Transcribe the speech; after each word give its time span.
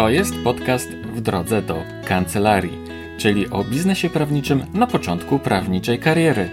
To 0.00 0.08
jest 0.08 0.34
podcast 0.44 0.90
w 0.90 1.20
drodze 1.20 1.62
do 1.62 1.82
kancelarii, 2.04 2.78
czyli 3.18 3.50
o 3.50 3.64
biznesie 3.64 4.10
prawniczym 4.10 4.62
na 4.74 4.86
początku 4.86 5.38
prawniczej 5.38 5.98
kariery. 5.98 6.50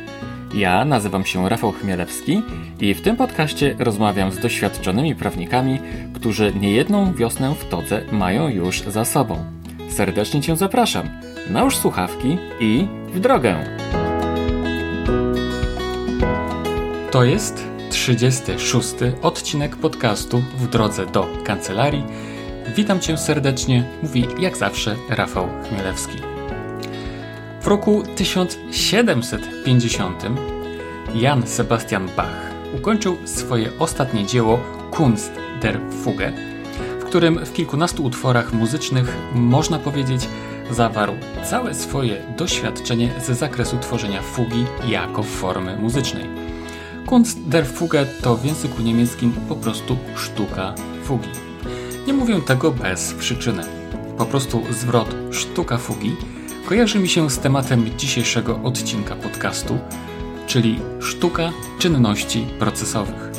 Ja 0.55 0.85
nazywam 0.85 1.25
się 1.25 1.49
Rafał 1.49 1.71
Chmielewski 1.71 2.41
i 2.79 2.93
w 2.93 3.01
tym 3.01 3.15
podcaście 3.15 3.75
rozmawiam 3.79 4.31
z 4.31 4.39
doświadczonymi 4.39 5.15
prawnikami, 5.15 5.79
którzy 6.13 6.53
niejedną 6.59 7.13
wiosnę 7.13 7.55
w 7.55 7.69
todze 7.69 8.01
mają 8.11 8.47
już 8.47 8.81
za 8.81 9.05
sobą. 9.05 9.45
Serdecznie 9.89 10.41
Cię 10.41 10.55
zapraszam. 10.55 11.09
Nałóż 11.49 11.77
słuchawki 11.77 12.37
i 12.59 12.87
w 13.13 13.19
drogę. 13.19 13.55
To 17.11 17.23
jest 17.23 17.67
36. 17.89 18.93
odcinek 19.21 19.75
podcastu 19.75 20.43
w 20.57 20.67
drodze 20.67 21.05
do 21.05 21.27
kancelarii. 21.43 22.03
Witam 22.75 22.99
Cię 22.99 23.17
serdecznie, 23.17 23.83
mówi 24.03 24.27
jak 24.39 24.57
zawsze 24.57 24.95
Rafał 25.09 25.49
Chmielewski. 25.69 26.17
W 27.61 27.67
roku 27.67 28.03
1750 28.15 30.23
Jan 31.15 31.47
Sebastian 31.47 32.09
Bach 32.17 32.51
ukończył 32.77 33.17
swoje 33.25 33.69
ostatnie 33.79 34.25
dzieło 34.25 34.59
Kunst 34.91 35.31
der 35.61 35.79
Fuge, 36.03 36.31
w 36.99 37.03
którym 37.03 37.45
w 37.45 37.53
kilkunastu 37.53 38.03
utworach 38.03 38.53
muzycznych 38.53 39.17
można 39.35 39.79
powiedzieć 39.79 40.27
zawarł 40.71 41.13
całe 41.49 41.75
swoje 41.75 42.21
doświadczenie 42.37 43.09
ze 43.25 43.35
zakresu 43.35 43.77
tworzenia 43.77 44.21
fugi 44.21 44.65
jako 44.87 45.23
formy 45.23 45.77
muzycznej. 45.77 46.25
Kunst 47.05 47.47
der 47.47 47.67
Fuge 47.67 48.05
to 48.21 48.35
w 48.35 48.45
języku 48.45 48.81
niemieckim 48.81 49.33
po 49.49 49.55
prostu 49.55 49.97
sztuka 50.15 50.73
fugi. 51.03 51.46
Nie 52.07 52.13
mówię 52.13 52.41
tego 52.41 52.71
bez 52.71 53.13
przyczyny. 53.13 53.63
Po 54.17 54.25
prostu 54.25 54.63
zwrot 54.71 55.15
sztuka 55.31 55.77
fugi 55.77 56.15
kojarzy 56.65 56.99
mi 56.99 57.09
się 57.09 57.29
z 57.29 57.39
tematem 57.39 57.97
dzisiejszego 57.97 58.59
odcinka 58.63 59.15
podcastu, 59.15 59.79
czyli 60.47 60.79
sztuka 60.99 61.51
czynności 61.79 62.47
procesowych. 62.59 63.31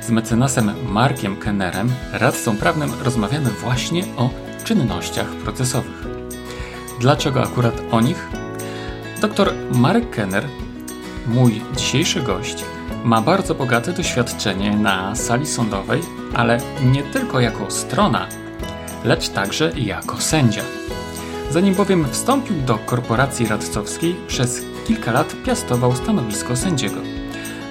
Z 0.00 0.10
mecenasem 0.10 0.72
Markiem 0.88 1.36
Kennerem, 1.36 1.92
radcą 2.12 2.56
prawnym, 2.56 2.90
rozmawiamy 3.02 3.50
właśnie 3.50 4.04
o 4.16 4.30
czynnościach 4.64 5.28
procesowych. 5.28 6.06
Dlaczego 7.00 7.42
akurat 7.42 7.74
o 7.90 8.00
nich? 8.00 8.28
Dr 9.20 9.54
Mark 9.74 10.10
Kenner, 10.10 10.44
mój 11.26 11.62
dzisiejszy 11.76 12.20
gość, 12.20 12.64
ma 13.04 13.22
bardzo 13.22 13.54
bogate 13.54 13.92
doświadczenie 13.92 14.76
na 14.76 15.14
sali 15.14 15.46
sądowej, 15.46 16.17
ale 16.34 16.60
nie 16.82 17.02
tylko 17.02 17.40
jako 17.40 17.70
strona, 17.70 18.26
lecz 19.04 19.28
także 19.28 19.72
jako 19.76 20.20
sędzia. 20.20 20.62
Zanim 21.50 21.74
bowiem 21.74 22.06
wstąpił 22.10 22.56
do 22.56 22.78
korporacji 22.78 23.46
radcowskiej, 23.46 24.16
przez 24.28 24.62
kilka 24.86 25.12
lat 25.12 25.34
piastował 25.44 25.96
stanowisko 25.96 26.56
sędziego. 26.56 27.00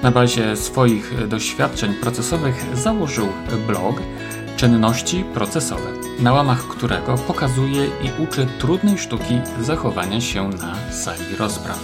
Na 0.04 0.12
bazie 0.12 0.56
swoich 0.56 1.28
doświadczeń 1.28 1.94
procesowych 1.94 2.66
założył 2.74 3.28
blog 3.68 4.02
Czynności 4.58 5.24
procesowe, 5.34 5.90
na 6.20 6.34
łamach 6.34 6.68
którego 6.68 7.16
pokazuje 7.16 7.86
i 7.86 8.24
uczy 8.24 8.48
trudnej 8.60 8.98
sztuki 8.98 9.40
zachowania 9.62 10.22
się 10.22 10.50
na 10.50 10.76
sali 10.92 11.36
rozpraw. 11.40 11.80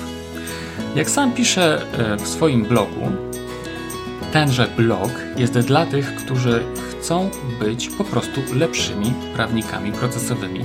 Jak 0.96 1.10
sam 1.10 1.32
pisze 1.32 1.82
e, 1.82 2.18
w 2.18 2.28
swoim 2.28 2.66
blogu, 2.66 3.12
tenże 4.34 4.68
blog 4.68 5.12
jest 5.38 5.60
dla 5.60 5.86
tych, 5.86 6.16
którzy 6.16 6.64
chcą 6.92 7.30
być 7.60 7.90
po 7.90 8.04
prostu 8.04 8.42
lepszymi 8.54 9.14
prawnikami 9.36 9.92
procesowymi, 9.92 10.62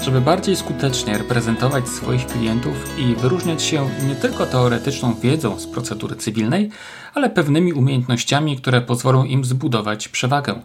żeby 0.00 0.20
bardziej 0.20 0.56
skutecznie 0.56 1.18
reprezentować 1.18 1.88
swoich 1.88 2.26
klientów 2.26 2.98
i 2.98 3.14
wyróżniać 3.14 3.62
się 3.62 3.88
nie 4.08 4.14
tylko 4.14 4.46
teoretyczną 4.46 5.14
wiedzą 5.14 5.58
z 5.60 5.66
procedury 5.66 6.16
cywilnej, 6.16 6.70
ale 7.14 7.30
pewnymi 7.30 7.72
umiejętnościami, 7.72 8.56
które 8.56 8.80
pozwolą 8.80 9.24
im 9.24 9.44
zbudować 9.44 10.08
przewagę. 10.08 10.62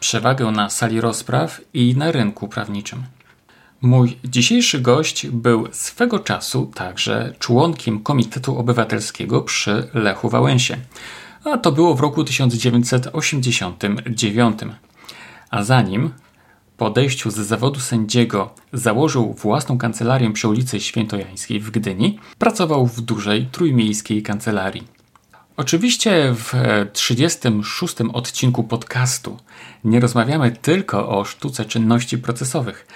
Przewagę 0.00 0.50
na 0.50 0.70
sali 0.70 1.00
rozpraw 1.00 1.60
i 1.74 1.96
na 1.96 2.12
rynku 2.12 2.48
prawniczym. 2.48 3.04
Mój 3.80 4.18
dzisiejszy 4.24 4.80
gość 4.80 5.26
był 5.26 5.68
swego 5.72 6.18
czasu 6.18 6.70
także 6.74 7.34
członkiem 7.38 8.02
Komitetu 8.02 8.58
Obywatelskiego 8.58 9.42
przy 9.42 9.88
Lechu 9.94 10.28
Wałęsie 10.28 10.76
a 11.44 11.58
to 11.58 11.72
było 11.72 11.94
w 11.94 12.00
roku 12.00 12.24
1989. 12.24 14.58
A 15.50 15.62
zanim 15.62 16.10
po 16.76 16.86
odejściu 16.86 17.30
z 17.30 17.34
zawodu 17.34 17.80
sędziego 17.80 18.54
założył 18.72 19.34
własną 19.34 19.78
kancelarię 19.78 20.32
przy 20.32 20.48
ulicy 20.48 20.80
Świętojańskiej 20.80 21.60
w 21.60 21.70
Gdyni, 21.70 22.18
pracował 22.38 22.86
w 22.86 23.00
dużej 23.00 23.46
trójmiejskiej 23.46 24.22
kancelarii. 24.22 24.82
Oczywiście 25.56 26.34
w 26.34 26.52
36 26.92 27.96
odcinku 28.12 28.64
podcastu 28.64 29.36
nie 29.84 30.00
rozmawiamy 30.00 30.50
tylko 30.50 31.18
o 31.18 31.24
sztuce 31.24 31.64
czynności 31.64 32.18
procesowych. 32.18 32.86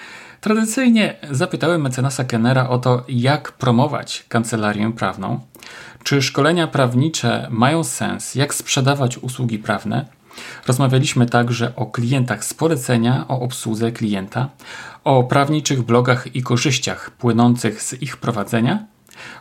Tradycyjnie 0.41 1.15
zapytałem 1.31 1.81
mecenasa 1.81 2.23
Kennera 2.23 2.69
o 2.69 2.77
to, 2.77 3.03
jak 3.09 3.51
promować 3.51 4.25
kancelarię 4.29 4.91
prawną, 4.91 5.39
czy 6.03 6.21
szkolenia 6.21 6.67
prawnicze 6.67 7.47
mają 7.51 7.83
sens, 7.83 8.35
jak 8.35 8.53
sprzedawać 8.53 9.17
usługi 9.17 9.59
prawne. 9.59 10.05
Rozmawialiśmy 10.67 11.25
także 11.25 11.75
o 11.75 11.85
klientach 11.85 12.45
z 12.45 12.53
polecenia, 12.53 13.25
o 13.27 13.39
obsłudze 13.39 13.91
klienta, 13.91 14.49
o 15.03 15.23
prawniczych 15.23 15.81
blogach 15.81 16.35
i 16.35 16.43
korzyściach 16.43 17.11
płynących 17.11 17.81
z 17.81 18.01
ich 18.01 18.17
prowadzenia. 18.17 18.85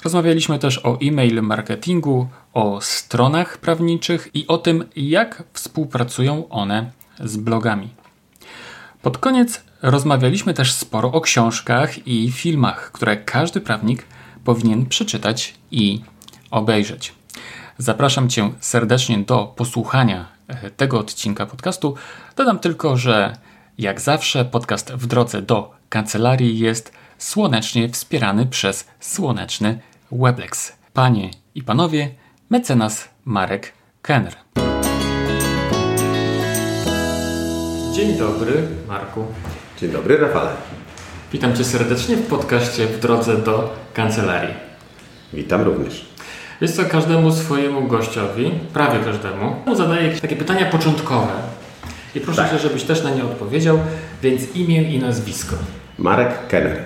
Rozmawialiśmy 0.05 0.59
też 0.59 0.81
o 0.85 0.99
e-mail 1.03 1.43
marketingu, 1.43 2.29
o 2.53 2.81
stronach 2.81 3.59
prawniczych 3.59 4.29
i 4.35 4.47
o 4.47 4.59
tym, 4.59 4.85
jak 4.97 5.43
współpracują 5.53 6.49
one 6.49 6.91
z 7.21 7.37
blogami. 7.37 7.89
Pod 9.03 9.19
koniec 9.19 9.63
rozmawialiśmy 9.83 10.55
też 10.55 10.73
sporo 10.73 11.13
o 11.13 11.21
książkach 11.21 12.09
i 12.09 12.33
filmach, 12.33 12.93
które 12.93 13.17
każdy 13.17 13.61
prawnik 13.61 14.05
powinien 14.45 14.87
przeczytać 14.87 15.55
i 15.71 16.01
obejrzeć. 16.51 17.13
Zapraszam 17.79 18.29
Cię 18.29 18.53
serdecznie 18.61 19.19
do 19.19 19.55
posłuchania 19.57 20.27
e, 20.49 20.71
tego 20.71 20.99
odcinka 20.99 21.47
podcastu. 21.47 21.95
Dodam 22.37 22.59
tylko, 22.59 22.97
że 22.97 23.37
jak 23.79 24.01
zawsze 24.01 24.45
podcast 24.45 24.93
w 24.93 25.07
drodze 25.07 25.43
do 25.43 25.75
kancelarii 25.89 26.59
jest 26.59 26.93
słonecznie 27.19 27.89
wspierany 27.89 28.47
przez 28.47 28.89
słoneczny 29.01 29.79
Weblex. 30.13 30.73
Panie 30.93 31.31
i 31.55 31.63
panowie, 31.63 32.15
mecenas 32.51 33.09
Marek 33.25 33.73
Kenner. 34.03 34.35
Dzień 37.95 38.19
dobry, 38.19 38.69
Marku. 38.89 39.25
Dzień 39.81 39.91
dobry, 39.91 40.17
Rafale. 40.17 40.51
Witam 41.33 41.57
Cię 41.57 41.65
serdecznie 41.65 42.17
w 42.17 42.27
podcaście 42.27 42.87
w 42.87 43.01
drodze 43.01 43.37
do 43.37 43.75
kancelarii. 43.95 44.55
Witam 45.33 45.63
również. 45.63 46.16
Wiesz 46.61 46.73
co, 46.73 46.85
każdemu 46.85 47.33
swojemu 47.33 47.89
gościowi, 47.89 48.51
prawie 48.73 48.99
każdemu, 49.05 49.57
zadaję 49.73 50.21
takie 50.21 50.37
pytania 50.37 50.67
początkowe. 50.67 51.33
I 52.15 52.21
proszę 52.21 52.43
tak. 52.43 52.51
Cię, 52.51 52.59
żebyś 52.59 52.83
też 52.83 53.03
na 53.03 53.11
nie 53.11 53.25
odpowiedział, 53.25 53.79
więc 54.23 54.57
imię 54.57 54.83
i 54.83 54.99
nazwisko. 54.99 55.57
Marek 55.99 56.47
Kenner. 56.49 56.85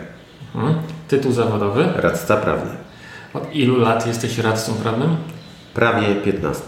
Hmm. 0.53 0.75
Tytuł 1.09 1.32
zawodowy? 1.32 1.88
Radca 1.97 2.36
prawny. 2.36 2.70
Od 3.34 3.54
ilu 3.54 3.80
lat 3.80 4.06
jesteś 4.06 4.38
radcą 4.38 4.75
prawnym? 4.75 5.16
Prawie 5.75 6.14
15. 6.14 6.62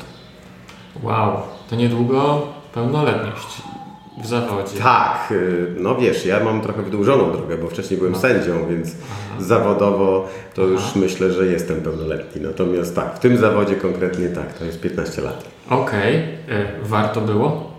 Wow, 1.03 1.43
to 1.71 1.77
niedługo 1.77 2.47
pełnoletność 2.75 3.63
w 4.19 4.27
zawodzie. 4.27 4.79
Tak, 4.79 5.29
y, 5.31 5.67
no 5.79 5.95
wiesz, 5.95 6.27
ja 6.27 6.45
mam 6.45 6.61
trochę 6.61 6.83
wydłużoną 6.83 7.33
drogę, 7.33 7.59
bo 7.59 7.69
wcześniej 7.69 7.99
byłem 7.99 8.13
no. 8.13 8.21
sędzią, 8.21 8.69
więc 8.69 8.89
Aha. 8.89 9.43
zawodowo 9.43 10.29
to 10.55 10.63
Aha. 10.63 10.73
już 10.73 10.95
myślę, 10.97 11.33
że 11.33 11.47
jestem 11.47 11.81
pełnoletni. 11.81 12.43
Natomiast 12.43 12.97
tak, 12.97 13.17
w 13.17 13.19
tym 13.19 13.37
zawodzie 13.37 13.77
konkretnie 13.77 14.29
tak, 14.29 14.53
to 14.53 14.65
jest 14.65 14.81
15 14.81 15.23
lat. 15.23 15.45
Okej, 15.71 16.25
okay. 16.47 16.67
Warto 16.83 17.21
było? 17.21 17.73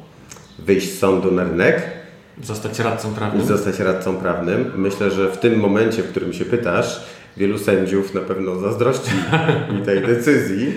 Wyjść 0.59 0.93
z 0.93 0.99
sądu 0.99 1.31
na 1.31 1.43
rynek. 1.43 1.81
Zostać 2.43 2.79
radcą 2.79 3.13
prawnym? 3.13 3.45
Zostać 3.45 3.79
radcą 3.79 4.15
prawnym. 4.17 4.71
Myślę, 4.75 5.11
że 5.11 5.31
w 5.31 5.37
tym 5.37 5.59
momencie, 5.59 6.03
w 6.03 6.09
którym 6.09 6.33
się 6.33 6.45
pytasz, 6.45 7.03
wielu 7.37 7.57
sędziów 7.57 8.13
na 8.13 8.21
pewno 8.21 8.55
zazdrości 8.55 9.11
mi 9.73 9.85
tej 9.85 10.01
decyzji 10.01 10.73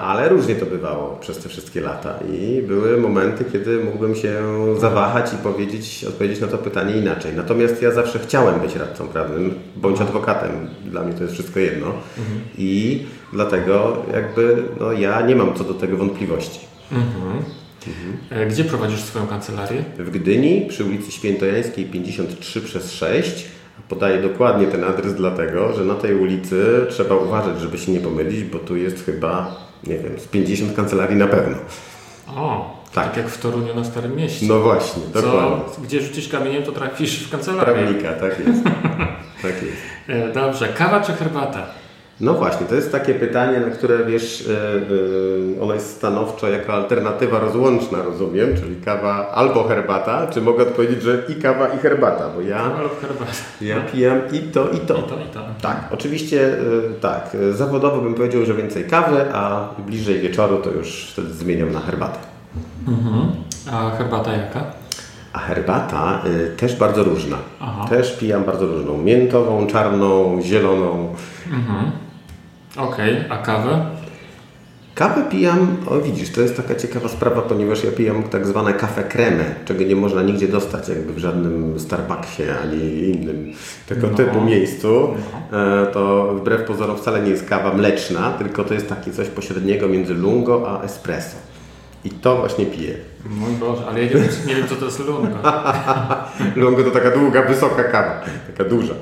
ale 0.00 0.28
różnie 0.28 0.54
to 0.54 0.66
bywało 0.66 1.16
przez 1.16 1.38
te 1.38 1.48
wszystkie 1.48 1.80
lata 1.80 2.14
i 2.32 2.62
były 2.62 2.96
momenty, 2.96 3.44
kiedy 3.52 3.84
mógłbym 3.84 4.14
się 4.14 4.42
zawahać 4.78 5.32
i 5.32 5.36
powiedzieć, 5.36 6.04
odpowiedzieć 6.08 6.40
na 6.40 6.46
to 6.46 6.58
pytanie 6.58 6.96
inaczej. 6.96 7.32
Natomiast 7.36 7.82
ja 7.82 7.92
zawsze 7.92 8.18
chciałem 8.18 8.60
być 8.60 8.76
radcą 8.76 9.08
prawnym 9.08 9.54
bądź 9.76 10.00
adwokatem. 10.00 10.50
Dla 10.84 11.02
mnie 11.02 11.14
to 11.14 11.22
jest 11.22 11.34
wszystko 11.34 11.60
jedno 11.60 11.86
mhm. 11.86 12.40
i 12.58 13.02
dlatego 13.32 13.96
jakby 14.12 14.62
no, 14.80 14.92
ja 14.92 15.20
nie 15.20 15.36
mam 15.36 15.54
co 15.54 15.64
do 15.64 15.74
tego 15.74 15.96
wątpliwości. 15.96 16.60
Mhm. 16.92 17.44
Mhm. 17.86 18.48
Gdzie 18.50 18.64
prowadzisz 18.64 19.00
swoją 19.00 19.26
kancelarię? 19.26 19.84
W 19.98 20.10
Gdyni 20.10 20.66
przy 20.68 20.84
ulicy 20.84 21.12
Świętojańskiej 21.12 21.84
53 21.84 22.60
przez 22.60 22.92
6. 22.92 23.44
Podaję 23.88 24.22
dokładnie 24.22 24.66
ten 24.66 24.84
adres 24.84 25.14
dlatego, 25.14 25.72
że 25.72 25.84
na 25.84 25.94
tej 25.94 26.14
ulicy 26.14 26.86
trzeba 26.90 27.14
uważać, 27.14 27.60
żeby 27.60 27.78
się 27.78 27.92
nie 27.92 28.00
pomylić, 28.00 28.44
bo 28.44 28.58
tu 28.58 28.76
jest 28.76 29.04
chyba, 29.06 29.56
nie 29.86 29.98
wiem, 29.98 30.18
z 30.18 30.26
50 30.26 30.76
kancelarii 30.76 31.16
na 31.16 31.26
pewno. 31.26 31.56
O, 32.36 32.80
tak. 32.94 33.04
tak 33.04 33.16
jak 33.16 33.28
w 33.28 33.38
Toruniu 33.38 33.74
na 33.74 33.84
Starym 33.84 34.16
Mieście. 34.16 34.46
No 34.48 34.60
właśnie, 34.60 35.02
dokładnie. 35.14 35.74
Co, 35.74 35.80
gdzie 35.80 36.00
rzucisz 36.00 36.28
kamieniem, 36.28 36.62
to 36.62 36.72
trafisz 36.72 37.26
w 37.26 37.30
kancelarię. 37.30 37.74
Prawnika, 37.74 38.12
tak 38.12 38.38
jest. 38.38 38.64
tak 39.42 39.62
jest. 39.62 39.76
E, 40.08 40.32
dobrze, 40.32 40.68
kawa 40.68 41.00
czy 41.00 41.12
herbata? 41.12 41.66
No 42.20 42.34
właśnie, 42.34 42.66
to 42.66 42.74
jest 42.74 42.92
takie 42.92 43.14
pytanie, 43.14 43.60
na 43.60 43.70
które 43.70 44.04
wiesz, 44.04 44.48
yy, 44.48 45.62
ono 45.62 45.74
jest 45.74 45.96
stanowczo 45.96 46.48
jako 46.48 46.72
alternatywa 46.72 47.38
rozłączna, 47.38 48.02
rozumiem, 48.02 48.48
czyli 48.56 48.76
kawa 48.76 49.30
albo 49.30 49.64
herbata, 49.64 50.26
czy 50.26 50.40
mogę 50.40 50.62
odpowiedzieć, 50.62 51.02
że 51.02 51.22
i 51.28 51.34
kawa 51.34 51.68
i 51.68 51.78
herbata, 51.78 52.28
bo 52.34 52.40
ja, 52.40 52.70
herbata. 53.00 53.32
ja 53.60 53.80
pijam 53.80 54.18
i 54.32 54.38
to, 54.38 54.68
i 54.68 54.78
to. 54.78 54.94
I 54.94 55.02
to, 55.02 55.14
i 55.14 55.34
to. 55.34 55.40
Tak, 55.62 55.88
oczywiście 55.90 56.36
yy, 56.36 56.94
tak, 57.00 57.36
zawodowo 57.52 58.00
bym 58.00 58.14
powiedział, 58.14 58.44
że 58.44 58.54
więcej 58.54 58.84
kawy, 58.84 59.24
a 59.32 59.68
bliżej 59.78 60.20
wieczoru 60.20 60.58
to 60.58 60.70
już 60.70 61.10
wtedy 61.12 61.32
zmieniam 61.32 61.72
na 61.72 61.80
herbatę. 61.80 62.18
Mhm. 62.88 63.26
A 63.72 63.90
herbata 63.90 64.32
jaka? 64.32 64.64
A 65.32 65.38
herbata 65.38 66.22
y, 66.26 66.56
też 66.56 66.76
bardzo 66.76 67.04
różna. 67.04 67.36
Aha. 67.60 67.86
Też 67.88 68.16
pijam 68.16 68.44
bardzo 68.44 68.66
różną. 68.66 68.98
Miętową, 68.98 69.66
czarną, 69.66 70.42
zieloną. 70.42 71.14
Mhm. 71.52 71.90
Okej, 72.80 73.16
okay. 73.16 73.38
a 73.38 73.42
kawę? 73.42 73.86
Kawę 74.94 75.22
pijam, 75.30 75.76
o 75.86 76.00
widzisz, 76.00 76.30
to 76.32 76.40
jest 76.40 76.56
taka 76.56 76.74
ciekawa 76.74 77.08
sprawa, 77.08 77.42
ponieważ 77.42 77.84
ja 77.84 77.90
pijam 77.90 78.22
tak 78.22 78.46
zwane 78.46 78.72
kawę 78.72 79.04
kremę, 79.04 79.44
czego 79.64 79.84
nie 79.84 79.96
można 79.96 80.22
nigdzie 80.22 80.48
dostać 80.48 80.88
jakby 80.88 81.12
w 81.12 81.18
żadnym 81.18 81.80
Starbucksie 81.80 82.42
ani 82.62 83.08
innym 83.08 83.52
tego 83.88 84.06
no. 84.06 84.16
typu 84.16 84.40
miejscu. 84.40 85.14
No. 85.52 85.82
E, 85.82 85.86
to 85.86 86.34
wbrew 86.34 86.62
pozorom 86.62 86.96
wcale 86.96 87.22
nie 87.22 87.30
jest 87.30 87.48
kawa 87.48 87.72
mleczna, 87.72 88.30
tylko 88.30 88.64
to 88.64 88.74
jest 88.74 88.88
takie 88.88 89.12
coś 89.12 89.28
pośredniego 89.28 89.88
między 89.88 90.14
lungo 90.14 90.70
a 90.70 90.84
espresso. 90.84 91.36
I 92.04 92.10
to 92.10 92.36
właśnie 92.36 92.66
piję. 92.66 92.94
Mój 93.24 93.52
Boże, 93.52 93.82
ale 93.88 94.04
ja 94.04 94.06
nie 94.06 94.14
wiem, 94.14 94.28
nie 94.46 94.54
wiem 94.54 94.68
co 94.68 94.76
to 94.76 94.84
jest 94.84 94.98
lungo. 94.98 95.36
lungo 96.56 96.84
to 96.84 96.90
taka 96.90 97.10
długa, 97.10 97.42
wysoka 97.42 97.84
kawa, 97.84 98.20
taka 98.46 98.70
duża. 98.70 98.94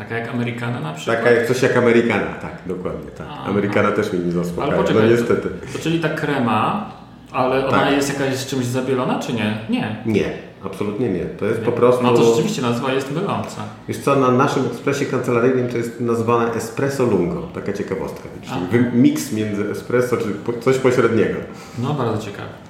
Taka 0.00 0.18
jak 0.18 0.28
Amerykana 0.28 0.80
na 0.80 0.92
przykład? 0.92 1.16
Taka 1.16 1.30
jak 1.30 1.48
coś 1.48 1.62
jak 1.62 1.76
Amerykana, 1.76 2.34
tak, 2.42 2.52
dokładnie. 2.66 3.10
Tak. 3.10 3.26
Aha. 3.30 3.44
Amerykana 3.46 3.92
też 3.92 4.12
mi 4.12 4.18
nie 4.18 4.32
zaspokaja, 4.32 4.72
ale 4.72 4.82
poczekaj, 4.82 5.02
no 5.02 5.10
niestety. 5.10 5.48
To, 5.48 5.72
to, 5.72 5.78
czyli 5.78 6.00
ta 6.00 6.08
krema, 6.08 6.90
ale 7.32 7.66
ona 7.66 7.78
tak. 7.78 7.92
jest 7.92 8.20
jakaś 8.20 8.36
z 8.36 8.46
czymś 8.46 8.64
zabielona, 8.64 9.18
czy 9.18 9.32
nie? 9.32 9.58
Nie. 9.70 9.96
Nie, 10.06 10.32
absolutnie 10.64 11.08
nie. 11.08 11.24
To 11.24 11.44
jest 11.44 11.58
nie. 11.58 11.66
po 11.66 11.72
prostu... 11.72 12.02
No 12.02 12.12
to 12.12 12.24
rzeczywiście 12.24 12.62
nazwa 12.62 12.92
jest 12.92 13.14
myląca. 13.14 13.62
Wiesz 13.88 13.98
co, 13.98 14.16
na 14.16 14.30
naszym 14.30 14.66
ekspresie 14.66 15.06
kancelaryjnym 15.06 15.68
to 15.68 15.76
jest 15.76 16.00
nazwane 16.00 16.52
espresso 16.52 17.04
lungo, 17.04 17.48
taka 17.54 17.72
ciekawostka. 17.72 18.28
Czyli 18.70 18.84
miks 18.92 19.32
między 19.32 19.70
espresso, 19.70 20.16
czy 20.16 20.60
coś 20.60 20.78
pośredniego. 20.78 21.38
No, 21.78 21.94
bardzo 21.94 22.26
ciekawe. 22.26 22.69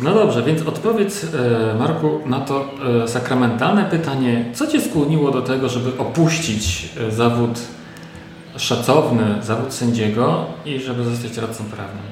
No 0.00 0.14
dobrze, 0.14 0.42
więc 0.42 0.66
odpowiedz 0.66 1.24
e, 1.24 1.74
Marku 1.78 2.20
na 2.26 2.40
to 2.40 2.70
e, 3.04 3.08
sakramentalne 3.08 3.84
pytanie, 3.84 4.44
co 4.54 4.66
Cię 4.66 4.80
skłoniło 4.80 5.30
do 5.30 5.42
tego, 5.42 5.68
żeby 5.68 5.98
opuścić 5.98 6.88
e, 7.00 7.10
zawód 7.10 7.60
szacowny, 8.56 9.42
zawód 9.42 9.74
sędziego 9.74 10.46
i 10.64 10.78
żeby 10.78 11.04
zostać 11.04 11.36
radcą 11.36 11.64
prawnym? 11.64 12.04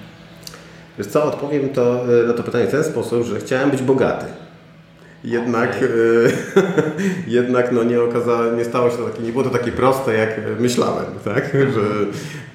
Wiesz 0.98 1.06
co, 1.06 1.24
odpowiem 1.24 1.68
to, 1.68 2.04
na 2.26 2.32
to 2.32 2.42
pytanie 2.42 2.66
w 2.66 2.70
ten 2.70 2.84
sposób, 2.84 3.24
że 3.24 3.40
chciałem 3.40 3.70
być 3.70 3.82
bogaty. 3.82 4.26
Jednak, 5.26 5.76
okay. 5.76 6.32
jednak 7.38 7.72
no 7.72 7.84
nie, 7.84 8.02
okazało, 8.02 8.52
nie 8.52 8.64
stało 8.64 8.90
się 8.90 8.96
to 8.96 9.04
takie, 9.04 9.22
nie 9.22 9.32
było 9.32 9.44
to 9.44 9.50
takie 9.50 9.72
proste, 9.72 10.14
jak 10.14 10.40
myślałem, 10.58 11.06
tak? 11.24 11.44
że 11.52 11.82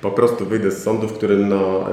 po 0.02 0.12
prostu 0.12 0.46
wyjdę 0.46 0.72
z 0.72 0.84
sądu, 0.84 1.08
w 1.08 1.14
którym 1.14 1.50
no, 1.50 1.88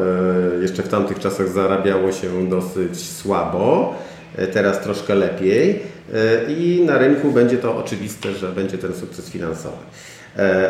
e, 0.59 0.63
jeszcze 0.63 0.83
w 0.83 0.89
tamtych 0.89 1.19
czasach 1.19 1.49
zarabiało 1.49 2.13
się 2.13 2.49
dosyć 2.49 3.11
słabo, 3.11 3.95
e, 4.37 4.47
teraz 4.47 4.81
troszkę 4.81 5.15
lepiej 5.15 5.71
e, 6.15 6.53
i 6.53 6.85
na 6.87 6.99
rynku 6.99 7.31
będzie 7.31 7.59
to 7.59 7.77
oczywiste, 7.77 8.33
że 8.33 8.49
będzie 8.49 8.79
ten 8.79 8.95
sukces 8.95 9.31
finansowy. 9.31 9.77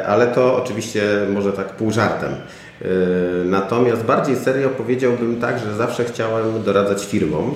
Ale 0.06 0.26
to 0.26 0.62
oczywiście 0.62 1.02
może 1.32 1.52
tak 1.52 1.76
pół 1.76 1.90
żartem. 1.90 2.34
Natomiast 3.44 4.02
bardziej 4.02 4.36
serio 4.36 4.68
powiedziałbym 4.68 5.40
tak, 5.40 5.58
że 5.58 5.74
zawsze 5.74 6.04
chciałem 6.04 6.62
doradzać 6.62 7.06
firmom, 7.06 7.54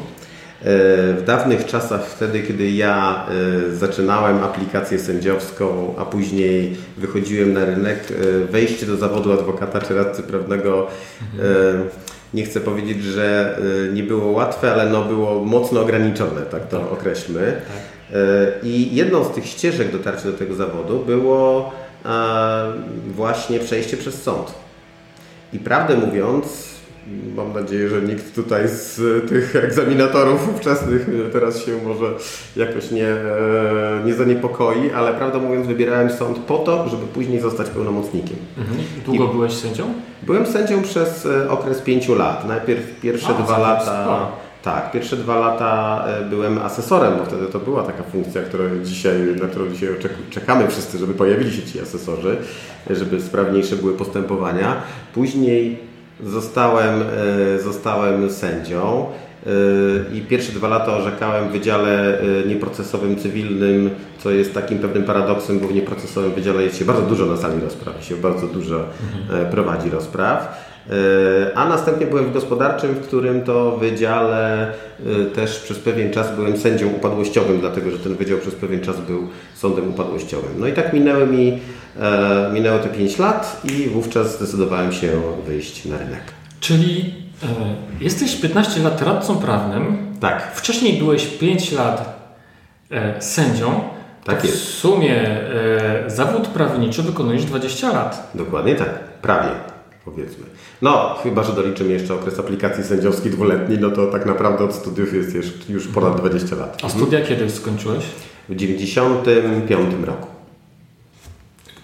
w 0.64 1.22
dawnych 1.26 1.66
czasach, 1.66 2.06
wtedy 2.06 2.42
kiedy 2.42 2.70
ja 2.70 3.26
e, 3.70 3.76
zaczynałem 3.76 4.44
aplikację 4.44 4.98
sędziowską, 4.98 5.94
a 5.98 6.04
później 6.04 6.76
wychodziłem 6.96 7.52
na 7.52 7.64
rynek, 7.64 7.98
e, 8.10 8.44
wejście 8.46 8.86
do 8.86 8.96
zawodu 8.96 9.32
adwokata 9.32 9.80
czy 9.80 9.94
radcy 9.94 10.22
prawnego 10.22 10.86
e, 11.38 11.42
nie 12.34 12.44
chcę 12.44 12.60
powiedzieć, 12.60 13.02
że 13.02 13.58
nie 13.92 14.02
było 14.02 14.32
łatwe, 14.32 14.72
ale 14.72 14.90
no 14.90 15.04
było 15.04 15.44
mocno 15.44 15.80
ograniczone, 15.80 16.40
tak 16.40 16.68
to 16.68 16.78
tak. 16.78 16.92
określmy. 16.92 17.60
Tak. 17.68 18.22
I 18.62 18.96
jedną 18.96 19.24
z 19.24 19.30
tych 19.30 19.46
ścieżek 19.46 19.92
dotarcia 19.92 20.24
do 20.24 20.32
tego 20.32 20.54
zawodu 20.54 20.98
było 20.98 21.72
właśnie 23.16 23.58
przejście 23.58 23.96
przez 23.96 24.22
sąd. 24.22 24.54
I 25.52 25.58
prawdę 25.58 25.96
mówiąc, 25.96 26.71
Mam 27.36 27.52
nadzieję, 27.52 27.88
że 27.88 28.02
nikt 28.02 28.34
tutaj 28.34 28.68
z 28.68 29.00
tych 29.28 29.56
egzaminatorów 29.56 30.48
ówczesnych 30.54 31.06
teraz 31.32 31.64
się 31.64 31.72
może 31.86 32.06
jakoś 32.56 32.90
nie, 32.90 33.08
e, 33.08 34.02
nie 34.04 34.14
zaniepokoi, 34.14 34.90
ale 34.90 35.14
prawdę 35.14 35.38
mówiąc 35.38 35.66
wybierałem 35.66 36.10
sąd 36.10 36.38
po 36.38 36.58
to, 36.58 36.88
żeby 36.88 37.06
później 37.06 37.40
zostać 37.40 37.68
pełnomocnikiem. 37.68 38.36
Mhm. 38.58 38.78
Długo 39.04 39.24
I 39.24 39.28
byłeś 39.28 39.52
sędzią? 39.52 39.84
Byłem 40.22 40.46
sędzią 40.46 40.82
przez 40.82 41.26
e, 41.26 41.50
okres 41.50 41.80
pięciu 41.80 42.14
lat. 42.14 42.48
Najpierw 42.48 43.00
pierwsze 43.00 43.36
A, 43.38 43.42
dwa 43.42 43.58
lata... 43.58 44.28
Tak, 44.62 44.92
pierwsze 44.92 45.16
dwa 45.16 45.38
lata 45.38 46.04
e, 46.06 46.24
byłem 46.24 46.58
asesorem, 46.58 47.18
bo 47.18 47.24
wtedy 47.24 47.46
to 47.46 47.58
była 47.58 47.82
taka 47.82 48.02
funkcja, 48.02 48.42
która 48.42 48.64
dzisiaj, 48.84 49.14
na 49.40 49.48
którą 49.48 49.70
dzisiaj 49.70 49.88
czekamy 50.30 50.68
wszyscy, 50.68 50.98
żeby 50.98 51.14
pojawili 51.14 51.52
się 51.52 51.62
ci 51.62 51.80
asesorzy, 51.80 52.36
żeby 52.90 53.20
sprawniejsze 53.20 53.76
były 53.76 53.92
postępowania. 53.92 54.76
Później 55.14 55.91
Zostałem, 56.26 57.02
e, 57.56 57.58
zostałem 57.58 58.30
sędzią 58.30 59.06
e, 59.46 59.50
i 60.16 60.20
pierwsze 60.20 60.52
dwa 60.52 60.68
lata 60.68 60.96
orzekałem 60.96 61.48
w 61.48 61.52
Wydziale 61.52 62.20
e, 62.20 62.48
Nieprocesowym 62.48 63.16
Cywilnym, 63.16 63.90
co 64.18 64.30
jest 64.30 64.54
takim 64.54 64.78
pewnym 64.78 65.04
paradoksem, 65.04 65.58
bo 65.58 65.68
w 65.68 65.74
Nieprocesowym 65.74 66.32
Wydziale 66.32 66.62
jest 66.62 66.78
się 66.78 66.84
bardzo 66.84 67.02
dużo 67.02 67.26
na 67.26 67.36
sali 67.36 67.60
rozpraw, 67.60 68.04
się 68.04 68.16
bardzo 68.16 68.46
dużo 68.46 68.84
prowadzi 69.50 69.90
rozpraw. 69.90 70.71
A 71.54 71.68
następnie 71.68 72.06
byłem 72.06 72.24
w 72.24 72.32
gospodarczym, 72.32 72.94
w 72.94 73.06
którym 73.06 73.42
to 73.42 73.76
wydziale 73.76 74.72
też 75.34 75.58
przez 75.58 75.78
pewien 75.78 76.12
czas 76.12 76.36
byłem 76.36 76.56
sędzią 76.56 76.88
upadłościowym, 76.88 77.60
dlatego 77.60 77.90
że 77.90 77.98
ten 77.98 78.14
wydział 78.14 78.38
przez 78.38 78.54
pewien 78.54 78.80
czas 78.80 79.00
był 79.00 79.28
sądem 79.54 79.90
upadłościowym. 79.90 80.50
No 80.58 80.66
i 80.66 80.72
tak 80.72 80.92
minęły 80.92 81.26
mi 81.26 81.60
E, 82.00 82.50
minęło 82.52 82.78
te 82.78 82.88
5 82.88 83.18
lat 83.18 83.60
i 83.64 83.88
wówczas 83.88 84.36
zdecydowałem 84.36 84.92
się 84.92 85.08
wyjść 85.46 85.84
na 85.84 85.98
rynek. 85.98 86.22
Czyli 86.60 87.14
e, 87.42 87.46
jesteś 88.04 88.36
15 88.36 88.80
lat 88.80 89.02
radcą 89.02 89.36
prawnym. 89.36 89.96
Tak. 90.20 90.52
Wcześniej 90.54 90.98
byłeś 90.98 91.26
5 91.26 91.72
lat 91.72 92.28
e, 92.90 93.22
sędzią. 93.22 93.80
Tak 94.24 94.40
w 94.40 94.44
jest. 94.44 94.56
W 94.56 94.64
sumie 94.64 95.16
e, 95.16 96.10
zawód 96.10 96.48
prawniczy 96.48 97.02
wykonujesz 97.02 97.44
20 97.44 97.92
lat. 97.92 98.30
Dokładnie 98.34 98.74
tak. 98.74 98.98
Prawie 99.22 99.71
powiedzmy. 100.04 100.44
No, 100.82 101.18
chyba, 101.22 101.42
że 101.42 101.52
doliczymy 101.52 101.92
jeszcze 101.92 102.14
okres 102.14 102.38
aplikacji 102.38 102.84
sędziowskiej 102.84 103.32
dwuletni, 103.32 103.78
no 103.78 103.90
to 103.90 104.06
tak 104.06 104.26
naprawdę 104.26 104.64
od 104.64 104.74
studiów 104.74 105.14
jest 105.14 105.34
już 105.70 105.88
ponad 105.88 106.16
20 106.20 106.56
lat. 106.56 106.82
A 106.84 106.88
studia 106.88 107.18
mhm. 107.18 107.26
kiedy 107.26 107.50
skończyłeś? 107.50 108.04
W 108.48 108.56
95 108.56 109.94
roku. 110.04 110.28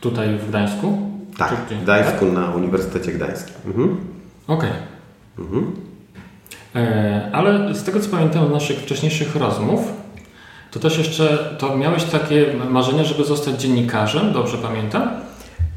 Tutaj 0.00 0.38
w 0.38 0.48
Gdańsku? 0.48 0.98
Tak, 1.36 1.56
w 1.70 1.82
Gdańsku 1.82 2.24
tak? 2.24 2.34
na 2.34 2.50
Uniwersytecie 2.50 3.12
Gdańskim. 3.12 3.54
Mhm. 3.66 3.96
Okej. 4.46 4.70
Okay. 4.70 5.46
Mhm. 5.46 5.72
E, 6.74 7.30
ale 7.32 7.74
z 7.74 7.82
tego 7.82 8.00
co 8.00 8.10
pamiętam 8.10 8.48
z 8.48 8.50
naszych 8.50 8.78
wcześniejszych 8.78 9.36
rozmów, 9.36 9.80
to 10.70 10.80
też 10.80 10.98
jeszcze 10.98 11.56
to 11.58 11.76
miałeś 11.76 12.04
takie 12.04 12.54
marzenie, 12.70 13.04
żeby 13.04 13.24
zostać 13.24 13.60
dziennikarzem, 13.60 14.32
dobrze 14.32 14.58
pamiętam? 14.58 15.10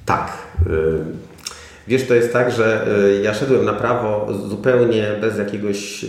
Tak. 0.05 0.38
Y 0.67 1.31
Wiesz, 1.88 2.08
to 2.08 2.14
jest 2.14 2.34
tak, 2.34 2.52
że 2.52 2.88
y, 3.18 3.22
ja 3.24 3.34
szedłem 3.34 3.66
na 3.66 3.74
prawo 3.74 4.28
zupełnie 4.50 5.08
bez 5.22 5.38
jakiegoś 5.38 6.04
y, 6.04 6.08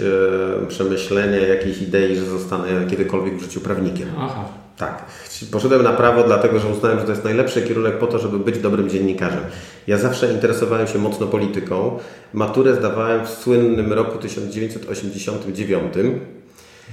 przemyślenia, 0.69 1.47
jakiejś 1.47 1.83
idei, 1.83 2.17
że 2.17 2.25
zostanę 2.25 2.69
kiedykolwiek 2.91 3.37
w 3.37 3.43
życiu 3.43 3.61
prawnikiem. 3.61 4.09
Aha. 4.19 4.45
Tak, 4.77 5.05
poszedłem 5.53 5.83
na 5.83 5.93
prawo 5.93 6.23
dlatego, 6.25 6.59
że 6.59 6.69
uznałem, 6.69 6.99
że 6.99 7.05
to 7.05 7.11
jest 7.11 7.25
najlepszy 7.25 7.63
kierunek 7.63 7.99
po 7.99 8.07
to, 8.07 8.19
żeby 8.19 8.39
być 8.39 8.59
dobrym 8.59 8.91
dziennikarzem. 8.91 9.41
Ja 9.87 9.99
zawsze 9.99 10.33
interesowałem 10.33 10.87
się 10.87 10.99
mocno 10.99 11.27
polityką. 11.27 11.99
Maturę 12.33 12.75
zdawałem 12.75 13.27
w 13.27 13.29
słynnym 13.29 13.93
roku 13.93 14.19
1989. 14.19 15.95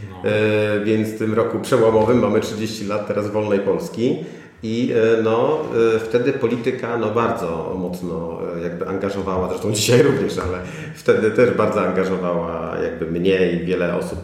No. 0.10 0.30
E, 0.30 0.80
więc 0.86 1.10
w 1.10 1.18
tym 1.18 1.34
roku 1.34 1.60
przełomowym 1.60 2.20
mamy 2.20 2.40
30 2.40 2.86
lat 2.86 3.08
teraz 3.08 3.32
wolnej 3.32 3.60
Polski. 3.60 4.18
I 4.64 4.94
e, 4.94 5.22
no, 5.22 5.62
e, 5.96 6.00
wtedy 6.00 6.34
polityka 6.34 6.98
no, 6.98 7.12
bardzo 7.12 7.76
mocno 7.80 8.40
e, 8.58 8.62
jakby 8.62 8.88
angażowała, 8.88 9.50
zresztą 9.50 9.72
dzisiaj 9.80 10.04
również, 10.04 10.38
ale 10.38 10.58
wtedy 10.96 11.32
też 11.32 11.52
bardzo 11.52 11.82
angażowała 11.82 12.78
jakby 12.84 13.20
mnie 13.20 13.52
i 13.52 13.66
wiele 13.66 13.96
osób 13.96 14.20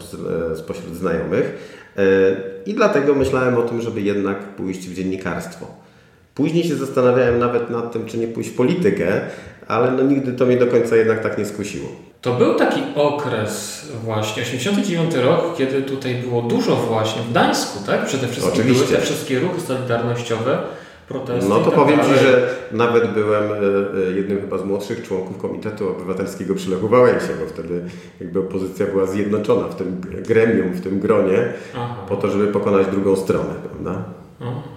spośród 0.54 0.94
znajomych. 0.94 1.76
I 2.66 2.74
dlatego 2.74 3.14
myślałem 3.14 3.56
o 3.56 3.62
tym, 3.62 3.80
żeby 3.80 4.00
jednak 4.00 4.38
pójść 4.38 4.88
w 4.88 4.94
dziennikarstwo. 4.94 5.66
Później 6.34 6.64
się 6.64 6.74
zastanawiałem 6.74 7.38
nawet 7.38 7.70
nad 7.70 7.92
tym, 7.92 8.06
czy 8.06 8.18
nie 8.18 8.28
pójść 8.28 8.50
w 8.50 8.56
politykę, 8.56 9.20
ale 9.68 9.90
no 9.90 10.02
nigdy 10.02 10.32
to 10.32 10.46
mnie 10.46 10.56
do 10.56 10.66
końca 10.66 10.96
jednak 10.96 11.22
tak 11.22 11.38
nie 11.38 11.44
skusiło. 11.44 11.88
To 12.26 12.32
był 12.32 12.54
taki 12.54 12.82
okres 12.94 13.86
właśnie, 14.04 14.42
89 14.42 15.14
rok, 15.14 15.56
kiedy 15.56 15.82
tutaj 15.82 16.14
było 16.14 16.42
dużo 16.42 16.76
właśnie 16.76 17.22
w 17.22 17.30
Gdańsku, 17.30 17.86
tak? 17.86 18.06
Przede 18.06 18.28
wszystkim 18.28 18.52
Oczywiście. 18.54 18.84
były 18.84 18.96
te 18.96 19.02
wszystkie 19.02 19.38
ruchy 19.40 19.60
solidarnościowe, 19.60 20.58
protesty. 21.08 21.48
No 21.48 21.58
to 21.58 21.64
tak 21.64 21.74
powiem 21.74 22.00
Ci, 22.00 22.24
że 22.24 22.48
nawet 22.72 23.12
byłem 23.14 23.44
e, 23.44 23.56
e, 24.08 24.12
jednym 24.16 24.40
chyba 24.40 24.58
z 24.58 24.64
młodszych 24.64 25.02
członków 25.08 25.38
Komitetu 25.38 25.88
Obywatelskiego 25.88 26.54
przy 26.54 26.70
Lechu 26.70 26.88
Wałęsie, 26.88 27.28
bo 27.40 27.46
wtedy 27.46 27.84
jakby 28.20 28.40
opozycja 28.40 28.86
była 28.86 29.06
zjednoczona 29.06 29.68
w 29.68 29.74
tym 29.74 30.00
gremium, 30.00 30.72
w 30.72 30.80
tym 30.80 31.00
gronie, 31.00 31.52
Aha. 31.76 31.96
po 32.08 32.16
to, 32.16 32.30
żeby 32.30 32.46
pokonać 32.46 32.86
drugą 32.86 33.16
stronę, 33.16 33.54
prawda? 33.64 34.04
Aha. 34.40 34.75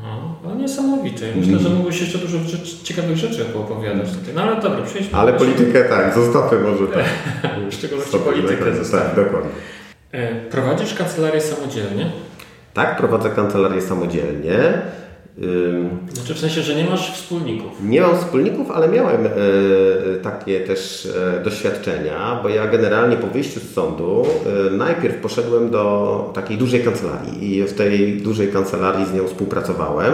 No 0.50 0.56
niesamowite. 0.56 1.26
Myślę, 1.36 1.60
że 1.60 1.70
mógłbyś 1.70 2.02
jeszcze 2.02 2.18
dużo 2.18 2.38
ciekawych 2.84 3.18
rzeczy 3.18 3.46
opowiadać. 3.56 4.08
No 4.36 4.42
ale 4.42 4.62
dobra, 4.62 4.82
przejdźmy. 4.86 5.18
Ale 5.18 5.34
politykę 5.34 5.84
tak, 5.84 6.14
zostawmy 6.16 6.60
może 6.60 6.88
tak. 6.88 7.04
w 7.70 7.74
szczególności 7.74 8.18
politykę 8.18 8.76
zostawmy. 8.76 9.16
Tak, 9.16 9.26
dokładnie. 9.26 9.52
E, 10.12 10.36
prowadzisz 10.36 10.94
kancelarię 10.94 11.42
samodzielnie? 11.42 12.12
Tak, 12.74 12.98
prowadzę 12.98 13.30
kancelarię 13.30 13.82
samodzielnie. 13.82 14.82
Znaczy 16.14 16.34
w 16.34 16.40
sensie, 16.40 16.62
że 16.62 16.76
nie 16.76 16.84
masz 16.84 17.14
wspólników? 17.14 17.72
Nie 17.84 18.02
mam 18.02 18.18
wspólników, 18.18 18.72
ale 18.72 18.88
miałem 18.90 19.26
e, 19.26 19.30
takie 20.24 20.60
też 20.60 21.06
e, 21.06 21.44
doświadczenia, 21.44 22.40
bo 22.44 22.50
ja 22.50 22.68
generalnie 22.68 23.18
po 23.18 23.28
wyjściu 23.28 23.60
z 23.60 23.74
sądu 23.74 24.26
e, 24.68 24.72
najpierw 24.72 25.16
poszedłem 25.16 25.70
do 25.70 26.32
takiej 26.36 26.58
dużej 26.58 26.84
kancelarii 26.84 27.58
i 27.58 27.64
w 27.64 27.74
tej 27.74 28.22
dużej 28.22 28.48
kancelarii 28.48 29.06
z 29.06 29.14
nią 29.14 29.28
współpracowałem 29.28 30.14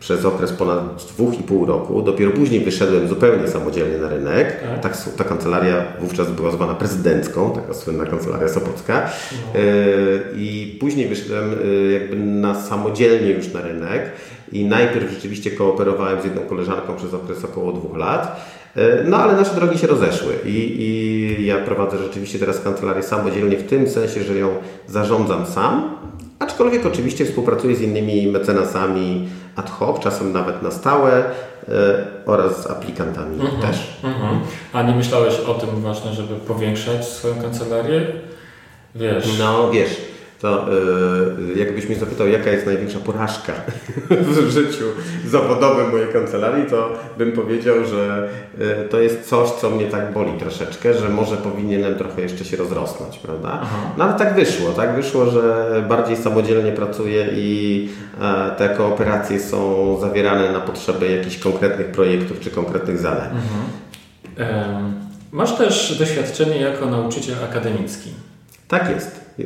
przez 0.00 0.24
okres 0.24 0.52
ponad 0.52 1.02
2,5 1.18 1.66
roku. 1.66 2.02
Dopiero 2.02 2.30
później 2.30 2.60
wyszedłem 2.60 3.08
zupełnie 3.08 3.48
samodzielnie 3.48 3.98
na 3.98 4.08
rynek. 4.08 4.60
Tak. 4.82 4.96
Ta, 4.96 5.10
ta 5.16 5.24
kancelaria 5.24 5.84
wówczas 6.00 6.30
była 6.30 6.50
zwana 6.50 6.74
prezydencką, 6.74 7.52
taka 7.52 7.74
słynna 7.74 8.06
kancelaria 8.06 8.48
Sopocka. 8.48 9.10
No. 9.32 9.60
I 10.36 10.76
później 10.80 11.08
wyszedłem 11.08 11.54
e, 11.64 11.92
jakby 11.92 12.16
na 12.16 12.62
samodzielnie 12.62 13.30
już 13.30 13.52
na 13.52 13.60
rynek. 13.60 14.12
I 14.52 14.64
najpierw 14.64 15.10
rzeczywiście 15.10 15.50
kooperowałem 15.50 16.20
z 16.20 16.24
jedną 16.24 16.42
koleżanką 16.42 16.96
przez 16.96 17.14
okres 17.14 17.44
około 17.44 17.72
dwóch 17.72 17.96
lat. 17.96 18.40
E, 18.76 19.04
no 19.04 19.16
ale 19.16 19.36
nasze 19.36 19.54
drogi 19.54 19.78
się 19.78 19.86
rozeszły 19.86 20.34
i, 20.46 20.82
i 20.82 21.46
ja 21.46 21.58
prowadzę 21.58 21.98
rzeczywiście 21.98 22.38
teraz 22.38 22.60
kancelarię 22.60 23.02
samodzielnie 23.02 23.56
w 23.56 23.66
tym 23.66 23.88
sensie, 23.88 24.22
że 24.22 24.38
ją 24.38 24.48
zarządzam 24.88 25.46
sam, 25.46 25.96
aczkolwiek 26.38 26.86
oczywiście 26.86 27.24
współpracuję 27.24 27.76
z 27.76 27.80
innymi 27.80 28.26
mecenasami, 28.26 29.28
ad 29.56 29.70
hoc, 29.70 30.00
czasem 30.00 30.32
nawet 30.32 30.62
na 30.62 30.70
stałe 30.70 31.24
e, 31.68 32.06
oraz 32.26 32.62
z 32.62 32.66
aplikantami 32.66 33.40
mhm, 33.40 33.62
też. 33.62 34.00
Mhm. 34.04 34.40
A 34.72 34.82
nie 34.82 34.94
myślałeś 34.94 35.40
o 35.40 35.54
tym 35.54 35.68
właśnie, 35.68 36.12
żeby 36.12 36.34
powiększać 36.34 37.08
swoją 37.08 37.34
kancelarię? 37.42 38.06
Wiesz. 38.94 39.38
No 39.38 39.70
wiesz, 39.70 39.96
to 40.40 40.66
yy, 41.48 41.58
jakbyś 41.58 41.86
mnie 41.88 41.96
zapytał, 41.96 42.28
jaka 42.28 42.50
jest 42.50 42.66
największa 42.66 42.98
porażka 42.98 43.52
w 44.46 44.50
życiu 44.50 44.84
zawodowym 45.26 45.90
mojej 45.90 46.12
kancelarii, 46.12 46.66
to 46.70 46.92
bym 47.18 47.32
powiedział, 47.32 47.84
że 47.84 48.28
yy, 48.58 48.88
to 48.90 49.00
jest 49.00 49.28
coś, 49.28 49.50
co 49.50 49.70
mnie 49.70 49.86
tak 49.86 50.12
boli 50.12 50.32
troszeczkę, 50.38 50.94
że 50.94 51.08
może 51.08 51.36
powinienem 51.36 51.94
trochę 51.94 52.22
jeszcze 52.22 52.44
się 52.44 52.56
rozrosnąć, 52.56 53.18
prawda? 53.18 53.48
Aha. 53.62 53.76
No 53.98 54.04
ale 54.04 54.14
tak 54.14 54.34
wyszło, 54.34 54.70
tak 54.70 54.96
wyszło, 54.96 55.26
że 55.26 55.84
bardziej 55.88 56.16
samodzielnie 56.16 56.72
pracuję 56.72 57.26
i 57.32 57.88
e, 58.20 58.50
te 58.50 58.68
kooperacje 58.68 59.40
są 59.40 59.98
zawierane 60.00 60.52
na 60.52 60.60
potrzeby 60.60 61.16
jakichś 61.16 61.38
konkretnych 61.38 61.86
projektów 61.86 62.40
czy 62.40 62.50
konkretnych 62.50 62.98
zadań. 62.98 63.28
Mhm. 63.30 64.94
Masz 65.32 65.56
też 65.56 65.98
doświadczenie 65.98 66.60
jako 66.60 66.86
nauczyciel 66.86 67.36
akademicki. 67.50 68.10
Tak 68.68 68.90
jest. 68.90 69.25
E, 69.38 69.42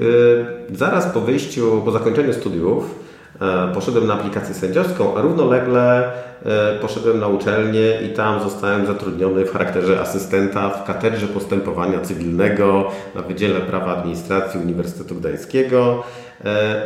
zaraz 0.77 1.07
po 1.07 1.21
wyjściu, 1.21 1.83
po 1.85 1.91
zakończeniu 1.91 2.33
studiów, 2.33 2.95
e, 3.41 3.75
poszedłem 3.75 4.07
na 4.07 4.15
aplikację 4.15 4.55
sędziowską, 4.55 5.17
a 5.17 5.21
równolegle 5.21 6.13
e, 6.45 6.79
poszedłem 6.81 7.21
na 7.21 7.29
uczelnię 7.29 7.99
i 8.07 8.09
tam 8.09 8.43
zostałem 8.43 8.87
zatrudniony 8.87 9.45
w 9.45 9.53
charakterze 9.53 10.01
asystenta 10.01 10.71
w 10.71 10.85
katedrze 10.85 11.27
postępowania 11.27 12.01
cywilnego 12.01 12.91
na 13.15 13.23
Wydziale 13.23 13.61
Prawa 13.61 13.97
Administracji 13.97 14.61
Uniwersytetu 14.61 15.15
Gdańskiego 15.15 16.03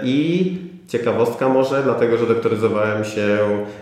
i 0.02 0.58
ciekawostka 0.88 1.48
może, 1.48 1.82
dlatego 1.82 2.18
że 2.18 2.26
doktoryzowałem 2.26 3.04
się 3.04 3.38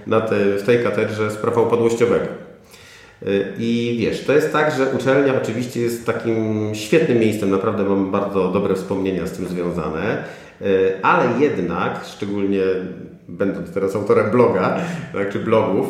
na 0.07 0.21
te, 0.21 0.35
w 0.59 0.63
tej 0.63 0.85
katedrze 0.85 1.31
z 1.31 1.37
prawa 1.37 1.61
upadłościowego. 1.61 2.52
I 3.59 3.97
wiesz, 4.01 4.25
to 4.25 4.33
jest 4.33 4.53
tak, 4.53 4.75
że 4.77 4.87
uczelnia 4.87 5.35
oczywiście 5.43 5.81
jest 5.81 6.07
takim 6.07 6.71
świetnym 6.75 7.19
miejscem, 7.19 7.51
naprawdę 7.51 7.85
mam 7.85 8.11
bardzo 8.11 8.49
dobre 8.49 8.75
wspomnienia 8.75 9.27
z 9.27 9.33
tym 9.33 9.47
związane, 9.47 10.25
ale 11.03 11.41
jednak, 11.41 12.05
szczególnie 12.17 12.63
będąc 13.33 13.71
teraz 13.71 13.97
autorem 13.97 14.31
bloga, 14.31 14.77
tak, 15.13 15.31
czy 15.33 15.39
blogów, 15.39 15.87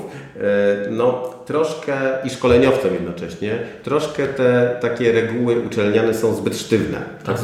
no 0.91 1.33
troszkę 1.47 1.95
i 2.25 2.31
szkoleniowcem 2.31 2.95
jednocześnie, 2.95 3.59
troszkę 3.83 4.27
te 4.27 4.77
takie 4.81 5.13
reguły 5.13 5.61
uczelniane 5.61 6.15
są 6.15 6.35
zbyt 6.35 6.59
sztywne. 6.59 6.99
Tak, 7.25 7.37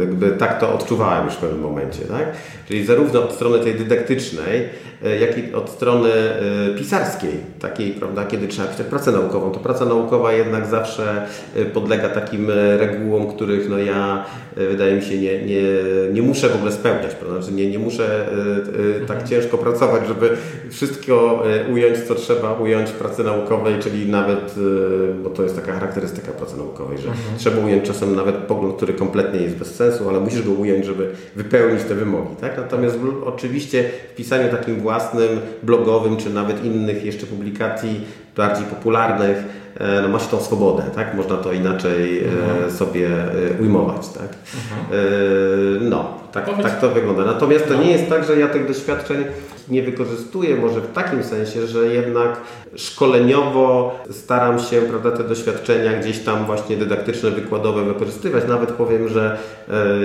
jakby, 0.00 0.30
tak 0.30 0.60
to 0.60 0.74
odczuwałem 0.74 1.24
już 1.24 1.34
w 1.34 1.38
pewnym 1.38 1.60
momencie. 1.60 2.00
Tak? 2.00 2.32
Czyli 2.68 2.86
zarówno 2.86 3.24
od 3.24 3.32
strony 3.32 3.58
tej 3.58 3.74
dydaktycznej, 3.74 4.68
e, 5.04 5.18
jak 5.18 5.38
i 5.38 5.54
od 5.54 5.70
strony 5.70 6.10
e, 6.10 6.78
pisarskiej, 6.78 7.30
takiej, 7.60 7.90
prawda, 7.90 8.24
kiedy 8.24 8.48
trzeba 8.48 8.68
pisać 8.68 8.86
pracę 8.86 9.12
naukową, 9.12 9.50
to 9.50 9.60
praca 9.60 9.84
naukowa 9.84 10.32
jednak 10.32 10.66
zawsze 10.66 11.26
e, 11.56 11.64
podlega 11.64 12.08
takim 12.08 12.50
regułom, 12.78 13.26
których 13.26 13.68
no 13.68 13.78
ja, 13.78 14.24
wydaje 14.56 14.96
mi 14.96 15.02
się, 15.02 15.18
nie, 15.18 15.42
nie, 15.44 15.62
nie 16.12 16.22
muszę 16.22 16.48
w 16.48 16.54
ogóle 16.54 16.72
spełniać. 16.72 17.14
Prawda? 17.14 17.42
Znaczy 17.42 17.56
nie, 17.56 17.70
nie 17.70 17.78
muszę 17.78 18.26
tak 19.06 19.16
mhm. 19.16 19.27
Ciężko 19.28 19.58
pracować, 19.58 20.06
żeby 20.06 20.36
wszystko 20.70 21.44
ująć, 21.72 21.98
co 21.98 22.14
trzeba 22.14 22.52
ująć 22.52 22.90
w 22.90 22.92
pracy 22.92 23.24
naukowej, 23.24 23.74
czyli 23.80 24.08
nawet, 24.10 24.54
bo 25.22 25.30
to 25.30 25.42
jest 25.42 25.56
taka 25.56 25.72
charakterystyka 25.72 26.32
pracy 26.32 26.56
naukowej, 26.56 26.98
że 26.98 27.08
mhm. 27.08 27.38
trzeba 27.38 27.66
ująć 27.66 27.86
czasem 27.86 28.16
nawet 28.16 28.36
pogląd, 28.36 28.76
który 28.76 28.94
kompletnie 28.94 29.40
jest 29.40 29.56
bez 29.56 29.74
sensu, 29.74 30.08
ale 30.08 30.20
musisz 30.20 30.42
go 30.42 30.52
ująć, 30.52 30.86
żeby 30.86 31.10
wypełnić 31.36 31.84
te 31.84 31.94
wymogi. 31.94 32.36
Tak? 32.40 32.56
Natomiast 32.56 32.98
oczywiście 33.24 33.90
w 34.12 34.16
pisaniu 34.16 34.50
takim 34.50 34.80
własnym, 34.80 35.28
blogowym, 35.62 36.16
czy 36.16 36.30
nawet 36.30 36.64
innych 36.64 37.04
jeszcze 37.04 37.26
publikacji 37.26 38.00
bardziej 38.36 38.66
popularnych, 38.66 39.38
e, 39.76 40.02
no 40.02 40.08
ma 40.08 40.18
się 40.18 40.28
tą 40.28 40.40
swobodę, 40.40 40.82
tak? 40.94 41.14
Można 41.14 41.36
to 41.36 41.52
inaczej 41.52 42.24
e, 42.24 42.28
mhm. 42.28 42.70
sobie 42.70 43.08
e, 43.08 43.62
ujmować, 43.62 44.08
tak? 44.08 44.28
Mhm. 44.54 45.90
No, 45.90 46.18
tak, 46.32 46.62
tak 46.62 46.80
to 46.80 46.88
wygląda. 46.88 47.24
Natomiast 47.24 47.68
to 47.68 47.74
no. 47.74 47.82
nie 47.82 47.90
jest 47.90 48.08
tak, 48.08 48.24
że 48.24 48.38
ja 48.38 48.48
tych 48.48 48.68
doświadczeń 48.68 49.24
nie 49.70 49.82
wykorzystuję 49.82 50.56
może 50.56 50.80
w 50.80 50.92
takim 50.92 51.24
sensie, 51.24 51.66
że 51.66 51.86
jednak 51.86 52.40
szkoleniowo 52.76 53.98
staram 54.10 54.58
się 54.58 54.80
prawda, 54.80 55.10
te 55.10 55.24
doświadczenia 55.24 56.00
gdzieś 56.00 56.18
tam 56.18 56.44
właśnie 56.46 56.76
dydaktyczne, 56.76 57.30
wykładowe 57.30 57.84
wykorzystywać. 57.84 58.44
Nawet 58.48 58.70
powiem, 58.70 59.08
że 59.08 59.38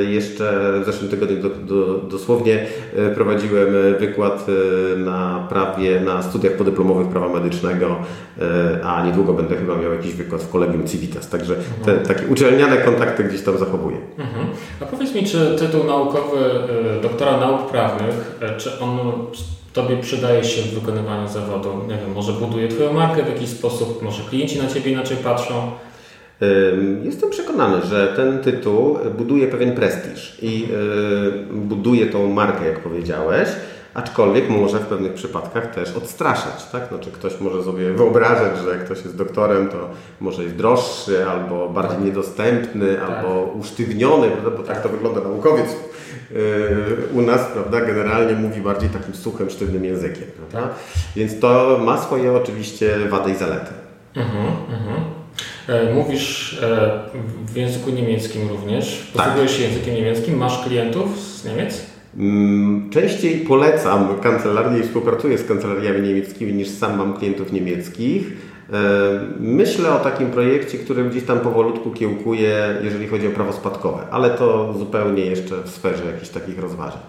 jeszcze 0.07 0.73
w 0.81 0.85
zeszłym 0.85 1.09
tygodniu 1.09 1.37
do, 1.37 1.49
do, 1.49 1.97
dosłownie 1.97 2.65
prowadziłem 3.15 3.67
wykład 3.99 4.45
na 4.97 5.47
prawie, 5.49 5.99
na 5.99 6.23
studiach 6.23 6.53
podyplomowych 6.53 7.07
prawa 7.07 7.29
medycznego, 7.29 7.95
a 8.83 9.05
niedługo 9.05 9.33
będę 9.33 9.55
chyba 9.55 9.75
miał 9.75 9.93
jakiś 9.93 10.13
wykład 10.13 10.41
w 10.41 10.49
Kolegium 10.49 10.87
Civitas. 10.87 11.29
Także 11.29 11.55
te 11.85 11.93
takie 11.93 12.27
uczelniane 12.27 12.77
kontakty 12.77 13.23
gdzieś 13.23 13.41
tam 13.41 13.57
zachowuję. 13.57 13.97
Mhm. 14.17 14.47
A 14.81 14.85
powiedz 14.85 15.15
mi, 15.15 15.23
czy 15.23 15.55
tytuł 15.59 15.83
naukowy 15.83 16.37
doktora 17.01 17.37
nauk 17.37 17.71
prawnych, 17.71 18.39
czy 18.57 18.79
on 18.79 18.99
Tobie 19.73 19.97
przydaje 19.97 20.43
się 20.43 20.61
w 20.61 20.79
wykonywaniu 20.79 21.27
zawodu? 21.27 21.69
Nie 21.87 21.97
wiem, 21.97 22.11
może 22.15 22.33
buduje 22.33 22.67
Twoją 22.67 22.93
markę 22.93 23.23
w 23.23 23.27
jakiś 23.27 23.49
sposób, 23.49 24.01
może 24.01 24.23
klienci 24.29 24.61
na 24.61 24.67
Ciebie 24.67 24.91
inaczej 24.91 25.17
patrzą? 25.17 25.71
Jestem 27.03 27.29
przekonany, 27.29 27.85
że 27.85 28.13
ten 28.15 28.39
tytuł 28.39 28.97
buduje 29.17 29.47
pewien 29.47 29.75
prestiż 29.75 30.37
i 30.41 30.67
buduje 31.51 32.05
tą 32.05 32.29
markę, 32.29 32.67
jak 32.67 32.79
powiedziałeś, 32.79 33.49
aczkolwiek 33.93 34.49
może 34.49 34.79
w 34.79 34.85
pewnych 34.85 35.13
przypadkach 35.13 35.75
też 35.75 35.95
odstraszać. 35.95 36.69
Tak? 36.71 36.87
Znaczy 36.87 37.11
ktoś 37.11 37.39
może 37.39 37.63
sobie 37.63 37.93
wyobrażać, 37.93 38.57
że 38.57 38.69
jak 38.69 38.85
ktoś 38.85 39.03
jest 39.03 39.17
doktorem, 39.17 39.69
to 39.69 39.89
może 40.19 40.43
jest 40.43 40.55
droższy, 40.55 41.29
albo 41.29 41.69
bardziej 41.69 41.95
tak. 41.95 42.05
niedostępny, 42.05 42.95
tak. 42.95 43.09
albo 43.09 43.43
usztywniony, 43.43 44.29
prawda? 44.29 44.51
bo 44.57 44.63
tak 44.63 44.83
to 44.83 44.89
wygląda 44.89 45.21
naukowiec 45.21 45.75
u 47.13 47.21
nas, 47.21 47.41
prawda, 47.53 47.81
generalnie 47.81 48.33
mówi 48.33 48.61
bardziej 48.61 48.89
takim 48.89 49.15
suchym, 49.15 49.49
sztywnym 49.49 49.85
językiem, 49.85 50.27
prawda? 50.37 50.69
Tak. 50.69 50.79
Więc 51.15 51.39
to 51.39 51.79
ma 51.83 52.01
swoje 52.01 52.33
oczywiście 52.33 52.97
wady 53.09 53.31
i 53.31 53.35
zalety. 53.35 53.71
Mhm, 54.15 54.47
mhm. 54.47 55.03
E, 55.67 55.93
mówisz 55.93 56.59
e, 56.63 56.99
w 57.47 57.55
języku 57.57 57.89
niemieckim 57.89 58.49
również, 58.49 59.11
posługujesz 59.13 59.51
tak. 59.51 59.59
się 59.59 59.67
językiem 59.67 59.95
niemieckim, 59.95 60.37
masz 60.37 60.63
klientów 60.63 61.19
z 61.19 61.45
Niemiec? 61.45 61.92
Mm, 62.17 62.89
częściej 62.89 63.37
polecam 63.37 64.19
kancelarię 64.21 64.79
i 64.79 64.83
współpracuję 64.83 65.37
z 65.37 65.47
kancelariami 65.47 66.01
niemieckimi 66.01 66.53
niż 66.53 66.69
sam 66.69 66.97
mam 66.97 67.13
klientów 67.13 67.51
niemieckich. 67.51 68.31
E, 68.73 68.79
myślę 69.39 69.91
o 69.93 69.99
takim 69.99 70.31
projekcie, 70.31 70.77
który 70.77 71.09
gdzieś 71.09 71.23
tam 71.23 71.39
powolutku 71.39 71.91
kiełkuje, 71.91 72.77
jeżeli 72.83 73.07
chodzi 73.07 73.27
o 73.27 73.31
prawo 73.31 73.53
spadkowe, 73.53 74.07
ale 74.11 74.29
to 74.29 74.73
zupełnie 74.73 75.25
jeszcze 75.25 75.55
w 75.63 75.69
sferze 75.69 76.05
jakichś 76.05 76.29
takich 76.29 76.59
rozważań. 76.59 77.01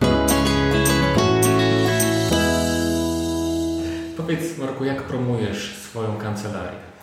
Powiedz 4.16 4.58
Marku, 4.58 4.84
jak 4.84 5.02
promujesz 5.02 5.76
swoją 5.76 6.16
kancelarię? 6.16 6.93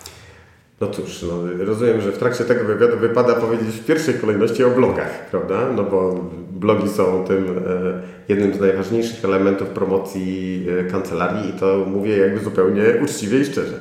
No 0.82 0.88
cóż, 0.88 1.22
no, 1.22 1.66
rozumiem, 1.66 2.02
że 2.02 2.12
w 2.12 2.18
trakcie 2.18 2.44
tego 2.44 2.64
wywiadu 2.66 2.98
wypada 2.98 3.34
powiedzieć 3.34 3.76
w 3.76 3.86
pierwszej 3.86 4.14
kolejności 4.14 4.64
o 4.64 4.70
blogach, 4.70 5.30
prawda? 5.32 5.56
No 5.76 5.84
bo 5.84 6.26
blogi 6.52 6.90
są 6.90 7.26
tym 7.28 7.46
e, 7.48 8.02
jednym 8.30 8.54
z 8.54 8.60
najważniejszych 8.60 9.26
elementów 9.26 9.68
promocji 9.68 10.68
e, 10.80 10.84
kancelarii 10.84 11.50
i 11.50 11.54
to 11.54 11.86
mówię 11.88 12.18
jakby 12.18 12.40
zupełnie 12.40 12.84
uczciwie 13.04 13.40
i 13.40 13.46
szczerze. 13.46 13.74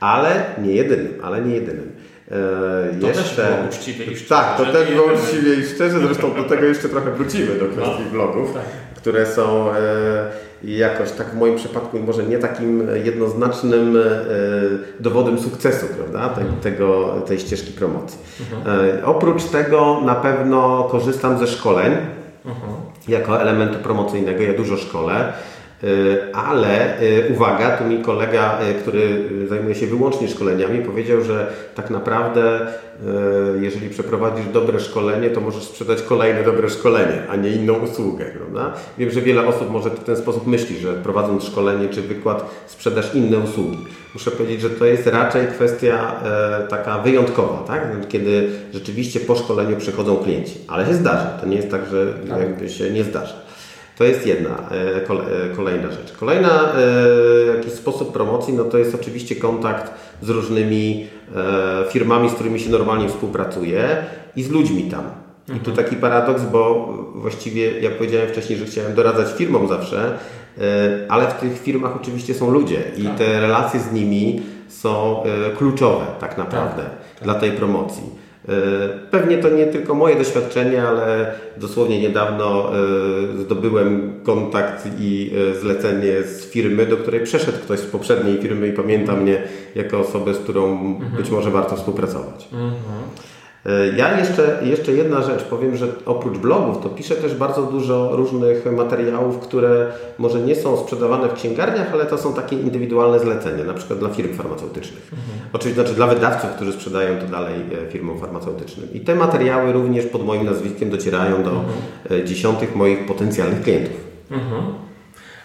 Ale 0.00 0.44
nie 0.62 0.72
jedynym, 0.72 1.14
ale 1.22 1.42
nie 1.42 1.54
jedynym. 1.54 1.92
E, 2.30 3.00
to 3.00 3.06
jeszcze... 3.06 3.42
też 3.42 3.56
było 3.56 3.68
uczciwie 3.68 4.04
i 4.04 4.16
szczerze. 4.16 4.28
Tak, 4.28 4.56
to 4.56 4.66
też 4.72 4.94
było 4.94 5.06
uczciwie 5.12 5.54
i 5.54 5.62
szczerze, 5.62 5.98
zresztą 5.98 6.34
do 6.34 6.42
tego 6.42 6.64
jeszcze 6.64 6.88
trochę 6.88 7.10
wrócimy, 7.10 7.54
do 7.54 7.66
kwestii 7.66 8.02
no, 8.04 8.10
blogów, 8.10 8.54
tak. 8.54 8.62
które 8.96 9.26
są 9.26 9.68
jakoś 10.64 11.10
tak 11.12 11.26
w 11.26 11.34
moim 11.34 11.56
przypadku 11.56 11.98
może 11.98 12.22
nie 12.22 12.38
takim 12.38 12.88
jednoznacznym 13.04 13.98
dowodem 15.00 15.38
sukcesu 15.38 15.86
prawda, 15.96 16.34
tego, 16.62 17.14
tej 17.26 17.38
ścieżki 17.38 17.72
promocji. 17.72 18.18
Mhm. 18.40 19.04
Oprócz 19.04 19.44
tego 19.44 20.00
na 20.04 20.14
pewno 20.14 20.88
korzystam 20.90 21.38
ze 21.38 21.46
szkoleń, 21.46 21.92
mhm. 22.44 22.72
jako 23.08 23.40
elementu 23.40 23.78
promocyjnego. 23.78 24.42
Ja 24.42 24.52
dużo 24.52 24.76
szkole. 24.76 25.32
Y, 25.84 26.34
ale 26.34 27.00
y, 27.02 27.32
uwaga, 27.32 27.76
tu 27.76 27.84
mi 27.84 28.02
kolega, 28.02 28.58
y, 28.70 28.74
który 28.74 29.28
zajmuje 29.48 29.74
się 29.74 29.86
wyłącznie 29.86 30.28
szkoleniami, 30.28 30.84
powiedział, 30.84 31.20
że 31.24 31.52
tak 31.74 31.90
naprawdę, 31.90 32.66
jeżeli 33.60 33.90
przeprowadzisz 33.90 34.46
dobre 34.46 34.80
szkolenie, 34.80 35.30
to 35.30 35.40
możesz 35.40 35.62
sprzedać 35.62 36.02
kolejne 36.02 36.42
dobre 36.42 36.70
szkolenie, 36.70 37.22
a 37.28 37.36
nie 37.36 37.50
inną 37.50 37.74
usługę. 37.74 38.24
Prawda? 38.24 38.74
Wiem, 38.98 39.10
że 39.10 39.20
wiele 39.20 39.46
osób 39.46 39.70
może 39.70 39.90
w 39.90 40.04
ten 40.04 40.16
sposób 40.16 40.46
myśli, 40.46 40.78
że 40.78 40.92
prowadząc 40.92 41.44
szkolenie 41.44 41.88
czy 41.88 42.02
wykład 42.02 42.50
sprzedasz 42.66 43.14
inne 43.14 43.38
usługi. 43.38 43.78
Muszę 44.14 44.30
powiedzieć, 44.30 44.60
że 44.60 44.70
to 44.70 44.84
jest 44.84 45.06
raczej 45.06 45.46
kwestia 45.46 46.14
taka 46.68 46.98
wyjątkowa, 46.98 47.64
tak? 47.66 48.08
kiedy 48.08 48.50
rzeczywiście 48.72 49.20
po 49.20 49.36
szkoleniu 49.36 49.76
przychodzą 49.76 50.16
klienci, 50.16 50.58
ale 50.68 50.86
się 50.86 50.94
zdarza. 50.94 51.38
To 51.40 51.46
nie 51.46 51.56
jest 51.56 51.70
tak, 51.70 51.86
że 51.90 52.14
tak. 52.28 52.38
jakby 52.38 52.68
się 52.68 52.90
nie 52.90 53.04
zdarza. 53.04 53.41
To 53.98 54.04
jest 54.04 54.26
jedna, 54.26 54.50
e, 54.50 54.96
e, 54.96 55.56
kolejna 55.56 55.90
rzecz. 55.90 56.12
Kolejna 56.20 56.74
e, 56.74 57.56
jakiś 57.56 57.72
sposób 57.72 58.12
promocji, 58.12 58.54
no 58.54 58.64
to 58.64 58.78
jest 58.78 58.94
oczywiście 58.94 59.36
kontakt 59.36 59.92
z 60.22 60.28
różnymi 60.28 61.06
firmami, 61.90 62.30
z 62.30 62.32
którymi 62.32 62.60
się 62.60 62.70
normalnie 62.70 63.08
współpracuje 63.08 63.96
i 64.36 64.42
z 64.42 64.50
ludźmi 64.50 64.82
tam. 64.82 65.04
I 65.44 65.60
tu 65.60 65.70
mhm. 65.70 65.76
taki 65.76 65.96
paradoks, 65.96 66.42
bo 66.42 66.94
właściwie, 67.14 67.80
jak 67.80 67.98
powiedziałem 67.98 68.28
wcześniej, 68.28 68.58
że 68.58 68.64
chciałem 68.64 68.94
doradzać 68.94 69.32
firmom 69.32 69.68
zawsze, 69.68 70.18
ale 71.08 71.30
w 71.30 71.34
tych 71.34 71.60
firmach 71.60 71.96
oczywiście 71.96 72.34
są 72.34 72.50
ludzie 72.50 72.82
i 72.96 73.04
tak. 73.04 73.18
te 73.18 73.40
relacje 73.40 73.80
z 73.80 73.92
nimi 73.92 74.42
są 74.68 75.22
kluczowe 75.58 76.06
tak 76.20 76.38
naprawdę 76.38 76.82
tak, 76.82 77.14
tak. 77.14 77.24
dla 77.24 77.34
tej 77.34 77.52
promocji. 77.52 78.21
E, 78.48 78.52
pewnie 79.10 79.38
to 79.38 79.50
nie 79.50 79.66
tylko 79.66 79.94
moje 79.94 80.16
doświadczenie, 80.16 80.82
ale 80.82 81.34
dosłownie 81.56 82.00
niedawno 82.00 82.72
e, 82.76 83.38
zdobyłem 83.38 84.12
kontakt 84.22 84.88
i 84.98 85.30
e, 85.50 85.54
zlecenie 85.54 86.22
z 86.22 86.50
firmy, 86.50 86.86
do 86.86 86.96
której 86.96 87.20
przeszedł 87.20 87.58
ktoś 87.58 87.78
z 87.78 87.86
poprzedniej 87.86 88.38
firmy 88.38 88.68
i 88.68 88.72
pamięta 88.72 89.12
mnie 89.12 89.42
jako 89.74 89.98
osobę, 89.98 90.34
z 90.34 90.38
którą 90.38 90.70
mhm. 90.70 91.12
być 91.16 91.30
może 91.30 91.50
warto 91.50 91.76
współpracować. 91.76 92.48
Mhm. 92.52 93.02
E, 93.66 93.96
ja 93.96 94.18
jeszcze, 94.18 94.58
jeszcze 94.62 94.92
jedna 94.92 95.22
rzecz 95.22 95.42
powiem, 95.42 95.76
że 95.76 95.86
oprócz 96.06 96.38
blogów 96.38 96.82
to 96.82 96.88
piszę 96.88 97.14
też 97.14 97.34
bardzo 97.34 97.62
dużo 97.62 98.16
różnych 98.16 98.72
materiałów, 98.72 99.38
które 99.38 99.86
może 100.18 100.40
nie 100.40 100.56
są 100.56 100.76
sprzedawane 100.76 101.28
w 101.28 101.34
księgarniach, 101.34 101.92
ale 101.92 102.06
to 102.06 102.18
są 102.18 102.34
takie 102.34 102.56
indywidualne 102.56 103.18
zlecenia, 103.18 103.64
na 103.64 103.74
przykład 103.74 103.98
dla 103.98 104.08
firm 104.08 104.34
farmaceutycznych. 104.34 105.02
Mhm. 105.12 105.48
Oczywiście 105.52 105.80
znaczy 105.80 105.96
dla 105.96 106.06
wydawców, 106.06 106.50
którzy 106.50 106.72
sprzedają 106.72 107.18
to 107.18 107.26
dalej 107.26 107.54
e, 107.88 107.90
firmom 107.90 108.20
farmaceutycznym. 108.20 108.88
I 108.92 109.00
te 109.00 109.14
materiały 109.14 109.72
również 109.72 110.06
pod 110.06 110.24
moim 110.26 110.44
nazwiskiem 110.44 110.90
docierają 110.90 111.42
do 111.42 111.50
mhm. 111.50 111.66
E, 112.10 112.24
dziesiątych 112.24 112.76
moich 112.76 113.06
potencjalnych 113.06 113.62
klientów. 113.62 113.96
Mhm. 114.30 114.62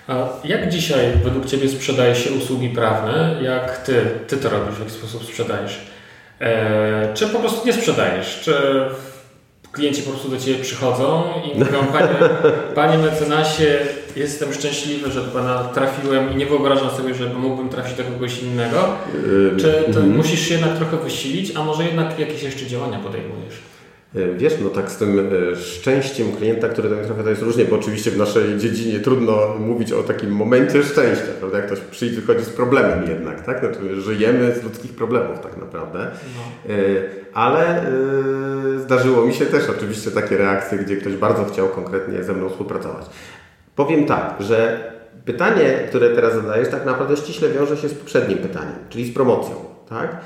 A 0.08 0.28
jak 0.44 0.70
dzisiaj 0.70 1.06
według 1.24 1.46
Ciebie 1.46 1.70
sprzedaje 1.70 2.16
się 2.16 2.32
usługi 2.32 2.70
prawne? 2.70 3.40
Jak 3.42 3.78
Ty, 3.78 4.02
ty 4.28 4.38
to 4.38 4.50
robisz? 4.50 4.76
W 4.76 4.80
jaki 4.80 4.92
sposób 4.92 5.24
sprzedajesz? 5.24 5.97
E, 6.42 7.14
czy 7.14 7.28
po 7.28 7.40
prostu 7.40 7.68
nie 7.68 7.74
sprzedajesz? 7.74 8.40
Czy 8.44 8.54
klienci 9.72 10.02
po 10.02 10.10
prostu 10.10 10.30
do 10.30 10.38
Ciebie 10.38 10.64
przychodzą 10.64 11.24
i 11.46 11.60
mówią, 11.60 11.86
panie, 11.94 12.16
panie 12.76 12.98
mecenasie, 12.98 13.80
jestem 14.16 14.54
szczęśliwy, 14.54 15.12
że 15.12 15.22
do 15.22 15.32
Pana 15.32 15.64
trafiłem 15.64 16.34
i 16.34 16.36
nie 16.36 16.46
wyobrażam 16.46 16.90
sobie, 16.90 17.14
że 17.14 17.30
mógłbym 17.30 17.70
trafić 17.70 17.98
do 17.98 18.04
kogoś 18.04 18.44
innego? 18.44 18.90
Czy 19.58 19.84
to 19.94 20.00
mm 20.00 20.12
-hmm. 20.12 20.16
musisz 20.16 20.40
się 20.40 20.54
jednak 20.54 20.76
trochę 20.76 20.98
wysilić, 20.98 21.56
a 21.56 21.64
może 21.64 21.84
jednak 21.84 22.20
jakieś 22.20 22.44
jeszcze 22.44 22.66
działania 22.66 23.00
podejmujesz? 23.00 23.56
E, 24.16 24.34
wiesz, 24.34 24.54
no 24.64 24.70
tak 24.70 24.92
z 24.92 24.98
tym 24.98 25.20
e, 25.20 25.56
szczęściem 25.56 26.32
klienta, 26.32 26.70
który 26.70 26.90
tak 26.90 27.24
to 27.24 27.30
jest 27.30 27.42
różnie, 27.42 27.66
bo 27.66 27.76
oczywiście 27.76 28.12
w 28.12 28.18
naszej 28.18 28.58
dziedzinie 28.58 29.00
trudno 29.00 29.56
mówić 29.60 29.92
o 29.92 30.04
takim 30.04 30.32
momencie 30.32 30.84
szczęścia, 30.84 31.28
prawda? 31.40 31.58
Jak 31.58 31.68
ktoś 31.68 31.80
przyjdzie, 31.80 32.22
chodzi 32.22 32.44
z 32.44 32.50
problemem 32.50 33.10
jednak, 33.10 33.46
tak? 33.46 33.60
Znaczy, 33.60 34.02
żyjemy 34.02 34.56
z 34.56 34.64
ludzkich 34.64 34.96
problemów 34.96 35.40
tak 35.40 35.58
naprawdę. 35.58 36.00
No. 36.36 36.74
E, 36.74 36.78
ale 37.34 37.86
zdarzyło 38.78 39.26
mi 39.26 39.34
się 39.34 39.46
też 39.46 39.70
oczywiście 39.70 40.12
takie 40.12 40.38
reakcje, 40.38 40.78
gdzie 40.78 40.98
ktoś 40.98 41.14
bardzo 41.14 41.46
chciał 41.46 41.68
konkretnie 41.68 42.24
ze 42.24 42.34
mną 42.34 42.50
współpracować. 42.50 43.06
Powiem 43.76 44.06
tak, 44.06 44.36
że 44.40 44.92
pytanie, 45.26 45.80
które 45.90 46.10
teraz 46.10 46.34
zadajesz, 46.34 46.70
tak 46.70 46.86
naprawdę 46.86 47.18
ściśle 47.18 47.50
wiąże 47.50 47.78
się 47.78 47.90
z 47.90 47.94
poprzednim 47.94 48.38
pytaniem, 48.38 48.76
czyli 48.90 49.06
z 49.06 49.14
promocją, 49.14 49.56
tak? 49.90 50.18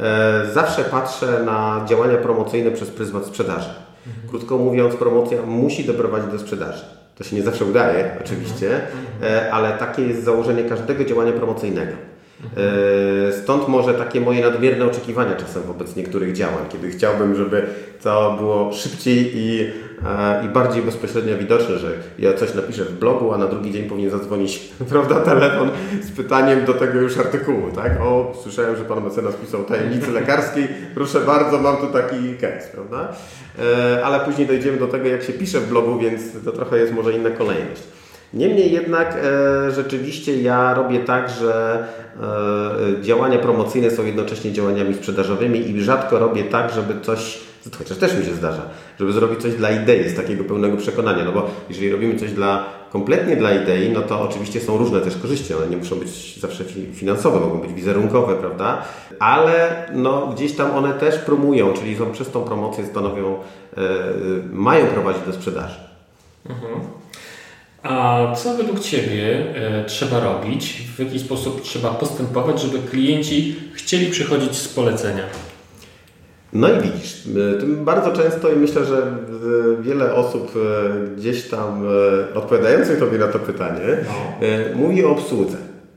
E, 0.00 0.46
zawsze 0.52 0.84
patrzę 0.84 1.42
na 1.44 1.84
działania 1.88 2.16
promocyjne 2.16 2.70
przez 2.70 2.90
pryzmat 2.90 3.26
sprzedaży. 3.26 3.68
Mhm. 4.06 4.28
Krótko 4.28 4.58
mówiąc, 4.58 4.94
promocja 4.96 5.42
musi 5.42 5.84
doprowadzić 5.84 6.30
do 6.32 6.38
sprzedaży. 6.38 6.84
To 7.18 7.24
się 7.24 7.36
nie 7.36 7.42
zawsze 7.42 7.64
udaje, 7.64 8.10
oczywiście, 8.24 8.70
mhm. 8.74 9.44
e, 9.46 9.52
ale 9.52 9.72
takie 9.72 10.02
jest 10.02 10.24
założenie 10.24 10.64
każdego 10.64 11.04
działania 11.04 11.32
promocyjnego. 11.32 11.92
E, 13.28 13.32
stąd 13.32 13.68
może 13.68 13.94
takie 13.94 14.20
moje 14.20 14.42
nadmierne 14.42 14.84
oczekiwania 14.84 15.36
czasem 15.36 15.62
wobec 15.62 15.96
niektórych 15.96 16.32
działań, 16.32 16.64
kiedy 16.72 16.90
chciałbym, 16.90 17.34
żeby 17.34 17.66
to 18.02 18.34
było 18.38 18.72
szybciej 18.72 19.30
i, 19.34 19.70
i 20.44 20.48
bardziej 20.48 20.82
bezpośrednio 20.82 21.38
widoczne, 21.38 21.78
że 21.78 21.90
ja 22.18 22.32
coś 22.34 22.54
napiszę 22.54 22.84
w 22.84 22.98
blogu, 22.98 23.32
a 23.32 23.38
na 23.38 23.46
drugi 23.46 23.72
dzień 23.72 23.88
powinien 23.88 24.10
zadzwonić 24.10 24.58
prawda, 24.90 25.14
telefon 25.14 25.70
z 26.02 26.10
pytaniem 26.10 26.64
do 26.64 26.74
tego 26.74 27.00
już 27.00 27.18
artykułu. 27.18 27.70
Tak? 27.74 28.00
O, 28.00 28.32
słyszałem, 28.42 28.76
że 28.76 28.84
pan 28.84 29.04
mecenas 29.04 29.34
pisał 29.34 29.64
tajemnicy 29.64 30.10
lekarskiej, 30.10 30.68
proszę 30.94 31.20
bardzo, 31.20 31.58
mam 31.58 31.76
tu 31.76 31.86
taki 31.86 32.34
case. 32.40 32.68
Prawda? 32.72 33.08
E, 33.58 34.04
ale 34.04 34.20
później 34.20 34.46
dojdziemy 34.46 34.78
do 34.78 34.86
tego, 34.86 35.08
jak 35.08 35.22
się 35.22 35.32
pisze 35.32 35.60
w 35.60 35.68
blogu, 35.68 35.98
więc 35.98 36.22
to 36.44 36.52
trochę 36.52 36.78
jest 36.78 36.92
może 36.92 37.12
inna 37.12 37.30
kolejność. 37.30 37.82
Niemniej 38.34 38.72
jednak 38.72 39.16
e, 39.22 39.70
rzeczywiście 39.70 40.42
ja 40.42 40.74
robię 40.74 41.00
tak, 41.00 41.30
że 41.30 41.84
e, 42.22 43.02
działania 43.02 43.38
promocyjne 43.38 43.90
są 43.90 44.06
jednocześnie 44.06 44.52
działaniami 44.52 44.94
sprzedażowymi 44.94 45.70
i 45.70 45.80
rzadko 45.80 46.18
robię 46.18 46.44
tak, 46.44 46.72
żeby 46.72 47.00
coś, 47.00 47.40
chociaż 47.78 47.98
też 47.98 48.18
mi 48.18 48.24
się 48.24 48.34
zdarza, 48.34 48.62
żeby 48.98 49.12
zrobić 49.12 49.42
coś 49.42 49.54
dla 49.54 49.70
idei, 49.70 50.08
z 50.08 50.16
takiego 50.16 50.44
pełnego 50.44 50.76
przekonania, 50.76 51.24
no 51.24 51.32
bo 51.32 51.50
jeżeli 51.68 51.90
robimy 51.90 52.18
coś 52.18 52.32
dla 52.32 52.64
kompletnie 52.92 53.36
dla 53.36 53.54
idei, 53.54 53.90
no 53.90 54.02
to 54.02 54.20
oczywiście 54.20 54.60
są 54.60 54.76
różne 54.76 55.00
też 55.00 55.16
korzyści. 55.16 55.54
One 55.54 55.66
nie 55.66 55.76
muszą 55.76 55.96
być 55.96 56.40
zawsze 56.40 56.64
finansowe, 56.94 57.40
mogą 57.40 57.58
być 57.58 57.72
wizerunkowe, 57.72 58.34
prawda? 58.34 58.82
Ale 59.18 59.86
no, 59.94 60.26
gdzieś 60.26 60.52
tam 60.52 60.70
one 60.70 60.92
też 60.92 61.18
promują, 61.18 61.72
czyli 61.72 61.96
są, 61.96 62.12
przez 62.12 62.30
tą 62.30 62.42
promocję 62.42 62.86
stanowią, 62.86 63.34
e, 63.34 63.80
mają 64.52 64.86
prowadzić 64.86 65.22
do 65.26 65.32
sprzedaży. 65.32 65.76
Mhm. 66.48 66.80
A 67.82 68.26
co 68.36 68.54
według 68.54 68.80
Ciebie 68.80 69.54
e, 69.54 69.84
trzeba 69.84 70.20
robić? 70.20 70.82
W 70.96 70.98
jaki 70.98 71.18
sposób 71.18 71.62
trzeba 71.62 71.90
postępować, 71.90 72.60
żeby 72.60 72.78
klienci 72.78 73.56
chcieli 73.74 74.06
przychodzić 74.06 74.56
z 74.56 74.68
polecenia? 74.68 75.22
No 76.52 76.68
i 76.68 76.80
widzisz, 76.80 77.26
e, 77.26 77.66
bardzo 77.66 78.12
często 78.12 78.52
i 78.52 78.56
myślę, 78.56 78.84
że 78.84 78.96
e, 78.96 79.82
wiele 79.82 80.14
osób 80.14 80.52
e, 80.56 81.16
gdzieś 81.16 81.48
tam 81.48 81.86
odpowiadających 82.34 82.98
Tobie 82.98 83.18
na 83.18 83.28
to 83.28 83.38
pytanie 83.38 83.80
no. 84.06 84.48
mówi 84.78 85.04
o 85.04 85.10
obsłudze. 85.10 85.56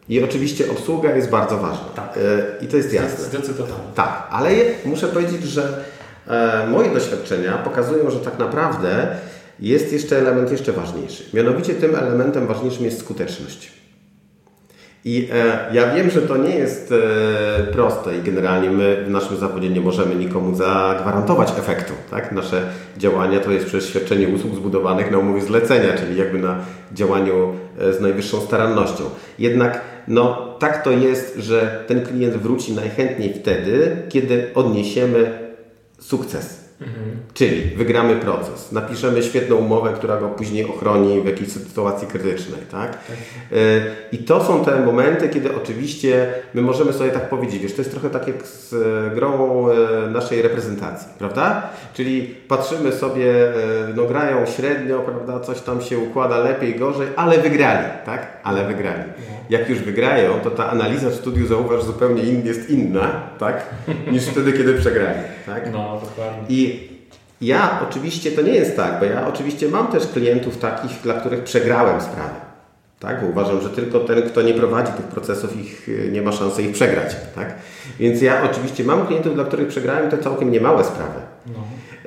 I 0.09 0.23
oczywiście 0.23 0.71
obsługa 0.71 1.15
jest 1.15 1.29
bardzo 1.29 1.57
ważna. 1.57 1.85
Tak. 1.95 2.19
I 2.61 2.67
to 2.67 2.77
jest 2.77 2.93
jasne. 2.93 3.25
Zdecydowanie. 3.25 3.83
Tak, 3.95 4.27
ale 4.31 4.49
muszę 4.85 5.07
powiedzieć, 5.07 5.43
że 5.43 5.83
moje 6.67 6.93
doświadczenia 6.93 7.57
pokazują, 7.57 8.11
że 8.11 8.19
tak 8.19 8.39
naprawdę 8.39 9.07
jest 9.59 9.93
jeszcze 9.93 10.17
element 10.17 10.51
jeszcze 10.51 10.71
ważniejszy. 10.71 11.23
Mianowicie 11.33 11.73
tym 11.73 11.95
elementem 11.95 12.47
ważniejszym 12.47 12.85
jest 12.85 12.99
skuteczność. 12.99 13.71
I 15.05 15.29
e, 15.33 15.73
ja 15.73 15.93
wiem, 15.95 16.09
że 16.09 16.21
to 16.21 16.37
nie 16.37 16.55
jest 16.55 16.91
e, 16.91 17.63
proste 17.63 18.17
i 18.17 18.21
generalnie 18.21 18.71
my 18.71 19.03
w 19.05 19.09
naszym 19.09 19.37
zawodzie 19.37 19.69
nie 19.69 19.81
możemy 19.81 20.15
nikomu 20.15 20.55
zagwarantować 20.55 21.49
efektu. 21.59 21.93
Tak? 22.11 22.31
Nasze 22.31 22.61
działania 22.97 23.39
to 23.39 23.51
jest 23.51 23.65
przez 23.65 23.89
świadczenie 23.89 24.27
usług 24.27 24.55
zbudowanych 24.55 25.11
na 25.11 25.17
umowie 25.17 25.41
zlecenia, 25.41 25.97
czyli 25.97 26.17
jakby 26.17 26.39
na 26.39 26.57
działaniu 26.93 27.53
e, 27.79 27.93
z 27.93 28.01
najwyższą 28.01 28.41
starannością. 28.41 29.03
Jednak 29.39 29.81
no, 30.07 30.55
tak 30.59 30.83
to 30.83 30.91
jest, 30.91 31.37
że 31.37 31.83
ten 31.87 32.05
klient 32.05 32.37
wróci 32.37 32.73
najchętniej 32.73 33.33
wtedy, 33.33 33.97
kiedy 34.09 34.49
odniesiemy 34.55 35.39
sukces. 35.99 36.62
Mhm. 36.87 37.17
Czyli 37.33 37.61
wygramy 37.61 38.15
proces, 38.15 38.71
napiszemy 38.71 39.23
świetną 39.23 39.55
umowę, 39.55 39.93
która 39.95 40.17
go 40.17 40.29
później 40.29 40.65
ochroni 40.65 41.21
w 41.21 41.25
jakiejś 41.25 41.51
sytuacji 41.51 42.07
krytycznej. 42.07 42.59
Tak? 42.71 42.91
tak? 42.91 43.17
E, 43.51 43.55
I 44.11 44.17
to 44.17 44.43
są 44.43 44.65
te 44.65 44.85
momenty, 44.85 45.29
kiedy 45.29 45.55
oczywiście 45.55 46.33
my 46.53 46.61
możemy 46.61 46.93
sobie 46.93 47.11
tak 47.11 47.29
powiedzieć, 47.29 47.61
wiesz, 47.61 47.73
to 47.73 47.81
jest 47.81 47.91
trochę 47.91 48.09
tak 48.09 48.27
jak 48.27 48.47
z 48.47 48.73
e, 48.73 49.15
grą 49.15 49.65
e, 49.69 50.09
naszej 50.09 50.41
reprezentacji, 50.41 51.07
prawda? 51.19 51.69
Czyli 51.93 52.35
patrzymy 52.47 52.91
sobie, 52.91 53.33
no 53.95 54.05
grają 54.05 54.45
średnio, 54.45 54.99
prawda, 54.99 55.39
coś 55.39 55.61
tam 55.61 55.81
się 55.81 55.99
układa 55.99 56.37
lepiej, 56.37 56.75
gorzej, 56.75 57.07
ale 57.15 57.37
wygrali, 57.37 57.87
tak? 58.05 58.27
Ale 58.43 58.67
wygrali. 58.67 59.03
Jak 59.53 59.69
już 59.69 59.79
wygrają, 59.79 60.39
to 60.43 60.51
ta 60.51 60.69
analiza 60.69 61.09
w 61.09 61.13
studiu, 61.13 61.47
zauważ, 61.47 61.83
zupełnie 61.83 62.23
in, 62.23 62.45
jest 62.45 62.69
inna, 62.69 63.21
tak? 63.39 63.65
Niż 64.11 64.25
wtedy, 64.25 64.53
kiedy 64.53 64.73
przegrali, 64.73 65.19
tak? 65.45 65.71
No, 65.73 66.01
dokładnie. 66.03 66.43
I 66.49 66.89
ja 67.41 67.79
oczywiście 67.89 68.31
to 68.31 68.41
nie 68.41 68.53
jest 68.53 68.75
tak, 68.75 68.99
bo 68.99 69.05
ja 69.05 69.27
oczywiście 69.27 69.69
mam 69.69 69.87
też 69.87 70.07
klientów 70.07 70.57
takich, 70.57 71.01
dla 71.03 71.13
których 71.13 71.43
przegrałem 71.43 72.01
sprawę. 72.01 72.35
Tak? 72.99 73.21
Bo 73.21 73.27
uważam, 73.27 73.61
że 73.61 73.69
tylko 73.69 73.99
ten, 73.99 74.21
kto 74.21 74.41
nie 74.41 74.53
prowadzi 74.53 74.91
tych 74.91 75.05
procesów, 75.05 75.59
ich, 75.61 75.87
nie 76.11 76.21
ma 76.21 76.31
szansy 76.31 76.63
ich 76.63 76.71
przegrać. 76.71 77.15
Tak? 77.35 77.55
Więc 77.99 78.21
ja 78.21 78.43
oczywiście 78.51 78.83
mam 78.83 79.07
klientów, 79.07 79.35
dla 79.35 79.43
których 79.43 79.67
przegrałem 79.67 80.09
te 80.09 80.17
całkiem 80.17 80.51
niemałe 80.51 80.83
sprawy. 80.83 81.19
No. 81.47 81.59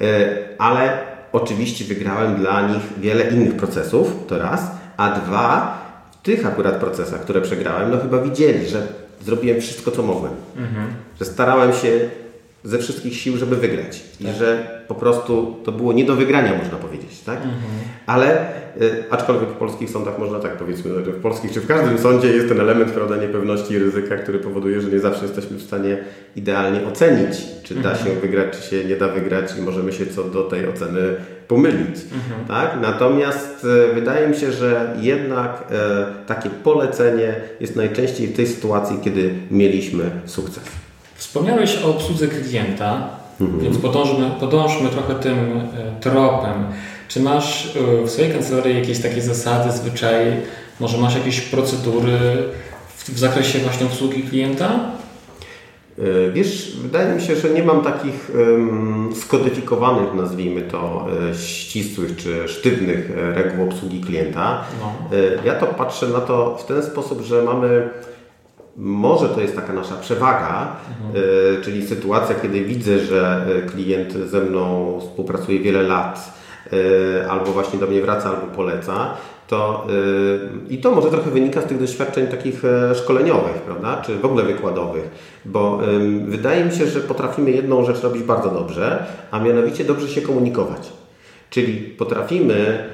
E, 0.07 0.29
ale 0.59 0.99
oczywiście 1.33 1.85
wygrałem 1.85 2.37
dla 2.37 2.69
nich 2.69 2.83
wiele 2.99 3.25
innych 3.31 3.57
procesów, 3.57 4.13
to 4.29 4.39
raz, 4.39 4.71
a 4.97 5.11
dwa, 5.11 5.86
tych 6.27 6.47
akurat 6.47 6.75
procesach, 6.75 7.21
które 7.21 7.41
przegrałem, 7.41 7.91
no 7.91 7.99
chyba 7.99 8.23
widzieli, 8.23 8.69
że 8.69 8.87
zrobiłem 9.25 9.61
wszystko, 9.61 9.91
co 9.91 10.03
mogłem. 10.03 10.33
Mhm. 10.57 10.87
Że 11.19 11.25
starałem 11.25 11.73
się 11.73 12.11
ze 12.65 12.79
wszystkich 12.79 13.17
sił, 13.17 13.37
żeby 13.37 13.57
wygrać. 13.57 14.03
Tak. 14.23 14.35
I 14.35 14.39
że 14.39 14.76
po 14.89 14.95
prostu 14.95 15.57
to 15.65 15.73
było 15.73 15.93
nie 15.93 16.05
do 16.05 16.17
wygrania, 16.17 16.59
można 16.59 16.79
powiedzieć. 16.79 17.21
Tak? 17.21 17.37
Mhm. 17.37 17.55
Ale 18.07 18.49
y, 18.81 19.05
aczkolwiek 19.11 19.49
w 19.49 19.53
polskich 19.53 19.91
sądach 19.91 20.19
można 20.19 20.41
tak 20.41 20.57
powiedzmy, 20.57 21.05
że 21.05 21.13
w 21.13 21.21
polskich 21.21 21.53
czy 21.53 21.61
w 21.61 21.67
każdym 21.67 21.99
sądzie 21.99 22.29
jest 22.29 22.49
ten 22.49 22.61
element 22.61 22.93
prawda, 22.93 23.17
niepewności 23.17 23.75
i 23.75 23.79
ryzyka, 23.79 24.17
który 24.17 24.39
powoduje, 24.39 24.81
że 24.81 24.89
nie 24.89 25.01
zawsze 25.01 25.23
jesteśmy 25.23 25.57
w 25.57 25.63
stanie 25.63 25.99
idealnie 26.37 26.87
ocenić, 26.87 27.37
czy 27.63 27.75
da 27.75 27.91
mhm. 27.91 28.07
się 28.07 28.21
wygrać, 28.21 28.57
czy 28.57 28.71
się 28.71 28.85
nie 28.85 28.97
da 28.97 29.09
wygrać 29.09 29.59
i 29.59 29.63
możemy 29.63 29.93
się 29.93 30.07
co 30.07 30.25
do 30.25 30.43
tej 30.43 30.69
oceny 30.69 31.01
pomylić. 31.49 31.97
Mhm. 32.15 32.47
Tak? 32.49 32.79
Natomiast 32.83 33.67
y, 33.91 33.95
wydaje 33.95 34.29
mi 34.29 34.37
się, 34.37 34.53
że 34.53 34.97
jednak 35.01 35.65
y, 35.71 36.27
takie 36.27 36.51
polecenie 36.51 37.35
jest 37.61 37.77
najczęściej 37.77 38.27
w 38.27 38.37
tej 38.37 38.47
sytuacji, 38.47 38.99
kiedy 39.05 39.35
mieliśmy 39.51 40.11
sukces. 40.27 40.65
Wspomniałeś 41.15 41.83
o 41.85 41.91
obsłudze 41.91 42.29
klienta, 42.29 43.09
mhm. 43.41 43.61
więc 43.61 43.79
podążmy, 43.79 44.31
podążmy 44.41 44.89
trochę 44.89 45.15
tym 45.15 45.61
e, 45.61 46.01
tropem. 46.01 46.67
Czy 47.09 47.21
masz 47.21 47.77
e, 47.77 48.07
w 48.07 48.11
swojej 48.11 48.33
kancelarii 48.33 48.79
jakieś 48.79 49.03
takie 49.03 49.23
zasady, 49.23 49.73
zwyczaje, 49.73 50.41
może 50.81 50.99
masz 50.99 51.15
jakieś 51.15 51.41
procedury 51.41 52.19
w, 52.97 53.09
w 53.11 53.19
zakresie 53.19 53.59
właśnie 53.59 53.87
obsługi 53.87 54.23
klienta? 54.23 54.81
E, 55.99 56.31
wiesz, 56.33 56.77
wydaje 56.83 57.15
mi 57.15 57.23
się, 57.23 57.37
że 57.37 57.51
nie 57.51 57.63
mam 57.63 57.83
takich 57.83 58.31
skodyfikowanych, 59.15 60.15
nazwijmy 60.15 60.63
to, 60.63 61.07
ścisłych 61.47 62.17
czy 62.17 62.49
sztywnych 62.49 63.11
reguł 63.17 63.65
obsługi 63.65 64.01
klienta. 64.01 64.65
No. 64.81 64.93
Ja 65.45 65.55
to 65.55 65.67
patrzę 65.67 66.09
na 66.09 66.21
to 66.21 66.57
w 66.57 66.67
ten 66.67 66.83
sposób, 66.83 67.23
że 67.23 67.43
mamy 67.43 67.89
może 68.77 69.29
to 69.29 69.41
jest 69.41 69.57
taka 69.57 69.73
nasza 69.73 69.95
przewaga, 69.95 70.77
mhm. 71.07 71.25
czyli 71.63 71.87
sytuacja, 71.87 72.35
kiedy 72.35 72.65
widzę, 72.65 72.99
że 72.99 73.47
e, 73.49 73.63
klient 73.63 74.13
ze 74.13 74.41
mną 74.41 74.99
współpracuje 75.01 75.61
wiele 75.61 75.83
lat, 75.83 76.33
e, 76.73 77.31
albo 77.31 77.53
właśnie 77.53 77.79
do 77.79 77.87
mnie 77.87 78.03
wraca, 78.03 78.29
albo 78.29 78.47
poleca, 78.57 79.15
to 79.49 79.87
i 80.69 80.79
to 80.79 80.91
może 80.91 81.11
trochę 81.11 81.31
wynika 81.31 81.63
z 81.63 81.65
tych 81.65 81.81
doświadczeń 81.81 82.27
takich 82.27 82.63
szkoleniowych, 82.95 83.55
prawda, 83.55 84.03
czy 84.07 84.17
w 84.19 84.25
ogóle 84.25 84.45
wykładowych, 84.45 85.11
bo 85.45 85.81
wydaje 86.27 86.65
mi 86.65 86.73
się, 86.73 86.87
że 86.87 87.01
potrafimy 87.01 87.51
jedną 87.51 87.85
rzecz 87.85 88.03
robić 88.03 88.23
bardzo 88.23 88.51
dobrze, 88.51 89.07
a 89.31 89.41
mianowicie 89.41 89.85
dobrze 89.85 90.09
się 90.09 90.21
komunikować. 90.21 90.93
Czyli 91.51 91.77
potrafimy 91.77 92.85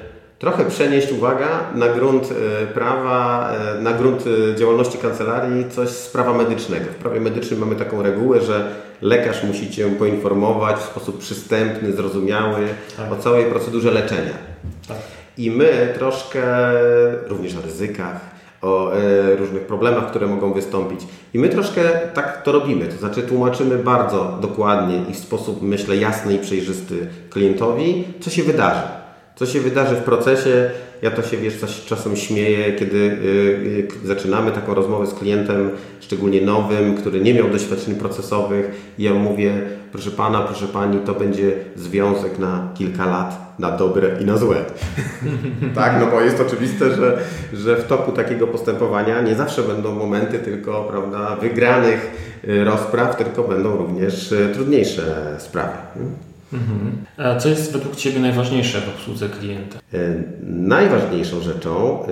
trochę 0.43 0.65
przenieść, 0.65 1.11
uwaga, 1.11 1.47
na 1.75 1.87
grunt 1.87 2.29
e, 2.31 2.67
prawa, 2.67 3.51
e, 3.51 3.81
na 3.81 3.93
grunt 3.93 4.23
e, 4.51 4.55
działalności 4.55 4.97
kancelarii 4.97 5.69
coś 5.69 5.89
z 5.89 6.09
prawa 6.09 6.33
medycznego. 6.33 6.85
W 6.85 6.95
prawie 6.95 7.21
medycznym 7.21 7.59
mamy 7.59 7.75
taką 7.75 8.01
regułę, 8.01 8.41
że 8.41 8.75
lekarz 9.01 9.43
musi 9.43 9.71
Cię 9.71 9.89
poinformować 9.89 10.77
w 10.77 10.83
sposób 10.83 11.19
przystępny, 11.19 11.91
zrozumiały 11.91 12.67
tak. 12.97 13.11
o 13.11 13.15
całej 13.15 13.45
procedurze 13.45 13.91
leczenia. 13.91 14.33
Tak. 14.87 14.97
I 15.37 15.51
my 15.51 15.93
troszkę 15.97 16.43
również 17.27 17.55
o 17.55 17.61
ryzykach, 17.61 18.21
o 18.61 18.91
różnych 19.37 19.61
problemach, 19.61 20.09
które 20.09 20.27
mogą 20.27 20.53
wystąpić. 20.53 20.99
I 21.33 21.39
my 21.39 21.49
troszkę 21.49 21.81
tak 22.13 22.41
to 22.41 22.51
robimy, 22.51 22.85
to 22.85 22.97
znaczy 22.97 23.21
tłumaczymy 23.21 23.77
bardzo 23.77 24.37
dokładnie 24.41 25.01
i 25.09 25.13
w 25.13 25.17
sposób, 25.17 25.61
myślę, 25.61 25.97
jasny 25.97 26.33
i 26.33 26.39
przejrzysty 26.39 27.07
klientowi, 27.29 28.03
co 28.19 28.29
się 28.29 28.43
wydarzy 28.43 29.02
co 29.35 29.45
się 29.45 29.59
wydarzy 29.59 29.95
w 29.95 30.03
procesie? 30.03 30.69
Ja 31.01 31.11
to 31.11 31.21
się 31.21 31.37
wiesz, 31.37 31.57
coś 31.57 31.85
czasem 31.85 32.15
śmieję, 32.15 32.73
kiedy 32.73 32.97
y, 32.97 34.03
y, 34.03 34.07
zaczynamy 34.07 34.51
taką 34.51 34.73
rozmowę 34.73 35.07
z 35.07 35.13
klientem, 35.13 35.71
szczególnie 35.99 36.41
nowym, 36.41 36.95
który 36.95 37.21
nie 37.21 37.33
miał 37.33 37.49
doświadczeń 37.49 37.95
procesowych. 37.95 38.71
I 38.97 39.03
ja 39.03 39.13
mówię, 39.13 39.53
proszę 39.91 40.11
pana, 40.11 40.41
proszę 40.41 40.67
pani, 40.67 40.99
to 40.99 41.13
będzie 41.13 41.51
związek 41.75 42.39
na 42.39 42.71
kilka 42.77 43.05
lat, 43.05 43.55
na 43.59 43.71
dobre 43.71 44.09
i 44.21 44.25
na 44.25 44.37
złe. 44.37 44.55
tak, 45.75 45.95
no 45.99 46.07
bo 46.07 46.21
jest 46.21 46.39
oczywiste, 46.39 46.95
że, 46.95 47.19
że 47.53 47.75
w 47.75 47.87
toku 47.87 48.11
takiego 48.11 48.47
postępowania 48.47 49.21
nie 49.21 49.35
zawsze 49.35 49.63
będą 49.63 49.95
momenty 49.95 50.39
tylko 50.39 50.83
prawda, 50.83 51.35
wygranych 51.35 52.11
y, 52.47 52.63
rozpraw, 52.63 53.15
tylko 53.15 53.43
będą 53.43 53.77
również 53.77 54.33
trudniejsze 54.53 55.35
sprawy. 55.39 55.77
Mhm. 56.53 57.05
A 57.17 57.39
co 57.39 57.49
jest 57.49 57.73
według 57.73 57.95
Ciebie 57.95 58.19
najważniejsze 58.19 58.81
w 58.81 58.89
obsłudze 58.89 59.29
klienta? 59.29 59.79
E, 59.93 59.97
najważniejszą 60.43 61.41
rzeczą 61.41 62.03
e, 62.03 62.07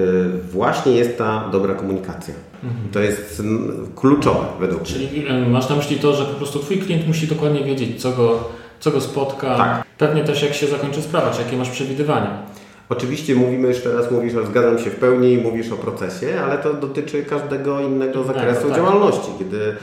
właśnie 0.51 0.91
jest 0.91 1.17
ta 1.17 1.49
dobra 1.51 1.73
komunikacja. 1.73 2.33
Mhm. 2.63 2.91
To 2.91 2.99
jest 2.99 3.43
kluczowe 3.95 4.45
według 4.59 4.83
Czyli 4.83 5.07
mnie. 5.07 5.21
Czyli 5.21 5.47
masz 5.47 5.69
na 5.69 5.75
myśli 5.75 5.97
to, 5.97 6.13
że 6.13 6.25
po 6.25 6.33
prostu 6.33 6.59
Twój 6.59 6.77
klient 6.77 7.07
musi 7.07 7.27
dokładnie 7.27 7.63
wiedzieć, 7.63 8.01
co 8.01 8.11
go, 8.11 8.49
co 8.79 8.91
go 8.91 9.01
spotka. 9.01 9.57
Tak. 9.57 9.83
Pewnie 9.97 10.23
też 10.23 10.41
jak 10.43 10.53
się 10.53 10.67
zakończy 10.67 11.01
sprawa, 11.01 11.31
czy 11.31 11.41
jakie 11.41 11.57
masz 11.57 11.69
przewidywania. 11.69 12.45
Oczywiście 12.91 13.35
mówimy 13.35 13.67
jeszcze 13.67 13.93
raz, 13.93 14.11
mówisz, 14.11 14.33
że 14.33 14.45
zgadzam 14.45 14.79
się 14.79 14.89
w 14.89 14.95
pełni, 14.95 15.37
mówisz 15.37 15.71
o 15.71 15.75
procesie, 15.75 16.41
ale 16.45 16.57
to 16.57 16.73
dotyczy 16.73 17.23
każdego 17.23 17.79
innego 17.79 18.23
zakresu 18.23 18.67
tak. 18.67 18.75
działalności. 18.75 19.31
Kiedy 19.39 19.75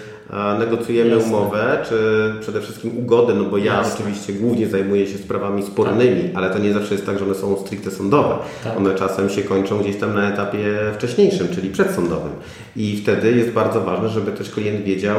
negocjujemy 0.59 1.19
umowę, 1.19 1.79
czy 1.89 1.95
przede 2.41 2.61
wszystkim 2.61 2.99
ugodę, 2.99 3.35
no 3.35 3.45
bo 3.45 3.59
ja 3.59 3.75
Jasne. 3.75 3.95
oczywiście 3.95 4.33
głównie 4.33 4.67
zajmuję 4.67 5.07
się 5.07 5.19
sprawami 5.19 5.63
spornymi, 5.63 6.23
tak. 6.23 6.37
ale 6.37 6.51
to 6.51 6.59
nie 6.59 6.73
zawsze 6.73 6.95
jest 6.95 7.07
tak, 7.07 7.19
że 7.19 7.25
one 7.25 7.35
są 7.35 7.57
stricte 7.57 7.91
sądowe. 7.91 8.35
Tak. 8.65 8.77
One 8.77 8.95
czasem 8.95 9.31
się 9.31 9.43
kończą 9.43 9.79
gdzieś 9.79 9.97
tam 9.97 10.15
na 10.15 10.29
etapie 10.29 10.59
wcześniejszym, 10.95 11.49
czyli 11.49 11.71
przedsądowym. 11.71 12.33
I 12.77 12.97
wtedy 13.03 13.33
jest 13.33 13.51
bardzo 13.51 13.81
ważne, 13.81 14.09
żeby 14.09 14.33
też 14.33 14.51
klient 14.51 14.85
wiedział, 14.85 15.19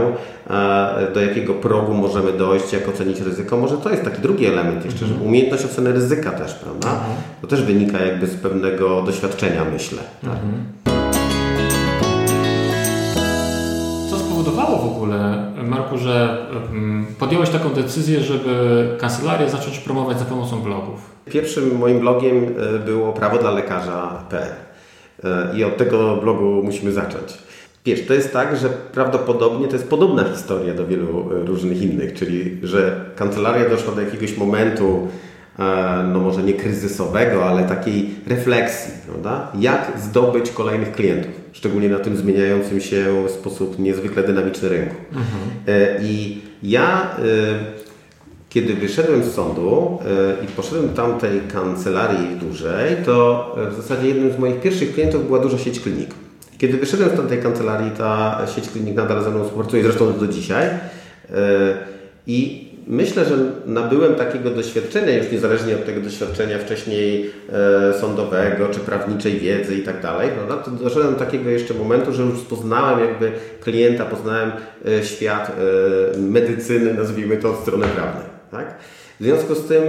do 1.14 1.22
jakiego 1.22 1.54
progu 1.54 1.94
możemy 1.94 2.34
dojść, 2.34 2.74
jak 2.74 2.90
ocenić 2.90 3.20
ryzyko. 3.20 3.58
Może 3.58 3.78
to 3.78 3.90
jest 3.90 4.04
taki 4.04 4.22
drugi 4.22 4.46
element 4.46 4.86
jeszcze, 4.86 5.06
mhm. 5.06 5.20
że 5.20 5.28
umiejętność 5.28 5.66
oceny 5.66 5.92
ryzyka 5.92 6.32
też, 6.32 6.54
prawda? 6.54 6.90
Mhm. 6.90 7.12
To 7.42 7.48
też 7.48 7.64
wynika 7.64 8.00
jakby 8.00 8.28
z 8.28 8.36
pewnego 8.36 9.02
doświadczenia, 9.02 9.66
myślę. 9.74 10.00
Tak? 10.22 10.32
Mhm. 10.32 10.99
Spowodowało 14.50 14.78
w 14.78 14.96
ogóle, 14.96 15.52
Marku, 15.64 15.98
że 15.98 16.38
podjąłeś 17.20 17.50
taką 17.50 17.70
decyzję, 17.70 18.20
żeby 18.20 18.88
kancelarię 19.00 19.50
zacząć 19.50 19.80
promować 19.80 20.20
za 20.20 20.26
pomocą 20.26 20.62
blogów? 20.62 21.10
Pierwszym 21.26 21.78
moim 21.78 22.00
blogiem 22.00 22.46
e, 22.76 22.80
było 22.80 23.14
prawo 23.14 23.38
dla 23.38 23.52
lekarza.pl 23.52 24.54
e, 25.24 25.58
i 25.58 25.64
od 25.64 25.78
tego 25.78 26.18
blogu 26.18 26.62
musimy 26.64 26.92
zacząć. 26.92 27.38
Wiesz, 27.86 28.08
to 28.08 28.14
jest 28.14 28.34
tak, 28.34 28.58
że 28.58 28.70
prawdopodobnie 28.70 29.68
to 29.68 29.74
jest 29.74 29.90
podobna 29.90 30.24
historia 30.24 30.74
do 30.74 30.88
wielu 30.88 31.30
e, 31.32 31.46
różnych 31.46 31.82
innych, 31.82 32.14
czyli 32.14 32.60
że 32.64 33.06
kancelaria 33.16 33.70
doszła 33.70 33.96
do 33.96 34.02
jakiegoś 34.02 34.38
momentu, 34.38 35.08
no 36.14 36.20
może 36.20 36.44
nie 36.44 36.54
kryzysowego, 36.54 37.46
ale 37.46 37.64
takiej 37.64 38.16
refleksji, 38.28 38.94
prawda? 39.08 39.52
Jak 39.60 39.92
zdobyć 39.98 40.52
kolejnych 40.52 40.92
klientów, 40.92 41.32
szczególnie 41.52 41.90
na 41.90 42.00
tym 42.00 42.18
zmieniającym 42.18 42.82
się 42.82 43.28
w 43.28 43.32
sposób 43.32 43.80
niezwykle 43.80 44.24
dynamiczny 44.24 44.70
rynku. 44.70 44.96
Mhm. 45.10 45.28
E, 45.68 46.04
I 46.04 46.42
ja, 46.64 47.02
e, 47.02 47.20
kiedy 48.50 48.74
wyszedłem 48.74 49.24
z 49.24 49.32
sądu 49.32 50.00
e, 50.42 50.46
i 50.46 50.48
poszedłem 50.48 50.90
tamtej 50.90 51.42
kancelarii 51.54 52.36
dłużej, 52.36 52.98
to 53.06 53.56
w 53.72 53.76
zasadzie 53.76 54.08
jednym 54.08 54.34
z 54.34 54.40
moich 54.40 54.62
pierwszych 54.62 54.94
klientów 54.94 55.26
była 55.28 55.40
duża 55.40 55.58
sieć 55.58 55.80
klinik. 55.80 56.10
Kiedy 56.58 56.78
wyszedłem 56.78 57.10
z 57.10 57.14
tamtej 57.14 57.42
kancelarii, 57.42 57.92
ta 57.92 58.42
sieć 58.56 58.70
klinik 58.70 58.96
nadal 58.96 59.24
ze 59.24 59.30
mną 59.30 59.44
współpracuje, 59.44 59.84
zresztą 59.84 60.20
do 60.20 60.28
dzisiaj. 60.28 60.70
I 62.28 62.69
myślę, 62.90 63.26
że 63.26 63.36
nabyłem 63.66 64.16
takiego 64.16 64.50
doświadczenia, 64.50 65.18
już 65.18 65.32
niezależnie 65.32 65.76
od 65.76 65.86
tego 65.86 66.02
doświadczenia 66.02 66.60
wcześniej 66.60 67.32
e, 67.50 68.00
sądowego 68.00 68.68
czy 68.68 68.80
prawniczej 68.80 69.40
wiedzy 69.40 69.76
i 69.76 69.84
tak 69.84 70.02
dalej, 70.02 70.30
prawda, 70.30 70.58
to 70.58 70.72
doszedłem 70.72 71.14
do 71.14 71.20
takiego 71.20 71.50
jeszcze 71.50 71.74
momentu, 71.74 72.14
że 72.14 72.24
już 72.24 72.40
poznałem 72.40 73.00
jakby 73.00 73.32
klienta, 73.62 74.06
poznałem 74.06 74.52
e, 74.88 75.04
świat 75.04 75.52
e, 76.16 76.18
medycyny, 76.18 76.94
nazwijmy 76.94 77.38
to 77.38 77.50
od 77.50 77.60
strony 77.60 77.88
prawnej. 77.88 78.26
Tak? 78.52 78.76
W 79.20 79.24
związku 79.24 79.56
z 79.56 79.66
tym 79.66 79.84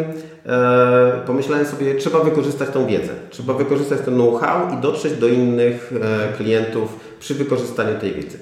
e, 0.46 1.22
pomyślałem 1.26 1.66
sobie, 1.66 1.94
trzeba 1.94 2.20
wykorzystać 2.20 2.68
tą 2.70 2.86
wiedzę, 2.86 3.12
trzeba 3.30 3.54
wykorzystać 3.54 4.00
ten 4.00 4.14
know-how 4.14 4.78
i 4.78 4.82
dotrzeć 4.82 5.12
do 5.12 5.28
innych 5.28 5.92
e, 6.02 6.36
klientów 6.36 7.00
przy 7.20 7.34
wykorzystaniu 7.34 8.00
tej 8.00 8.12
wiedzy. 8.12 8.38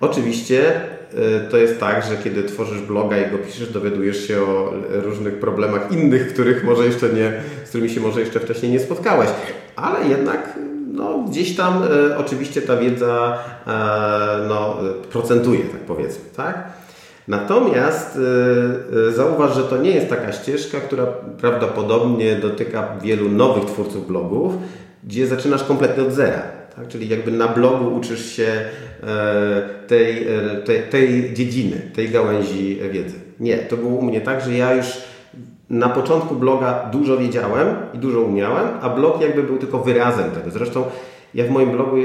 Oczywiście 0.00 0.80
to 1.50 1.56
jest 1.56 1.80
tak, 1.80 2.04
że 2.04 2.16
kiedy 2.24 2.42
tworzysz 2.42 2.80
bloga 2.80 3.18
i 3.18 3.30
go 3.30 3.38
piszesz, 3.38 3.72
dowiadujesz 3.72 4.28
się 4.28 4.42
o 4.42 4.72
różnych 4.88 5.38
problemach 5.38 5.92
innych, 5.92 6.28
których 6.32 6.64
może 6.64 6.86
jeszcze 6.86 7.08
nie, 7.08 7.32
z 7.64 7.68
którymi 7.68 7.90
się 7.90 8.00
może 8.00 8.20
jeszcze 8.20 8.40
wcześniej 8.40 8.72
nie 8.72 8.80
spotkałeś. 8.80 9.28
Ale 9.76 10.08
jednak 10.08 10.58
no, 10.92 11.18
gdzieś 11.18 11.56
tam 11.56 11.82
e, 11.82 12.18
oczywiście 12.18 12.62
ta 12.62 12.76
wiedza 12.76 13.38
e, 13.66 13.70
no, 14.48 14.76
procentuje, 15.10 15.60
tak 15.60 15.80
powiedzmy. 15.80 16.24
Tak? 16.36 16.64
Natomiast 17.28 18.18
e, 19.08 19.12
zauważ, 19.12 19.54
że 19.54 19.62
to 19.62 19.76
nie 19.76 19.90
jest 19.90 20.08
taka 20.08 20.32
ścieżka, 20.32 20.80
która 20.80 21.06
prawdopodobnie 21.40 22.36
dotyka 22.36 22.88
wielu 23.02 23.28
nowych 23.28 23.64
twórców 23.64 24.06
blogów, 24.06 24.54
gdzie 25.04 25.26
zaczynasz 25.26 25.64
kompletnie 25.64 26.02
od 26.02 26.12
zera. 26.12 26.42
Tak? 26.76 26.88
Czyli 26.88 27.08
jakby 27.08 27.30
na 27.30 27.48
blogu 27.48 27.96
uczysz 27.96 28.32
się 28.32 28.64
e, 29.02 29.62
tej, 29.86 30.28
e, 30.28 30.56
tej, 30.64 30.82
tej 30.82 31.34
dziedziny, 31.34 31.90
tej 31.94 32.08
gałęzi 32.08 32.78
wiedzy. 32.92 33.14
Nie, 33.40 33.58
to 33.58 33.76
było 33.76 33.98
u 33.98 34.02
mnie 34.02 34.20
tak, 34.20 34.44
że 34.44 34.52
ja 34.52 34.74
już 34.74 34.86
na 35.70 35.88
początku 35.88 36.34
bloga 36.34 36.88
dużo 36.92 37.16
wiedziałem 37.16 37.76
i 37.94 37.98
dużo 37.98 38.20
umiałem, 38.20 38.68
a 38.80 38.90
blog 38.90 39.20
jakby 39.20 39.42
był 39.42 39.58
tylko 39.58 39.78
wyrazem 39.78 40.30
tego. 40.30 40.50
Zresztą 40.50 40.84
ja 41.34 41.44
w 41.44 41.50
moim 41.50 41.70
blogu 41.70 41.96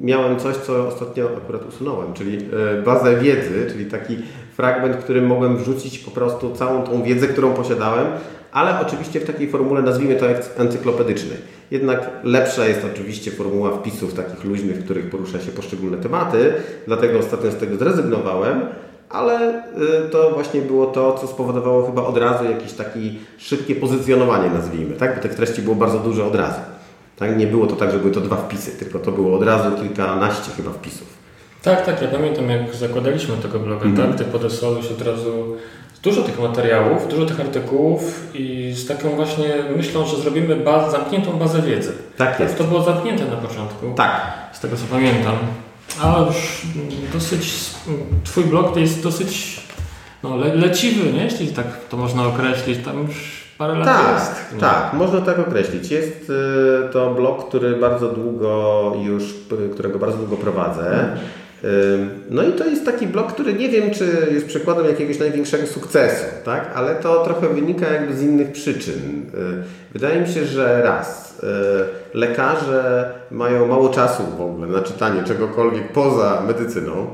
miałem 0.00 0.38
coś, 0.38 0.56
co 0.56 0.88
ostatnio 0.88 1.30
akurat 1.36 1.68
usunąłem, 1.68 2.12
czyli 2.12 2.38
e, 2.78 2.82
bazę 2.82 3.16
wiedzy, 3.16 3.66
czyli 3.72 3.86
taki 3.86 4.16
fragment, 4.56 4.96
którym 4.96 5.26
mogłem 5.26 5.56
wrzucić 5.56 5.98
po 5.98 6.10
prostu 6.10 6.54
całą 6.54 6.82
tą 6.82 7.02
wiedzę, 7.02 7.26
którą 7.26 7.54
posiadałem, 7.54 8.06
ale 8.52 8.80
oczywiście 8.80 9.20
w 9.20 9.24
takiej 9.24 9.48
formule 9.50 9.82
nazwijmy 9.82 10.16
to 10.16 10.26
encyklopedycznej. 10.56 11.57
Jednak 11.70 12.10
lepsza 12.24 12.66
jest 12.66 12.80
oczywiście 12.92 13.30
formuła 13.30 13.70
wpisów 13.70 14.14
takich 14.14 14.44
luźnych, 14.44 14.76
w 14.76 14.84
których 14.84 15.10
porusza 15.10 15.40
się 15.40 15.50
poszczególne 15.50 15.96
tematy, 15.96 16.54
dlatego 16.86 17.18
ostatnio 17.18 17.50
z 17.50 17.56
tego 17.56 17.76
zrezygnowałem, 17.76 18.60
ale 19.08 19.62
y, 20.06 20.10
to 20.10 20.30
właśnie 20.30 20.60
było 20.60 20.86
to, 20.86 21.18
co 21.20 21.26
spowodowało 21.26 21.86
chyba 21.86 22.02
od 22.02 22.16
razu 22.16 22.44
jakieś 22.44 22.72
takie 22.72 23.00
szybkie 23.38 23.74
pozycjonowanie, 23.74 24.50
nazwijmy, 24.50 24.96
tak? 24.96 25.16
bo 25.16 25.22
tych 25.22 25.34
treści 25.34 25.62
było 25.62 25.76
bardzo 25.76 25.98
dużo 25.98 26.26
od 26.26 26.34
razu. 26.34 26.60
Tak? 27.16 27.38
Nie 27.38 27.46
było 27.46 27.66
to 27.66 27.76
tak, 27.76 27.92
że 27.92 27.98
były 27.98 28.12
to 28.12 28.20
dwa 28.20 28.36
wpisy, 28.36 28.70
tylko 28.70 28.98
to 28.98 29.12
było 29.12 29.36
od 29.38 29.42
razu 29.42 29.76
kilkanaście 29.76 30.50
chyba 30.56 30.70
wpisów. 30.70 31.18
Tak, 31.62 31.86
tak, 31.86 32.02
ja 32.02 32.08
pamiętam 32.08 32.50
jak 32.50 32.74
zakładaliśmy 32.74 33.36
tego 33.36 33.58
bloga, 33.58 33.84
mm 33.84 33.96
-hmm. 33.96 34.08
tak? 34.08 34.18
Ty 34.18 34.24
podesłałeś 34.24 34.92
od 34.92 35.02
razu 35.02 35.56
dużo 36.02 36.22
tych 36.22 36.40
materiałów, 36.40 37.08
dużo 37.08 37.26
tych 37.26 37.40
artykułów 37.40 38.30
i 38.34 38.72
z 38.76 38.86
taką 38.86 39.08
właśnie 39.08 39.48
myślą, 39.76 40.06
że 40.06 40.16
zrobimy 40.16 40.56
baz, 40.56 40.92
zamkniętą 40.92 41.32
bazę 41.32 41.62
wiedzy. 41.62 41.92
Tak 42.16 42.40
jest. 42.40 42.58
To 42.58 42.64
było 42.64 42.82
zamknięte 42.82 43.24
na 43.24 43.36
początku. 43.36 43.94
Tak. 43.96 44.20
Z 44.52 44.60
tego 44.60 44.76
co 44.76 44.84
pamiętam. 44.90 45.34
A 46.02 46.18
już 46.26 46.62
dosyć, 47.12 47.70
Twój 48.24 48.44
blog 48.44 48.74
to 48.74 48.80
jest 48.80 49.02
dosyć 49.02 49.60
no, 50.22 50.36
le, 50.36 50.54
leciwy, 50.54 51.12
nie? 51.12 51.24
jeśli 51.24 51.48
tak 51.48 51.66
to 51.88 51.96
można 51.96 52.26
określić. 52.26 52.84
Tam 52.84 53.02
już 53.02 53.48
parę 53.58 53.74
lat 53.74 53.84
tak, 53.84 54.14
jest. 54.14 54.54
Nie? 54.54 54.60
Tak, 54.60 54.92
można 54.92 55.20
tak 55.20 55.38
określić. 55.38 55.90
Jest 55.90 56.30
y, 56.30 56.92
to 56.92 57.14
blog, 57.14 57.48
który 57.48 57.76
bardzo 57.76 58.08
długo 58.08 58.92
już, 59.02 59.22
którego 59.74 59.98
bardzo 59.98 60.18
długo 60.18 60.36
prowadzę. 60.36 60.82
Hmm. 60.82 61.18
No 62.30 62.42
i 62.42 62.52
to 62.52 62.64
jest 62.64 62.84
taki 62.84 63.06
blok, 63.06 63.32
który 63.32 63.54
nie 63.54 63.68
wiem, 63.68 63.90
czy 63.90 64.28
jest 64.32 64.46
przykładem 64.46 64.86
jakiegoś 64.86 65.18
największego 65.18 65.66
sukcesu, 65.66 66.24
tak? 66.44 66.70
ale 66.74 66.94
to 66.94 67.24
trochę 67.24 67.48
wynika 67.48 67.92
jakby 67.92 68.16
z 68.16 68.22
innych 68.22 68.52
przyczyn. 68.52 69.26
Wydaje 69.92 70.20
mi 70.20 70.28
się, 70.28 70.44
że 70.44 70.82
raz, 70.82 71.40
lekarze 72.14 73.10
mają 73.30 73.66
mało 73.66 73.88
czasu 73.88 74.22
w 74.38 74.40
ogóle 74.40 74.66
na 74.66 74.82
czytanie 74.82 75.24
czegokolwiek 75.24 75.92
poza 75.92 76.42
medycyną. 76.46 77.06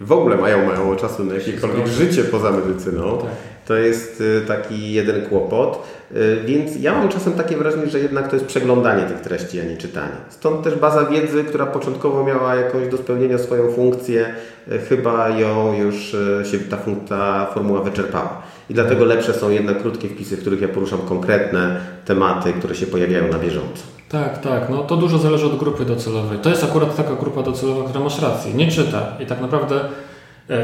W 0.00 0.12
ogóle 0.12 0.36
mają 0.36 0.66
mało 0.66 0.96
czasu 0.96 1.24
na 1.24 1.34
jakiekolwiek 1.34 1.86
życie 1.86 2.24
poza 2.24 2.50
medycyną. 2.50 3.18
To 3.66 3.74
jest 3.74 4.20
y, 4.20 4.42
taki 4.46 4.92
jeden 4.92 5.22
kłopot. 5.22 5.86
Y, 6.16 6.40
więc 6.46 6.76
ja 6.80 6.94
mam 6.94 7.08
czasem 7.08 7.32
takie 7.32 7.56
wrażenie, 7.56 7.86
że 7.86 7.98
jednak 7.98 8.28
to 8.28 8.36
jest 8.36 8.46
przeglądanie 8.46 9.02
tych 9.02 9.20
treści, 9.20 9.60
a 9.60 9.64
nie 9.64 9.76
czytanie. 9.76 10.16
Stąd 10.28 10.62
też 10.62 10.74
baza 10.74 11.04
wiedzy, 11.04 11.44
która 11.44 11.66
początkowo 11.66 12.24
miała 12.24 12.54
jakąś 12.54 12.88
do 12.88 12.96
spełnienia 12.96 13.38
swoją 13.38 13.72
funkcję, 13.72 14.34
y, 14.72 14.78
chyba 14.78 15.28
ją 15.28 15.74
już 15.78 16.16
się 16.50 16.58
ta, 16.70 16.78
ta 17.08 17.46
formuła 17.46 17.80
wyczerpała. 17.80 18.42
I 18.70 18.74
dlatego 18.74 19.04
lepsze 19.04 19.34
są 19.34 19.50
jednak 19.50 19.82
krótkie 19.82 20.08
wpisy, 20.08 20.36
w 20.36 20.40
których 20.40 20.60
ja 20.60 20.68
poruszam 20.68 20.98
konkretne 20.98 21.80
tematy, 22.04 22.52
które 22.52 22.74
się 22.74 22.86
pojawiają 22.86 23.28
na 23.28 23.38
bieżąco. 23.38 23.82
Tak, 24.08 24.38
tak. 24.38 24.68
No 24.70 24.82
to 24.82 24.96
dużo 24.96 25.18
zależy 25.18 25.46
od 25.46 25.58
grupy 25.58 25.84
docelowej. 25.84 26.38
To 26.38 26.50
jest 26.50 26.64
akurat 26.64 26.96
taka 26.96 27.14
grupa 27.14 27.42
docelowa, 27.42 27.84
która 27.84 28.04
masz 28.04 28.22
rację. 28.22 28.54
Nie 28.54 28.70
czyta 28.70 29.06
i 29.20 29.26
tak 29.26 29.40
naprawdę 29.40 29.80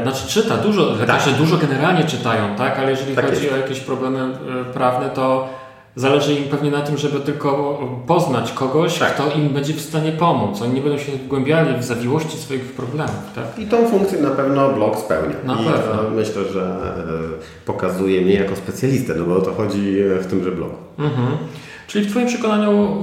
znaczy 0.03 0.27
czyta, 0.27 0.57
dużo, 0.57 0.95
lekarze 0.99 1.29
tak. 1.29 1.39
dużo 1.39 1.57
generalnie 1.57 2.03
czytają, 2.03 2.55
tak? 2.55 2.79
Ale 2.79 2.91
jeżeli 2.91 3.15
tak 3.15 3.25
chodzi 3.25 3.43
jest. 3.43 3.53
o 3.53 3.57
jakieś 3.57 3.79
problemy 3.79 4.19
e, 4.19 4.73
prawne, 4.73 5.09
to 5.09 5.49
zależy 5.95 6.33
im 6.33 6.43
pewnie 6.43 6.71
na 6.71 6.81
tym, 6.81 6.97
żeby 6.97 7.19
tylko 7.19 7.79
poznać 8.07 8.51
kogoś, 8.51 8.99
tak. 8.99 9.13
kto 9.13 9.31
im 9.31 9.49
będzie 9.49 9.73
w 9.73 9.81
stanie 9.81 10.11
pomóc. 10.11 10.61
Oni 10.61 10.73
nie 10.73 10.81
będą 10.81 10.97
się 10.97 11.11
wgłębiali 11.11 11.77
w 11.77 11.83
zawiłości 11.83 12.37
swoich 12.37 12.63
problemów. 12.63 13.15
Tak? 13.35 13.59
I 13.59 13.65
tą 13.65 13.87
funkcję 13.89 14.21
na 14.21 14.29
pewno 14.29 14.69
blog 14.69 14.99
spełnia. 14.99 15.35
Na 15.43 15.53
I 15.53 15.57
pewno. 15.57 16.09
myślę, 16.15 16.45
że 16.53 16.61
e, 16.61 17.65
pokazuje 17.65 18.21
mnie 18.21 18.33
jako 18.33 18.55
specjalistę, 18.55 19.13
no 19.15 19.25
bo 19.25 19.35
o 19.35 19.41
to 19.41 19.53
chodzi 19.53 19.95
w 20.19 20.27
tymże 20.27 20.51
blogu. 20.51 20.75
Mhm. 20.99 21.37
Czyli 21.87 22.05
w 22.05 22.11
Twoim 22.11 22.27
przekonaniu 22.27 22.97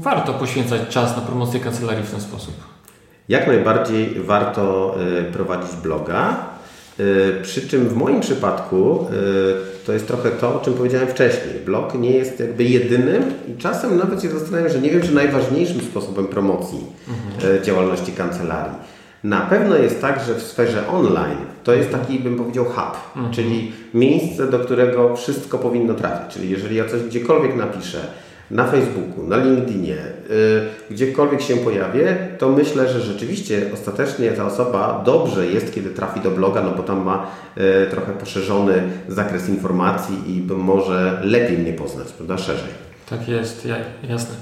warto 0.00 0.34
poświęcać 0.34 0.80
czas 0.88 1.16
na 1.16 1.22
promocję 1.22 1.60
kancelarii 1.60 2.04
w 2.04 2.10
ten 2.10 2.20
sposób? 2.20 2.77
Jak 3.28 3.46
najbardziej 3.46 4.14
warto 4.20 4.94
y, 5.28 5.32
prowadzić 5.32 5.76
bloga. 5.82 6.36
Y, 7.00 7.42
przy 7.42 7.68
czym 7.68 7.88
w 7.88 7.96
moim 7.96 8.20
przypadku 8.20 9.06
y, 9.82 9.86
to 9.86 9.92
jest 9.92 10.06
trochę 10.06 10.30
to, 10.30 10.60
o 10.60 10.64
czym 10.64 10.74
powiedziałem 10.74 11.08
wcześniej. 11.08 11.54
Blog 11.64 11.94
nie 11.94 12.10
jest 12.10 12.40
jakby 12.40 12.64
jedynym 12.64 13.22
i 13.48 13.58
czasem 13.58 13.98
nawet 13.98 14.22
się 14.22 14.28
zastanawiam, 14.28 14.68
że 14.68 14.78
nie 14.78 14.90
wiem, 14.90 15.02
czy 15.02 15.14
najważniejszym 15.14 15.80
sposobem 15.80 16.26
promocji 16.26 16.86
mhm. 17.08 17.64
działalności 17.64 18.12
kancelarii. 18.12 18.76
Na 19.24 19.40
pewno 19.40 19.76
jest 19.76 20.00
tak, 20.00 20.20
że 20.26 20.34
w 20.34 20.42
sferze 20.42 20.88
online 20.88 21.38
to 21.64 21.74
jest 21.74 21.90
taki, 21.90 22.18
bym 22.18 22.36
powiedział, 22.36 22.64
hub, 22.64 23.16
mhm. 23.16 23.34
czyli 23.34 23.72
miejsce, 23.94 24.46
do 24.46 24.58
którego 24.58 25.16
wszystko 25.16 25.58
powinno 25.58 25.94
trafić. 25.94 26.34
Czyli 26.34 26.50
jeżeli 26.50 26.76
ja 26.76 26.84
coś 26.84 27.02
gdziekolwiek 27.02 27.56
napiszę, 27.56 27.98
na 28.50 28.64
Facebooku, 28.66 29.26
na 29.26 29.36
LinkedInie, 29.36 29.96
yy, 30.28 30.68
gdziekolwiek 30.90 31.42
się 31.42 31.56
pojawię, 31.56 32.16
to 32.38 32.48
myślę, 32.48 32.88
że 32.88 33.00
rzeczywiście 33.00 33.70
ostatecznie 33.74 34.30
ta 34.30 34.46
osoba 34.46 35.02
dobrze 35.06 35.46
jest, 35.46 35.74
kiedy 35.74 35.90
trafi 35.90 36.20
do 36.20 36.30
bloga, 36.30 36.62
no 36.62 36.70
bo 36.70 36.82
tam 36.82 37.04
ma 37.04 37.26
yy, 37.56 37.62
trochę 37.90 38.12
poszerzony 38.12 38.82
zakres 39.08 39.48
informacji 39.48 40.16
i 40.26 40.52
może 40.54 41.20
lepiej 41.24 41.58
mnie 41.58 41.72
poznać, 41.72 42.12
prawda, 42.12 42.38
szerzej. 42.38 42.70
Tak 43.10 43.28
jest, 43.28 43.66
ja, 43.66 43.76
jasne. 44.08 44.34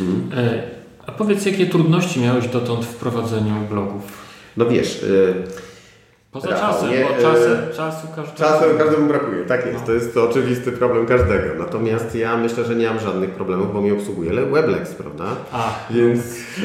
Mhm. 0.00 0.44
Yy, 0.46 0.62
a 1.06 1.12
powiedz, 1.12 1.46
jakie 1.46 1.66
trudności 1.66 2.20
miałeś 2.20 2.48
dotąd 2.48 2.84
w 2.84 2.94
prowadzeniu 2.94 3.54
blogów? 3.70 4.02
No 4.56 4.66
wiesz... 4.66 5.02
Y, 5.02 5.65
Poza 6.40 6.48
czasem, 6.48 6.90
nie, 6.90 7.04
bo 7.04 7.22
czasem, 7.22 7.52
e, 7.70 7.74
czasu 7.74 8.06
każdemu... 8.16 8.38
Czasu 8.38 8.64
każdemu 8.78 9.08
brakuje, 9.08 9.44
tak 9.44 9.66
jest. 9.66 9.78
No. 9.80 9.86
To 9.86 9.92
jest 9.92 10.14
to 10.14 10.30
oczywisty 10.30 10.72
problem 10.72 11.06
każdego. 11.06 11.54
Natomiast 11.58 12.14
ja 12.14 12.36
myślę, 12.36 12.64
że 12.64 12.74
nie 12.74 12.88
mam 12.88 13.00
żadnych 13.00 13.30
problemów, 13.30 13.72
bo 13.72 13.80
mi 13.80 13.92
obsługuje 13.92 14.32
Weblex, 14.32 14.94
prawda? 14.94 15.24
A. 15.52 15.70
Więc 15.90 16.20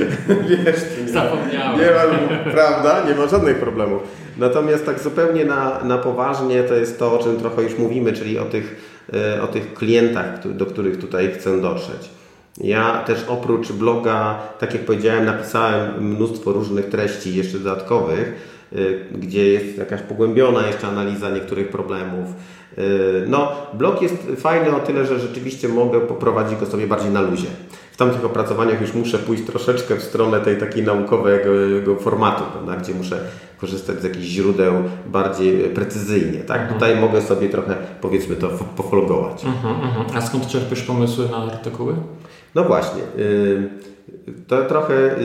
wiesz... 0.50 1.12
Zapomniałem. 1.12 1.80
Nie 1.80 1.86
ma, 1.86 2.52
prawda? 2.52 3.04
Nie 3.10 3.16
ma 3.16 3.28
żadnych 3.28 3.58
problemów. 3.58 4.02
Natomiast 4.38 4.86
tak 4.86 5.00
zupełnie 5.00 5.46
na, 5.46 5.84
na 5.84 5.98
poważnie 5.98 6.64
to 6.64 6.74
jest 6.74 7.00
to, 7.00 7.20
o 7.20 7.24
czym 7.24 7.38
trochę 7.38 7.64
już 7.64 7.78
mówimy, 7.78 8.14
czyli 8.14 8.40
o 8.40 8.46
tych, 8.46 8.76
e, 9.14 9.42
o 9.42 9.48
tych 9.48 9.74
klientach, 9.74 10.54
do 10.54 10.66
których 10.66 11.00
tutaj 11.00 11.32
chcę 11.32 11.62
dotrzeć. 11.62 12.10
Ja 12.58 13.04
też 13.08 13.26
oprócz 13.28 13.72
bloga, 13.72 14.40
tak 14.60 14.74
jak 14.74 14.86
powiedziałem, 14.86 15.26
napisałem 15.26 16.06
mnóstwo 16.06 16.52
różnych 16.52 16.90
treści 16.90 17.36
jeszcze 17.36 17.58
dodatkowych, 17.60 18.52
gdzie 19.16 19.52
jest 19.52 19.78
jakaś 19.78 20.02
pogłębiona 20.02 20.68
jeszcze 20.68 20.88
analiza 20.88 21.30
niektórych 21.30 21.70
problemów. 21.70 22.30
Y, 22.78 23.26
no, 23.28 23.52
blog 23.74 24.02
jest 24.02 24.16
fajny 24.38 24.76
o 24.76 24.80
tyle, 24.80 25.06
że 25.06 25.20
rzeczywiście 25.20 25.68
mogę 25.68 26.02
poprowadzić 26.02 26.60
go 26.60 26.66
sobie 26.66 26.88
bardziej 26.88 27.12
na 27.12 27.22
luzie. 27.22 27.48
W 27.92 27.98
tamtych 27.98 28.26
opracowaniach 28.26 28.82
już 28.82 28.94
muszę 28.94 29.20
pójść 29.20 29.46
troszeczkę 29.46 29.96
w 29.96 30.04
stronę 30.04 30.40
tej 30.40 30.58
takiej 30.58 30.84
naukowego 30.84 31.96
formatu, 32.00 32.44
prawda, 32.52 32.76
gdzie 32.76 32.94
muszę 32.94 33.20
korzystać 33.58 34.02
z 34.02 34.04
jakichś 34.04 34.26
źródeł 34.26 34.74
bardziej 35.08 35.64
precyzyjnie. 35.64 36.40
Tak? 36.40 36.62
Mhm. 36.62 36.74
Tutaj 36.74 36.96
mogę 36.96 37.22
sobie 37.22 37.50
trochę, 37.50 37.76
powiedzmy 38.02 38.36
to, 38.36 38.48
pofolgować. 38.78 39.46
Mhm, 39.46 39.76
mhm. 39.76 40.06
A 40.18 40.22
skąd 40.22 40.48
czerpiesz 40.48 40.82
pomysły 40.82 41.30
na 41.32 41.38
artykuły? 41.38 41.94
No 42.56 42.64
właśnie. 42.64 43.02
Y, 43.18 43.70
to 44.48 44.66
trochę 44.66 45.18
y, 45.20 45.24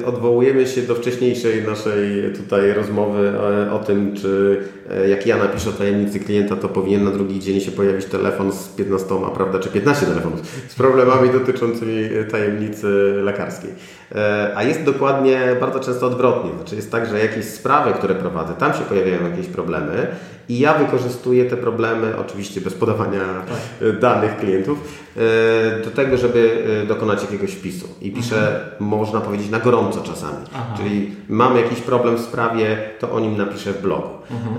y, 0.00 0.06
odwołujemy 0.06 0.66
się 0.66 0.82
do 0.82 0.94
wcześniejszej 0.94 1.62
naszej 1.62 2.32
tutaj 2.36 2.72
rozmowy 2.72 3.32
o, 3.38 3.74
o, 3.74 3.78
tym, 3.78 4.16
czy 4.16 4.60
e, 4.79 4.79
jak 5.08 5.26
ja 5.26 5.36
napiszę 5.36 5.70
o 5.70 5.72
tajemnicy 5.72 6.20
klienta, 6.20 6.56
to 6.56 6.68
powinien 6.68 7.04
na 7.04 7.10
drugi 7.10 7.40
dzień 7.40 7.60
się 7.60 7.70
pojawić 7.70 8.06
telefon 8.06 8.52
z 8.52 8.68
15, 8.68 9.06
prawda, 9.34 9.58
czy 9.58 9.68
15 9.68 10.06
telefonów 10.06 10.40
z 10.68 10.74
problemami 10.74 11.30
dotyczącymi 11.30 12.08
tajemnicy 12.30 13.14
lekarskiej. 13.22 13.70
E, 14.14 14.52
a 14.56 14.62
jest 14.62 14.84
dokładnie 14.84 15.40
bardzo 15.60 15.80
często 15.80 16.06
odwrotnie. 16.06 16.50
Znaczy 16.56 16.76
jest 16.76 16.92
tak, 16.92 17.08
że 17.08 17.18
jakieś 17.18 17.44
sprawy, 17.44 17.92
które 17.92 18.14
prowadzę, 18.14 18.54
tam 18.54 18.72
się 18.72 18.80
pojawiają 18.80 19.30
jakieś 19.30 19.46
problemy 19.46 20.06
i 20.48 20.58
ja 20.58 20.74
wykorzystuję 20.74 21.44
te 21.44 21.56
problemy, 21.56 22.16
oczywiście 22.16 22.60
bez 22.60 22.74
podawania 22.74 23.20
tak. 23.48 23.98
danych 23.98 24.36
klientów, 24.36 24.78
e, 25.16 25.84
do 25.84 25.90
tego, 25.90 26.16
żeby 26.16 26.64
dokonać 26.88 27.22
jakiegoś 27.22 27.50
wpisu. 27.50 27.88
I 28.00 28.12
piszę, 28.12 28.36
mhm. 28.36 28.70
można 28.80 29.20
powiedzieć, 29.20 29.50
na 29.50 29.60
gorąco 29.60 30.00
czasami. 30.02 30.46
Aha. 30.54 30.74
Czyli 30.76 31.16
mam 31.28 31.56
jakiś 31.56 31.80
problem 31.80 32.16
w 32.16 32.20
sprawie, 32.20 32.76
to 32.98 33.12
o 33.12 33.20
nim 33.20 33.36
napiszę 33.36 33.72
w 33.72 33.82
blogu. 33.82 34.08
Mhm. 34.30 34.56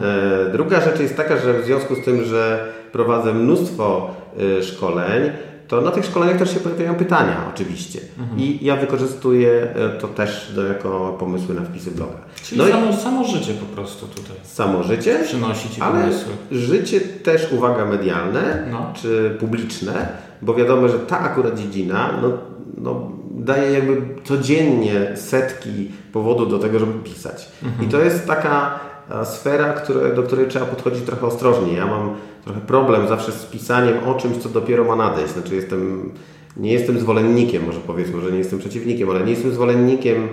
Druga 0.52 0.82
rzecz 0.82 1.00
jest 1.00 1.18
taka, 1.18 1.38
że 1.38 1.54
w 1.54 1.66
związku 1.66 1.96
z 1.96 2.02
tym, 2.06 2.24
że 2.24 2.68
prowadzę 2.92 3.34
mnóstwo 3.34 4.16
szkoleń, 4.62 5.32
to 5.72 5.82
na 5.82 5.92
tych 5.92 6.06
szkoleniach 6.06 6.38
też 6.38 6.54
się 6.54 6.60
pojawiają 6.60 6.96
pytania 6.96 7.38
oczywiście. 7.54 8.00
Mhm. 8.20 8.40
I 8.40 8.60
ja 8.62 8.76
wykorzystuję 8.76 9.52
e, 9.76 9.90
to 9.90 10.08
też 10.08 10.52
do, 10.56 10.64
jako 10.68 11.16
pomysły 11.20 11.56
na 11.56 11.62
wpisy 11.62 11.92
bloga. 11.92 12.18
Czyli 12.44 12.62
no 12.62 12.68
samo, 12.68 12.92
i, 12.92 12.96
samo 12.96 13.24
życie 13.24 13.54
po 13.54 13.76
prostu 13.76 14.08
tutaj. 14.08 14.36
Samo 14.44 14.84
życie. 14.84 15.20
Przynosi 15.24 15.70
Ci 15.70 15.82
ale 15.82 16.00
pomysły. 16.00 16.34
życie 16.52 17.02
też, 17.02 17.52
uwaga, 17.52 17.86
medialne 17.86 18.68
no. 18.72 18.94
czy 19.02 19.38
publiczne, 19.40 20.08
bo 20.42 20.54
wiadomo, 20.54 20.88
że 20.88 21.00
ta 21.00 21.20
akurat 21.20 21.60
dziedzina 21.60 22.20
no, 22.22 22.30
no, 22.78 23.12
daje 23.32 23.72
jakby 23.72 24.02
codziennie 24.24 25.18
setki 25.18 25.92
powodów 26.14 26.50
do 26.50 26.60
tego, 26.60 26.80
żeby 26.80 26.94
pisać. 26.94 27.50
Mhm. 27.64 27.88
I 27.88 27.92
to 27.92 28.02
jest 28.02 28.28
taka 28.28 28.80
sfera, 29.26 29.74
które, 29.74 30.16
do 30.16 30.24
której 30.24 30.48
trzeba 30.48 30.66
podchodzić 30.66 31.04
trochę 31.04 31.28
ostrożnie. 31.28 31.74
Ja 31.74 31.86
mam 31.86 32.16
trochę 32.44 32.62
problem 32.62 33.08
zawsze 33.08 33.32
z 33.32 33.46
pisaniem 33.46 33.94
o 34.06 34.14
czymś, 34.14 34.38
co 34.38 34.50
dopiero 34.50 34.84
ma 34.84 34.96
nadejść. 34.96 35.34
Znaczy 35.34 35.56
jestem, 35.56 36.12
nie 36.58 36.74
jestem 36.74 37.00
zwolennikiem, 37.00 37.66
może 37.66 37.80
powiedzmy, 37.80 38.22
że 38.22 38.32
nie 38.32 38.38
jestem 38.38 38.60
przeciwnikiem, 38.60 39.10
ale 39.10 39.24
nie 39.24 39.32
jestem 39.32 39.52
zwolennikiem 39.52 40.28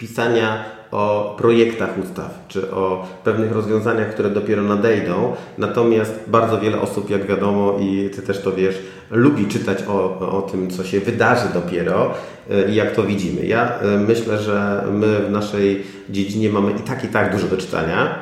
pisania 0.00 0.64
o 0.90 1.34
projektach 1.38 1.98
ustaw, 2.02 2.44
czy 2.48 2.70
o 2.70 3.06
pewnych 3.24 3.52
rozwiązaniach, 3.52 4.10
które 4.10 4.30
dopiero 4.30 4.62
nadejdą. 4.62 5.32
Natomiast 5.58 6.20
bardzo 6.26 6.60
wiele 6.60 6.80
osób, 6.80 7.10
jak 7.10 7.26
wiadomo 7.26 7.76
i 7.80 8.10
Ty 8.10 8.22
też 8.22 8.42
to 8.42 8.52
wiesz, 8.52 8.78
lubi 9.10 9.46
czytać 9.46 9.78
o, 9.88 10.18
o 10.38 10.42
tym, 10.42 10.70
co 10.70 10.84
się 10.84 11.00
wydarzy 11.00 11.46
dopiero 11.54 12.14
e, 12.50 12.70
i 12.70 12.74
jak 12.74 12.94
to 12.94 13.02
widzimy. 13.02 13.46
Ja 13.46 13.78
e, 13.80 13.86
myślę, 13.96 14.38
że 14.38 14.84
my 14.92 15.18
w 15.18 15.30
naszej 15.30 15.82
dziedzinie 16.10 16.50
mamy 16.50 16.72
i 16.72 16.82
tak, 16.82 17.04
i 17.04 17.08
tak 17.08 17.32
dużo 17.32 17.46
do 17.46 17.56
czytania, 17.56 18.14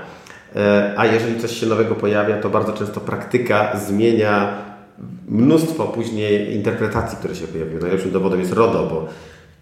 e, 0.56 0.94
a 0.96 1.06
jeżeli 1.06 1.40
coś 1.40 1.60
się 1.60 1.66
nowego 1.66 1.94
pojawia, 1.94 2.40
to 2.40 2.50
bardzo 2.50 2.72
często 2.72 3.00
praktyka 3.00 3.76
zmienia 3.76 4.54
mnóstwo 5.28 5.84
później 5.84 6.54
interpretacji, 6.54 7.18
które 7.18 7.34
się 7.34 7.46
pojawiły. 7.46 7.80
Najlepszym 7.80 8.10
dowodem 8.10 8.40
jest 8.40 8.52
RODO, 8.52 8.86
bo 8.86 9.08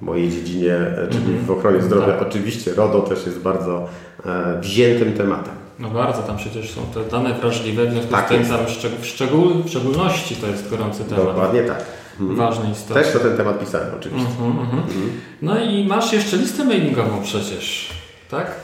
mojej 0.00 0.30
dziedzinie, 0.30 0.74
e, 0.74 1.08
czyli 1.10 1.38
w 1.46 1.50
ochronie 1.50 1.82
zdrowia, 1.82 2.12
tak. 2.12 2.22
oczywiście 2.22 2.74
RODO 2.74 3.00
też 3.00 3.26
jest 3.26 3.38
bardzo 3.38 3.88
e, 4.26 4.60
wziętym 4.60 5.12
tematem. 5.12 5.54
No 5.78 5.90
bardzo, 5.90 6.22
tam 6.22 6.36
przecież 6.36 6.70
są 6.70 6.80
te 6.94 7.10
dane 7.10 7.34
wrażliwe, 7.34 7.86
w 7.86 7.92
związku 7.92 8.10
tak 8.10 8.26
z 8.26 8.28
tym 8.28 8.46
tam 8.46 8.66
w, 9.00 9.06
szczegół, 9.06 9.62
w 9.64 9.68
szczególności 9.68 10.36
to 10.36 10.46
jest 10.46 10.70
gorący 10.70 11.04
temat. 11.04 11.24
Dokładnie 11.24 11.62
tak. 11.62 11.84
Mhm. 12.20 12.38
Ważny 12.38 12.70
istotny. 12.70 13.02
Też 13.02 13.14
na 13.14 13.20
ten 13.20 13.36
temat 13.36 13.60
pisałem 13.60 13.88
oczywiście. 13.98 14.28
Mhm, 14.28 14.50
mhm. 14.50 14.78
mhm. 14.78 15.20
No 15.42 15.60
i 15.60 15.86
masz 15.86 16.12
jeszcze 16.12 16.36
listę 16.36 16.64
mailingową 16.64 17.22
przecież, 17.22 17.90
tak? 18.30 18.54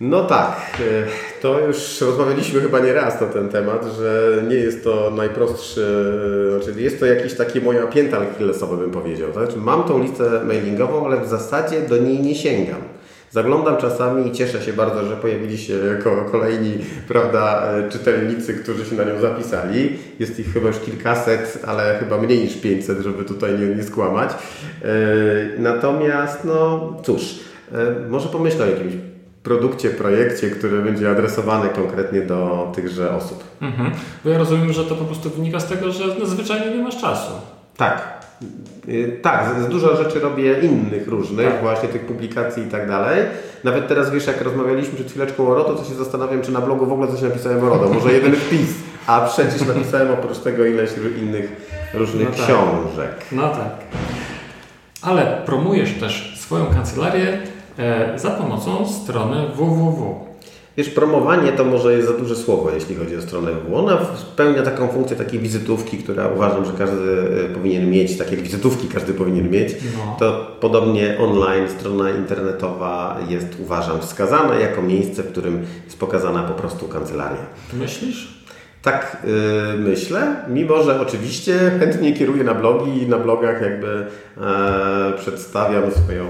No 0.00 0.24
tak, 0.24 0.78
e, 0.80 1.27
to 1.40 1.60
już 1.60 2.00
rozmawialiśmy 2.00 2.60
chyba 2.60 2.78
nie 2.78 2.92
raz 2.92 3.20
na 3.20 3.26
ten 3.26 3.48
temat, 3.48 3.86
że 3.98 4.42
nie 4.48 4.56
jest 4.56 4.84
to 4.84 5.12
najprostszy, 5.16 5.86
znaczy 6.56 6.80
jest 6.80 7.00
to 7.00 7.06
jakieś 7.06 7.34
takie 7.34 7.60
moja 7.60 7.86
pięta 7.86 8.18
achillesowa 8.18 8.76
bym 8.76 8.90
powiedział. 8.90 9.32
Tak? 9.32 9.44
Znaczy 9.44 9.58
mam 9.58 9.84
tą 9.84 10.02
listę 10.02 10.44
mailingową, 10.44 11.06
ale 11.06 11.20
w 11.20 11.28
zasadzie 11.28 11.80
do 11.80 11.96
niej 11.96 12.20
nie 12.20 12.34
sięgam. 12.34 12.80
Zaglądam 13.30 13.76
czasami 13.76 14.28
i 14.28 14.32
cieszę 14.32 14.62
się 14.62 14.72
bardzo, 14.72 15.04
że 15.04 15.16
pojawili 15.16 15.58
się 15.58 15.74
kolejni 16.32 16.78
prawda, 17.08 17.72
e, 17.72 17.90
czytelnicy, 17.90 18.54
którzy 18.54 18.84
się 18.84 18.96
na 18.96 19.04
nią 19.04 19.20
zapisali. 19.20 19.98
Jest 20.18 20.40
ich 20.40 20.52
chyba 20.52 20.68
już 20.68 20.78
kilkaset, 20.78 21.58
ale 21.66 21.98
chyba 21.98 22.18
mniej 22.18 22.38
niż 22.38 22.56
500, 22.56 22.98
żeby 22.98 23.24
tutaj 23.24 23.58
nie, 23.58 23.66
nie 23.66 23.82
skłamać. 23.82 24.30
E, 24.30 24.86
natomiast, 25.58 26.44
no 26.44 26.96
cóż, 27.02 27.22
może 28.08 28.28
pomyślę 28.28 28.64
o 28.64 28.68
jakimś 28.68 28.92
produkcie, 29.48 29.90
projekcie, 29.90 30.50
który 30.50 30.82
będzie 30.82 31.10
adresowany 31.10 31.68
konkretnie 31.68 32.20
do 32.20 32.72
tychże 32.74 33.14
osób. 33.14 33.44
Mhm. 33.60 33.90
Bo 34.24 34.30
ja 34.30 34.38
rozumiem, 34.38 34.72
że 34.72 34.84
to 34.84 34.94
po 34.94 35.04
prostu 35.04 35.30
wynika 35.30 35.60
z 35.60 35.66
tego, 35.66 35.92
że 35.92 36.26
zwyczajnie 36.26 36.76
nie 36.76 36.82
masz 36.82 37.00
czasu. 37.00 37.32
Tak. 37.76 38.18
Y, 38.88 39.18
tak, 39.22 39.68
dużo 39.68 39.96
rzeczy 39.96 40.20
robię 40.20 40.60
innych 40.60 41.08
różnych, 41.08 41.52
tak. 41.52 41.60
właśnie 41.60 41.88
tych 41.88 42.06
publikacji 42.06 42.62
i 42.62 42.66
tak 42.66 42.88
dalej. 42.88 43.24
Nawet 43.64 43.88
teraz 43.88 44.10
wiesz, 44.10 44.26
jak 44.26 44.42
rozmawialiśmy 44.42 44.94
przed 44.94 45.10
chwileczką 45.10 45.48
o 45.48 45.54
RODO, 45.54 45.74
to 45.74 45.84
się 45.84 45.94
zastanawiam, 45.94 46.42
czy 46.42 46.52
na 46.52 46.60
blogu 46.60 46.86
w 46.86 46.92
ogóle 46.92 47.08
coś 47.08 47.22
napisałem 47.22 47.64
o 47.64 47.68
RODO. 47.68 47.88
Może 47.88 48.12
jeden 48.12 48.36
wpis, 48.46 48.70
a 49.06 49.20
przecież 49.20 49.66
napisałem 49.66 50.10
oprócz 50.10 50.38
tego 50.38 50.66
ileś 50.66 50.90
innych 51.22 51.52
różnych 51.94 52.30
no 52.30 52.36
tak. 52.36 52.44
książek. 52.44 53.10
No 53.32 53.48
tak. 53.48 53.70
Ale 55.02 55.42
promujesz 55.46 55.92
też 56.00 56.40
swoją 56.40 56.66
kancelarię 56.66 57.38
za 58.16 58.30
pomocą 58.30 58.88
strony 58.88 59.36
www. 59.56 60.28
Wiesz, 60.78 60.90
promowanie 60.90 61.52
to 61.52 61.64
może 61.64 61.92
jest 61.92 62.08
za 62.08 62.14
duże 62.14 62.36
słowo, 62.36 62.70
jeśli 62.70 62.96
chodzi 62.96 63.16
o 63.16 63.22
stronę 63.22 63.52
www. 63.52 63.76
Ona 63.76 63.98
spełnia 64.16 64.62
taką 64.62 64.88
funkcję 64.88 65.16
takiej 65.16 65.40
wizytówki, 65.40 65.98
która 65.98 66.28
uważam, 66.28 66.64
że 66.64 66.72
każdy 66.72 67.12
e, 67.50 67.54
powinien 67.54 67.90
mieć, 67.90 68.18
tak 68.18 68.30
jak 68.30 68.40
wizytówki 68.40 68.88
każdy 68.88 69.14
powinien 69.14 69.50
mieć. 69.50 69.76
No. 69.96 70.16
To 70.18 70.56
podobnie 70.60 71.18
online, 71.18 71.68
strona 71.68 72.10
internetowa 72.10 73.18
jest, 73.28 73.46
uważam, 73.60 74.00
wskazana 74.00 74.54
jako 74.54 74.82
miejsce, 74.82 75.22
w 75.22 75.32
którym 75.32 75.66
jest 75.84 75.98
pokazana 75.98 76.42
po 76.42 76.54
prostu 76.54 76.88
kancelaria. 76.88 77.46
Myślisz? 77.72 78.37
Tak 78.82 79.16
yy, 79.24 79.78
myślę, 79.78 80.36
mimo 80.48 80.82
że 80.82 81.00
oczywiście 81.00 81.52
chętnie 81.80 82.12
kieruję 82.12 82.44
na 82.44 82.54
blogi 82.54 83.02
i 83.02 83.08
na 83.08 83.18
blogach 83.18 83.62
jakby 83.62 84.06
e, 84.40 85.12
przedstawiam 85.18 85.90
swoją, 85.90 86.24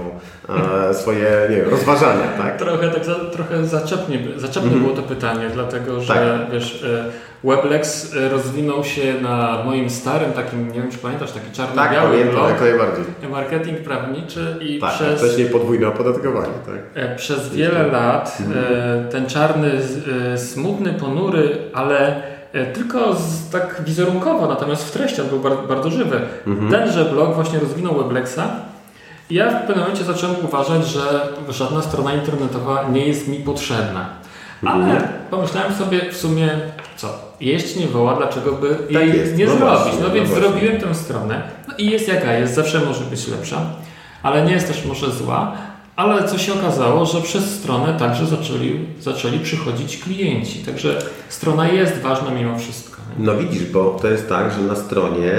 e, 0.89 0.93
swoje 0.93 1.47
nie 1.49 1.55
wiem, 1.55 1.69
rozważania. 1.69 2.27
Tak? 2.37 2.57
Trochę, 2.57 2.89
tak 2.89 3.05
za, 3.05 3.15
trochę 3.15 3.65
zaczepnie, 3.65 4.19
zaczepnie 4.37 4.71
mm 4.71 4.79
-hmm. 4.79 4.83
było 4.83 4.95
to 4.95 5.01
pytanie, 5.01 5.49
dlatego 5.53 6.01
że 6.01 6.13
tak. 6.13 6.51
wiesz, 6.51 6.83
e, 6.83 7.05
Weblex 7.43 8.15
e, 8.15 8.29
rozwinął 8.29 8.83
się 8.83 9.13
na 9.21 9.63
moim 9.65 9.89
starym 9.89 10.31
takim, 10.31 10.67
nie 10.67 10.81
wiem 10.81 10.91
czy 10.91 10.97
pamiętasz, 10.97 11.31
taki 11.31 11.51
czarno-biały 11.51 12.19
tak, 12.19 12.31
blog. 12.31 12.47
Tak, 12.47 12.61
najbardziej. 12.61 13.05
Marketing 13.31 13.79
prawniczy 13.79 14.55
i 14.61 14.79
tak, 14.79 14.93
przez... 14.93 15.21
wcześniej 15.21 15.49
podwójne 15.49 15.87
opodatkowanie. 15.87 16.53
Tak. 16.65 17.15
Przez 17.15 17.49
wiele 17.49 17.87
lat 17.87 18.37
mm. 18.39 19.09
ten 19.09 19.25
czarny, 19.25 19.71
smutny, 20.37 20.93
ponury, 20.93 21.57
ale 21.73 22.21
E, 22.21 22.38
tylko 22.73 23.15
z, 23.15 23.49
tak 23.49 23.81
wizerunkowo, 23.85 24.47
natomiast 24.47 24.87
w 24.87 24.91
treści 24.91 25.21
on 25.21 25.27
był 25.27 25.39
bardzo, 25.39 25.61
bardzo 25.61 25.89
żywy. 25.89 26.21
Mhm. 26.47 26.71
Tenże 26.71 27.05
blog 27.05 27.35
właśnie 27.35 27.59
rozwinął 27.59 27.95
Weblexa 27.95 28.41
i 29.29 29.35
ja 29.35 29.49
w 29.49 29.67
pewnym 29.67 29.79
momencie 29.79 30.03
zacząłem 30.03 30.35
uważać, 30.45 30.87
że 30.87 31.27
żadna 31.49 31.81
strona 31.81 32.13
internetowa 32.13 32.89
nie 32.89 33.07
jest 33.07 33.27
mi 33.27 33.37
potrzebna. 33.37 34.09
Ale 34.65 34.85
mhm. 34.85 35.03
pomyślałem 35.29 35.73
sobie 35.73 36.11
w 36.11 36.17
sumie, 36.17 36.49
co, 36.95 37.07
jeść 37.41 37.75
nie 37.75 37.87
woła, 37.87 38.15
dlaczego 38.15 38.51
by 38.51 38.75
tak 38.75 38.91
jej 38.91 39.17
jest. 39.17 39.37
nie 39.37 39.45
no 39.45 39.51
zrobić? 39.51 39.79
Właśnie, 39.79 40.03
no 40.03 40.09
więc 40.09 40.29
no 40.29 40.35
zrobiłem 40.35 40.81
tę 40.81 40.95
stronę 40.95 41.41
no 41.67 41.73
i 41.77 41.89
jest 41.89 42.07
jaka 42.07 42.33
jest, 42.33 42.55
zawsze 42.55 42.79
może 42.79 43.03
być 43.03 43.27
lepsza, 43.27 43.61
ale 44.23 44.45
nie 44.45 44.51
jest 44.51 44.67
też 44.67 44.85
może 44.85 45.11
zła. 45.11 45.51
Ale 45.99 46.27
co 46.27 46.37
się 46.37 46.53
okazało, 46.53 47.05
że 47.05 47.21
przez 47.21 47.59
stronę 47.59 47.99
także 47.99 48.25
zaczęli, 48.25 48.79
zaczęli 49.01 49.39
przychodzić 49.39 49.97
klienci. 49.97 50.59
Także 50.59 51.01
strona 51.29 51.69
jest 51.69 51.97
ważna 51.97 52.31
mimo 52.31 52.59
wszystko. 52.59 53.01
Nie? 53.19 53.25
No 53.25 53.37
widzisz, 53.37 53.65
bo 53.65 53.97
to 54.01 54.07
jest 54.07 54.29
tak, 54.29 54.51
że 54.51 54.61
na 54.61 54.75
stronie 54.75 55.31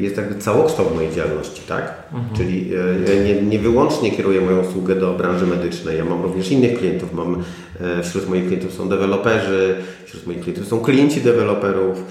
jest 0.00 0.16
jakby 0.16 0.40
całokształt 0.40 0.94
mojej 0.94 1.14
działalności, 1.14 1.62
tak? 1.68 2.02
Mhm. 2.12 2.36
Czyli 2.36 2.70
e, 3.08 3.14
ja 3.14 3.24
nie, 3.24 3.42
nie 3.42 3.58
wyłącznie 3.58 4.10
kieruję 4.10 4.40
moją 4.40 4.60
usługę 4.60 4.96
do 4.96 5.12
branży 5.12 5.46
medycznej. 5.46 5.98
Ja 5.98 6.04
mam 6.04 6.22
również 6.22 6.50
innych 6.50 6.78
klientów. 6.78 7.12
Mam, 7.12 7.42
e, 7.80 8.02
wśród 8.02 8.28
moich 8.28 8.46
klientów 8.46 8.72
są 8.72 8.88
deweloperzy, 8.88 9.74
wśród 10.04 10.26
moich 10.26 10.40
klientów 10.40 10.68
są 10.68 10.80
klienci 10.80 11.20
deweloperów 11.20 12.04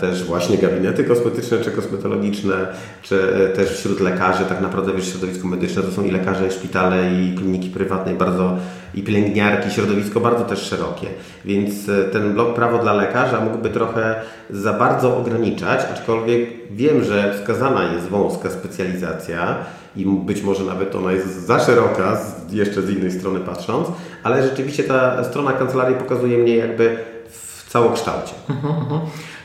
też 0.00 0.24
właśnie 0.24 0.58
gabinety 0.58 1.04
kosmetyczne 1.04 1.58
czy 1.58 1.70
kosmetologiczne, 1.70 2.54
czy 3.02 3.22
e, 3.34 3.48
też 3.48 3.70
wśród 3.70 4.00
lekarzy, 4.00 4.44
tak 4.44 4.60
naprawdę 4.60 4.92
wiesz, 4.92 5.10
środowisko 5.10 5.48
medyczne 5.48 5.82
to 5.82 5.92
są 5.92 6.04
i 6.04 6.10
lekarze, 6.10 6.48
i 6.48 6.50
szpitale, 6.50 7.12
i 7.12 7.34
kliniki 7.34 7.70
prywatne, 7.70 8.12
i 8.12 8.16
bardzo, 8.16 8.56
i 8.94 9.02
pielęgniarki, 9.02 9.70
środowisko 9.70 10.20
bardzo 10.20 10.44
też 10.44 10.58
szerokie. 10.58 11.06
Więc 11.44 11.88
e, 11.88 12.04
ten 12.04 12.32
blok 12.32 12.54
prawo 12.54 12.78
dla 12.78 12.92
lekarza 12.92 13.40
mógłby 13.40 13.70
trochę 13.70 14.14
za 14.50 14.72
bardzo 14.72 15.16
ograniczać, 15.16 15.80
aczkolwiek 15.92 16.50
wiem, 16.70 17.04
że 17.04 17.34
wskazana 17.34 17.92
jest 17.92 18.06
wąska 18.06 18.50
specjalizacja 18.50 19.56
i 19.96 20.04
być 20.06 20.42
może 20.42 20.64
nawet 20.64 20.94
ona 20.94 21.12
jest 21.12 21.46
za 21.46 21.60
szeroka, 21.60 22.20
jeszcze 22.50 22.82
z 22.82 22.90
innej 22.90 23.12
strony 23.12 23.40
patrząc, 23.40 23.88
ale 24.22 24.42
rzeczywiście 24.42 24.84
ta 24.84 25.24
strona 25.24 25.52
kancelarii 25.52 25.96
pokazuje 25.96 26.38
mnie 26.38 26.56
jakby 26.56 26.96
w 27.30 27.70
całokształcie. 27.70 28.32
Mhm, 28.50 28.74
mhm. 28.74 29.00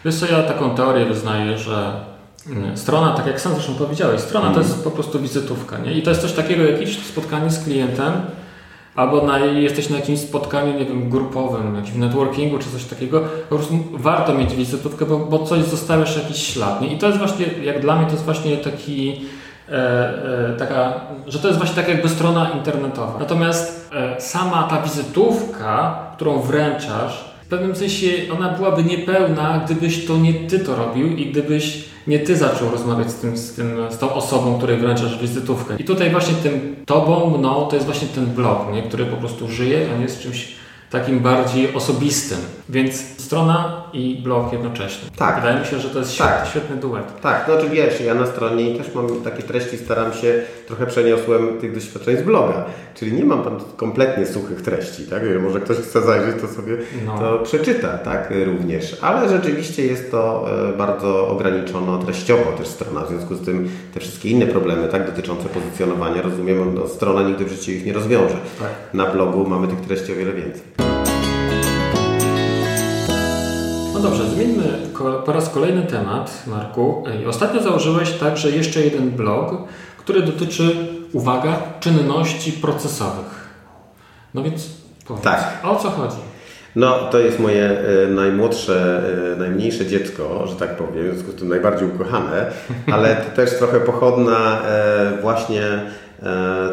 Wiesz 0.05 0.15
co, 0.15 0.25
ja 0.25 0.43
taką 0.43 0.75
teorię 0.75 1.05
wyznaję, 1.05 1.57
że 1.57 1.91
mm, 2.47 2.77
strona, 2.77 3.13
tak 3.13 3.27
jak 3.27 3.41
sam 3.41 3.53
zresztą 3.53 3.73
powiedziałeś, 3.73 4.21
strona 4.21 4.45
mm. 4.45 4.55
to 4.55 4.61
jest 4.61 4.83
po 4.83 4.91
prostu 4.91 5.19
wizytówka. 5.19 5.77
Nie? 5.77 5.93
I 5.93 6.01
to 6.01 6.09
jest 6.09 6.21
coś 6.21 6.33
takiego, 6.33 6.63
jakieś 6.63 6.99
spotkanie 6.99 7.49
z 7.49 7.63
klientem, 7.63 8.13
albo 8.95 9.21
na, 9.21 9.39
jesteś 9.39 9.89
na 9.89 9.95
jakimś 9.95 10.19
spotkaniu, 10.19 10.79
nie 10.79 10.85
wiem, 10.85 11.09
grupowym, 11.09 11.75
jakimś 11.75 11.95
networkingu 11.95 12.59
czy 12.59 12.71
coś 12.71 12.83
takiego, 12.83 13.21
po 13.49 13.55
prostu 13.55 13.73
warto 13.93 14.33
mieć 14.33 14.55
wizytówkę, 14.55 15.05
bo, 15.05 15.19
bo 15.19 15.45
coś 15.45 15.63
zostawiasz 15.63 16.17
jakiś 16.17 16.47
ślad. 16.47 16.81
Nie? 16.81 16.93
I 16.93 16.97
to 16.97 17.07
jest 17.07 17.19
właśnie, 17.19 17.45
jak 17.63 17.81
dla 17.81 17.95
mnie, 17.95 18.05
to 18.05 18.11
jest 18.11 18.25
właśnie 18.25 18.57
taki 18.57 19.21
e, 19.69 19.73
e, 19.73 20.55
taka, 20.57 21.01
że 21.27 21.39
to 21.39 21.47
jest 21.47 21.59
właśnie 21.59 21.75
tak 21.75 21.87
jakby 21.87 22.09
strona 22.09 22.49
internetowa. 22.49 23.19
Natomiast 23.19 23.91
e, 23.93 24.21
sama 24.21 24.63
ta 24.63 24.81
wizytówka, 24.81 25.99
którą 26.15 26.39
wręczasz, 26.39 27.28
w 27.49 27.51
pewnym 27.51 27.75
sensie 27.75 28.07
ona 28.33 28.49
byłaby 28.49 28.83
niepełna, 28.83 29.61
gdybyś 29.65 30.05
to 30.05 30.17
nie 30.17 30.33
ty 30.33 30.59
to 30.59 30.75
robił 30.75 31.17
i 31.17 31.25
gdybyś 31.25 31.83
nie 32.07 32.19
ty 32.19 32.35
zaczął 32.35 32.71
rozmawiać 32.71 33.11
z, 33.11 33.15
tym, 33.15 33.37
z, 33.37 33.53
tym, 33.53 33.77
z 33.89 33.97
tą 33.97 34.13
osobą, 34.13 34.57
której 34.57 34.77
wręczasz 34.77 35.21
wizytówkę. 35.21 35.75
I 35.79 35.83
tutaj 35.83 36.09
właśnie 36.09 36.33
tym 36.33 36.75
tobą, 36.85 37.37
mną, 37.37 37.67
to 37.67 37.75
jest 37.75 37.85
właśnie 37.85 38.07
ten 38.07 38.25
blog, 38.25 38.73
nie? 38.73 38.83
który 38.83 39.05
po 39.05 39.17
prostu 39.17 39.47
żyje, 39.47 39.87
on 39.95 40.01
jest 40.01 40.21
czymś 40.21 40.55
takim 40.89 41.19
bardziej 41.19 41.73
osobistym. 41.73 42.37
Więc 42.69 43.19
strona 43.29 43.83
i 43.93 44.21
blog 44.23 44.53
jednocześnie. 44.53 45.09
Tak. 45.17 45.35
Wydaje 45.35 45.59
mi 45.59 45.65
się, 45.65 45.79
że 45.79 45.89
to 45.89 45.99
jest 45.99 46.17
tak. 46.17 46.47
świetny 46.47 46.75
duet. 46.75 47.21
Tak, 47.21 47.45
no 47.47 47.57
czy 47.57 47.69
wiesz, 47.69 48.01
ja 48.01 48.13
na 48.13 48.25
stronie 48.25 48.75
też 48.75 48.95
mam 48.95 49.21
takie 49.21 49.43
treści, 49.43 49.77
staram 49.77 50.13
się, 50.13 50.41
trochę 50.67 50.85
przeniosłem 50.85 51.57
tych 51.61 51.73
doświadczeń 51.75 52.17
z 52.17 52.21
bloga, 52.21 52.65
czyli 52.95 53.13
nie 53.13 53.25
mam 53.25 53.43
tam 53.43 53.59
kompletnie 53.77 54.25
suchych 54.25 54.61
treści, 54.61 55.03
tak? 55.03 55.23
Może 55.41 55.59
ktoś 55.59 55.77
chce 55.77 56.01
zajrzeć, 56.01 56.41
to 56.41 56.47
sobie 56.47 56.77
no. 57.05 57.19
to 57.19 57.39
przeczyta, 57.39 57.97
tak, 57.97 58.33
również. 58.45 58.97
Ale 59.01 59.29
rzeczywiście 59.29 59.85
jest 59.85 60.11
to 60.11 60.45
e, 60.69 60.77
bardzo 60.77 61.27
ograniczono 61.27 61.97
treściowo 61.97 62.51
też 62.51 62.67
strona, 62.67 63.01
w 63.01 63.09
związku 63.09 63.35
z 63.35 63.45
tym 63.45 63.69
te 63.93 63.99
wszystkie 63.99 64.29
inne 64.29 64.45
problemy, 64.45 64.87
tak, 64.87 65.05
dotyczące 65.05 65.49
pozycjonowania, 65.49 66.21
rozumiem, 66.21 66.75
no, 66.75 66.87
strona 66.87 67.21
nigdy 67.21 67.45
w 67.45 67.49
życiu 67.49 67.71
ich 67.71 67.85
nie 67.85 67.93
rozwiąże. 67.93 68.35
Tak. 68.59 68.69
Na 68.93 69.05
blogu 69.05 69.47
mamy 69.49 69.67
tych 69.67 69.81
treści 69.81 70.11
o 70.11 70.15
wiele 70.15 70.33
więcej. 70.33 70.78
No 73.99 74.09
dobrze, 74.09 74.25
zmieńmy 74.29 74.63
po 75.25 75.31
raz 75.31 75.49
kolejny 75.49 75.81
temat, 75.81 76.43
Marku. 76.47 77.03
Ostatnio 77.27 77.63
założyłeś 77.63 78.11
także 78.11 78.49
jeszcze 78.49 78.81
jeden 78.81 79.11
blog, 79.11 79.53
który 79.97 80.21
dotyczy, 80.21 80.87
uwaga, 81.13 81.61
czynności 81.79 82.51
procesowych. 82.51 83.49
No 84.33 84.43
więc 84.43 84.69
powiedz, 85.07 85.23
tak. 85.23 85.59
o 85.63 85.75
co 85.75 85.89
chodzi? 85.89 86.17
No, 86.75 86.99
to 87.11 87.19
jest 87.19 87.39
moje 87.39 87.63
e, 87.69 88.07
najmłodsze, 88.07 89.01
e, 89.33 89.39
najmniejsze 89.39 89.85
dziecko, 89.85 90.47
że 90.47 90.55
tak 90.55 90.77
powiem, 90.77 91.11
w 91.11 91.13
związku 91.13 91.31
z 91.31 91.35
tym 91.35 91.49
najbardziej 91.49 91.87
ukochane, 91.87 92.51
ale 92.93 93.15
to 93.15 93.35
też 93.35 93.57
trochę 93.57 93.79
pochodna 93.79 94.61
e, 94.61 95.21
właśnie 95.21 95.61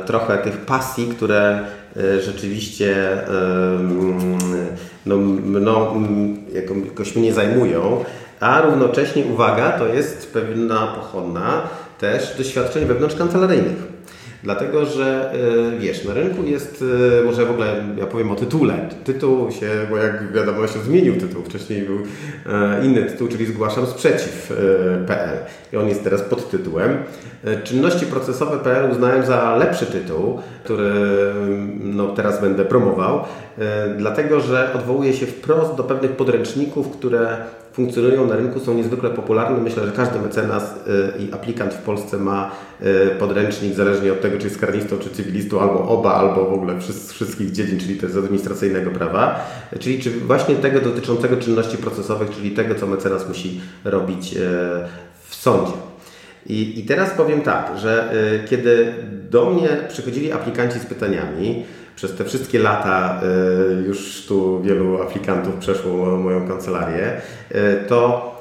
trochę 0.06 0.38
tych 0.38 0.56
pasji, 0.56 1.06
które 1.06 1.60
rzeczywiście 2.20 3.18
no, 5.07 5.16
no, 5.61 5.94
jakoś 6.84 7.16
mnie 7.16 7.32
zajmują, 7.32 8.05
a 8.40 8.61
równocześnie, 8.61 9.24
uwaga, 9.24 9.70
to 9.70 9.86
jest 9.86 10.32
pewna 10.32 10.86
pochodna 10.86 11.62
też 11.99 12.36
doświadczeń 12.38 12.84
wewnątrz 12.84 13.16
kancelaryjnych. 13.16 13.97
Dlatego, 14.42 14.86
że 14.86 15.32
e, 15.74 15.78
wiesz, 15.78 16.05
na 16.05 16.14
rynku 16.14 16.44
jest, 16.44 16.84
e, 17.20 17.24
może 17.24 17.47
w 17.47 17.51
ogóle 17.51 17.84
ja 17.99 18.07
powiem 18.07 18.30
o 18.30 18.34
tytule. 18.34 18.88
Tytuł 19.05 19.51
się, 19.51 19.70
bo 19.90 19.97
jak 19.97 20.32
wiadomo 20.32 20.66
się 20.66 20.78
zmienił 20.78 21.16
tytuł, 21.16 21.42
wcześniej 21.42 21.82
był 21.82 21.99
e, 22.47 22.86
inny 22.86 23.03
tytuł, 23.03 23.28
czyli 23.28 23.47
Zgłaszam 23.47 23.86
Sprzeciw.pl 23.86 25.38
i 25.72 25.76
on 25.76 25.88
jest 25.88 26.05
teraz 26.05 26.22
pod 26.22 26.51
tytułem. 26.51 26.97
Czynności 27.64 28.07
procesowe.pl 28.07 28.90
uznałem 28.90 29.26
za 29.26 29.57
lepszy 29.57 29.86
tytuł, 29.86 30.40
który 30.64 30.92
no, 31.80 32.09
teraz 32.09 32.40
będę 32.40 32.64
promował, 32.64 33.20
dlatego, 33.99 34.40
że 34.40 34.72
odwołuje 34.74 35.12
się 35.12 35.26
wprost 35.26 35.74
do 35.74 35.84
pewnych 35.84 36.11
podręczników, 36.11 36.90
które 36.90 37.36
funkcjonują 37.72 38.26
na 38.26 38.36
rynku, 38.36 38.61
są 38.61 38.74
niezwykle 38.74 39.11
popularne. 39.11 39.61
Myślę, 39.61 39.86
że 39.86 39.92
każdy 39.92 40.18
mecenas 40.20 40.74
y, 41.18 41.22
i 41.22 41.32
aplikant 41.32 41.74
w 41.74 41.82
Polsce 41.82 42.18
ma 42.18 42.51
podręcznik, 43.18 43.74
zależnie 43.74 44.12
od 44.12 44.20
tego, 44.20 44.38
czy 44.38 44.44
jest 44.44 44.61
karnistą, 44.61 44.99
czy 44.99 45.11
cywilistą, 45.11 45.61
albo 45.61 45.88
oba, 45.88 46.14
albo 46.14 46.44
w 46.44 46.53
ogóle 46.53 46.80
wszystkich 47.09 47.53
dziedzin, 47.53 47.80
czyli 47.80 47.97
to 47.97 48.09
z 48.09 48.16
administracyjnego 48.16 48.90
prawa, 48.90 49.51
czyli 49.78 50.03
czy 50.03 50.11
właśnie 50.11 50.55
tego 50.55 50.80
dotyczącego 50.80 51.36
czynności 51.36 51.76
procesowych, 51.76 52.30
czyli 52.30 52.51
tego, 52.51 52.74
co 52.74 52.86
mecenas 52.86 53.28
musi 53.28 53.61
robić 53.84 54.34
w 55.28 55.34
sądzie. 55.34 55.72
I, 56.49 56.80
I 56.80 56.82
teraz 56.82 57.11
powiem 57.11 57.40
tak, 57.40 57.78
że 57.78 58.14
kiedy 58.51 58.94
do 59.30 59.51
mnie 59.51 59.68
przychodzili 59.88 60.32
aplikanci 60.32 60.78
z 60.78 60.86
pytaniami, 60.86 61.64
przez 61.97 62.14
te 62.14 62.24
wszystkie 62.24 62.59
lata 62.59 63.20
y, 63.80 63.86
już 63.86 64.26
tu 64.26 64.62
wielu 64.62 65.03
aplikantów 65.03 65.55
przeszło 65.55 66.16
moją 66.16 66.49
kancelarię, 66.49 67.20
y, 67.51 67.55
to 67.88 68.32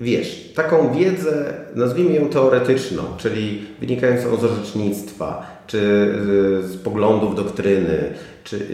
wiesz, 0.00 0.52
taką 0.54 0.94
wiedzę, 0.94 1.54
nazwijmy 1.74 2.14
ją 2.14 2.28
teoretyczną, 2.28 3.02
czyli 3.16 3.66
wynikającą 3.80 4.36
z 4.36 4.44
orzecznictwa, 4.44 5.46
czy 5.66 5.78
y, 5.78 6.68
z 6.68 6.76
poglądów 6.76 7.36
doktryny, 7.36 8.14
czy 8.44 8.66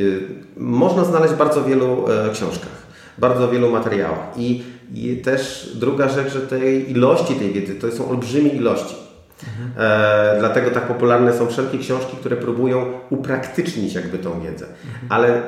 można 0.57 1.05
znaleźć 1.05 1.35
w 1.35 1.39
bardzo 1.39 1.65
wielu 1.65 2.05
książkach, 2.33 2.82
bardzo 3.19 3.49
wielu 3.49 3.71
materiałach. 3.71 4.29
I, 4.37 4.63
I 4.95 5.17
też 5.17 5.71
druga 5.75 6.09
rzecz, 6.09 6.33
że 6.33 6.41
tej 6.41 6.91
ilości 6.91 7.35
tej 7.35 7.53
wiedzy 7.53 7.75
to 7.75 7.93
są 7.93 8.11
olbrzymie 8.11 8.51
ilości. 8.51 8.95
E, 9.79 10.37
dlatego 10.39 10.71
tak 10.71 10.87
popularne 10.87 11.33
są 11.33 11.47
wszelkie 11.47 11.79
książki, 11.79 12.17
które 12.17 12.37
próbują 12.37 12.87
upraktycznić 13.11 13.95
jakby 13.95 14.19
tą 14.19 14.41
wiedzę. 14.41 14.67
Ale 15.09 15.29
e, 15.29 15.43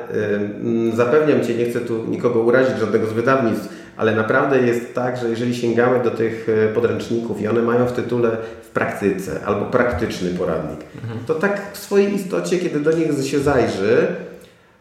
zapewniam 0.93 1.43
Cię, 1.43 1.55
nie 1.55 1.65
chcę 1.65 1.79
tu 1.81 2.05
nikogo 2.07 2.39
urazić, 2.39 2.79
żadnego 2.79 3.07
z 3.07 3.13
wydawnictw, 3.13 3.69
ale 3.97 4.15
naprawdę 4.15 4.59
jest 4.59 4.95
tak, 4.95 5.17
że 5.17 5.29
jeżeli 5.29 5.55
sięgamy 5.55 6.03
do 6.03 6.11
tych 6.11 6.47
e, 6.49 6.73
podręczników 6.73 7.41
i 7.41 7.47
one 7.47 7.61
mają 7.61 7.85
w 7.85 7.91
tytule 7.91 8.37
w 8.61 8.69
praktyce 8.69 9.39
albo 9.45 9.65
praktyczny 9.65 10.29
poradnik, 10.29 10.79
to 11.27 11.35
tak 11.35 11.71
w 11.73 11.77
swojej 11.77 12.15
istocie, 12.15 12.59
kiedy 12.59 12.79
do 12.79 12.91
nich 12.91 13.27
się 13.27 13.39
zajrzy, 13.39 14.07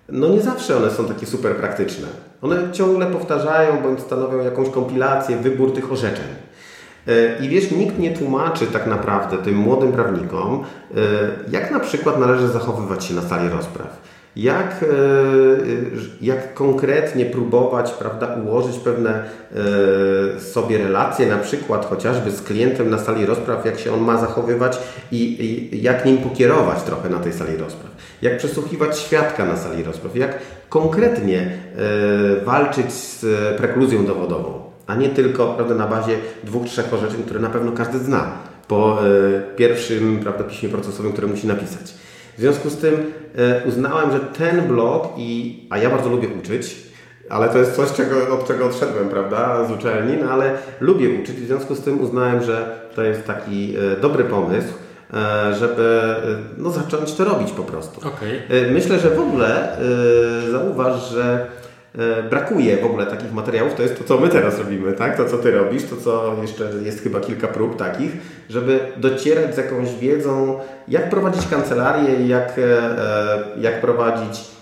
no 0.08 0.28
nie 0.28 0.40
zawsze 0.40 0.76
one 0.76 0.90
są 0.90 1.04
takie 1.04 1.26
super 1.26 1.56
praktyczne. 1.56 2.08
One 2.42 2.72
ciągle 2.72 3.06
powtarzają 3.06 3.82
bądź 3.82 4.00
stanowią 4.00 4.38
jakąś 4.38 4.68
kompilację, 4.68 5.36
wybór 5.36 5.74
tych 5.74 5.92
orzeczeń. 5.92 6.28
E, 7.08 7.44
I 7.44 7.48
wiesz, 7.48 7.70
nikt 7.70 7.98
nie 7.98 8.10
tłumaczy 8.10 8.66
tak 8.66 8.86
naprawdę 8.86 9.38
tym 9.38 9.56
młodym 9.56 9.92
prawnikom, 9.92 10.64
e, 10.96 11.00
jak 11.50 11.70
na 11.70 11.80
przykład 11.80 12.20
należy 12.20 12.48
zachowywać 12.48 13.04
się 13.04 13.14
na 13.14 13.22
sali 13.22 13.48
rozpraw. 13.48 14.14
Jak, 14.36 14.82
e, 14.82 14.86
jak 16.20 16.54
konkretnie 16.54 17.26
próbować 17.26 17.90
prawda, 17.90 18.36
ułożyć 18.44 18.76
pewne 18.76 19.24
sobie 20.38 20.78
relacje, 20.78 21.26
na 21.26 21.36
przykład 21.38 21.86
chociażby 21.86 22.30
z 22.30 22.42
klientem 22.42 22.90
na 22.90 22.98
sali 22.98 23.26
rozpraw, 23.26 23.66
jak 23.66 23.78
się 23.78 23.92
on 23.94 24.00
ma 24.00 24.18
zachowywać 24.18 24.78
i, 25.12 25.44
i 25.44 25.82
jak 25.82 26.04
nim 26.04 26.18
pokierować 26.18 26.82
trochę 26.82 27.08
na 27.08 27.18
tej 27.18 27.32
sali 27.32 27.56
rozpraw. 27.56 27.93
Jak 28.24 28.38
przesłuchiwać 28.38 28.98
świadka 28.98 29.44
na 29.44 29.56
sali 29.56 29.82
rozpraw, 29.82 30.16
jak 30.16 30.38
konkretnie 30.68 31.50
walczyć 32.44 32.92
z 32.92 33.26
prekluzją 33.56 34.06
dowodową 34.06 34.64
a 34.86 34.94
nie 34.94 35.08
tylko 35.08 35.46
prawda, 35.46 35.74
na 35.74 35.86
bazie 35.86 36.18
dwóch, 36.44 36.66
trzech 36.66 36.94
orzeczeń, 36.94 37.22
które 37.22 37.40
na 37.40 37.50
pewno 37.50 37.72
każdy 37.72 37.98
zna 37.98 38.32
po 38.68 38.98
e, 39.06 39.06
pierwszym 39.56 40.20
prawda, 40.22 40.44
piśmie 40.44 40.68
procesowym, 40.68 41.12
które 41.12 41.26
musi 41.26 41.46
napisać. 41.46 41.94
W 42.38 42.40
związku 42.40 42.70
z 42.70 42.76
tym 42.76 42.94
e, 43.36 43.68
uznałem, 43.68 44.10
że 44.12 44.20
ten 44.20 44.68
blog, 44.68 45.08
i, 45.16 45.58
a 45.70 45.78
ja 45.78 45.90
bardzo 45.90 46.10
lubię 46.10 46.28
uczyć, 46.42 46.76
ale 47.30 47.48
to 47.48 47.58
jest 47.58 47.76
coś, 47.76 47.92
czego, 47.92 48.34
od 48.34 48.48
czego 48.48 48.66
odszedłem, 48.66 49.08
prawda, 49.08 49.64
z 49.68 49.70
uczelni, 49.70 50.16
no 50.22 50.30
ale 50.30 50.58
lubię 50.80 51.20
uczyć, 51.22 51.36
w 51.36 51.46
związku 51.46 51.74
z 51.74 51.80
tym 51.80 52.00
uznałem, 52.00 52.42
że 52.42 52.80
to 52.94 53.02
jest 53.02 53.24
taki 53.24 53.74
e, 53.76 54.00
dobry 54.00 54.24
pomysł, 54.24 54.68
e, 54.68 54.83
żeby 55.58 56.02
e, 56.24 56.36
no, 56.56 56.70
zacząć 56.70 57.14
to 57.14 57.24
robić 57.24 57.52
po 57.52 57.62
prostu. 57.62 58.08
Okay. 58.08 58.42
E, 58.50 58.70
myślę, 58.70 58.98
że 58.98 59.10
w 59.10 59.20
ogóle 59.20 59.76
zauważ, 60.50 61.10
że 61.10 61.46
E, 61.98 62.22
brakuje 62.22 62.76
w 62.76 62.84
ogóle 62.84 63.06
takich 63.06 63.32
materiałów, 63.32 63.74
to 63.74 63.82
jest 63.82 63.98
to, 63.98 64.04
co 64.04 64.18
my 64.18 64.28
teraz 64.28 64.58
robimy, 64.58 64.92
tak? 64.92 65.16
To, 65.16 65.24
co 65.24 65.38
Ty 65.38 65.50
robisz, 65.50 65.82
to, 65.84 65.96
co 65.96 66.36
jeszcze 66.42 66.70
jest 66.82 67.02
chyba 67.02 67.20
kilka 67.20 67.48
prób 67.48 67.76
takich, 67.76 68.12
żeby 68.50 68.80
docierać 68.96 69.54
z 69.54 69.58
jakąś 69.58 69.94
wiedzą, 69.94 70.58
jak 70.88 71.10
prowadzić 71.10 71.48
kancelarię, 71.48 72.26
jak, 72.26 72.58
e, 72.58 73.60
jak 73.60 73.80
prowadzić 73.80 74.40
E, 74.40 74.53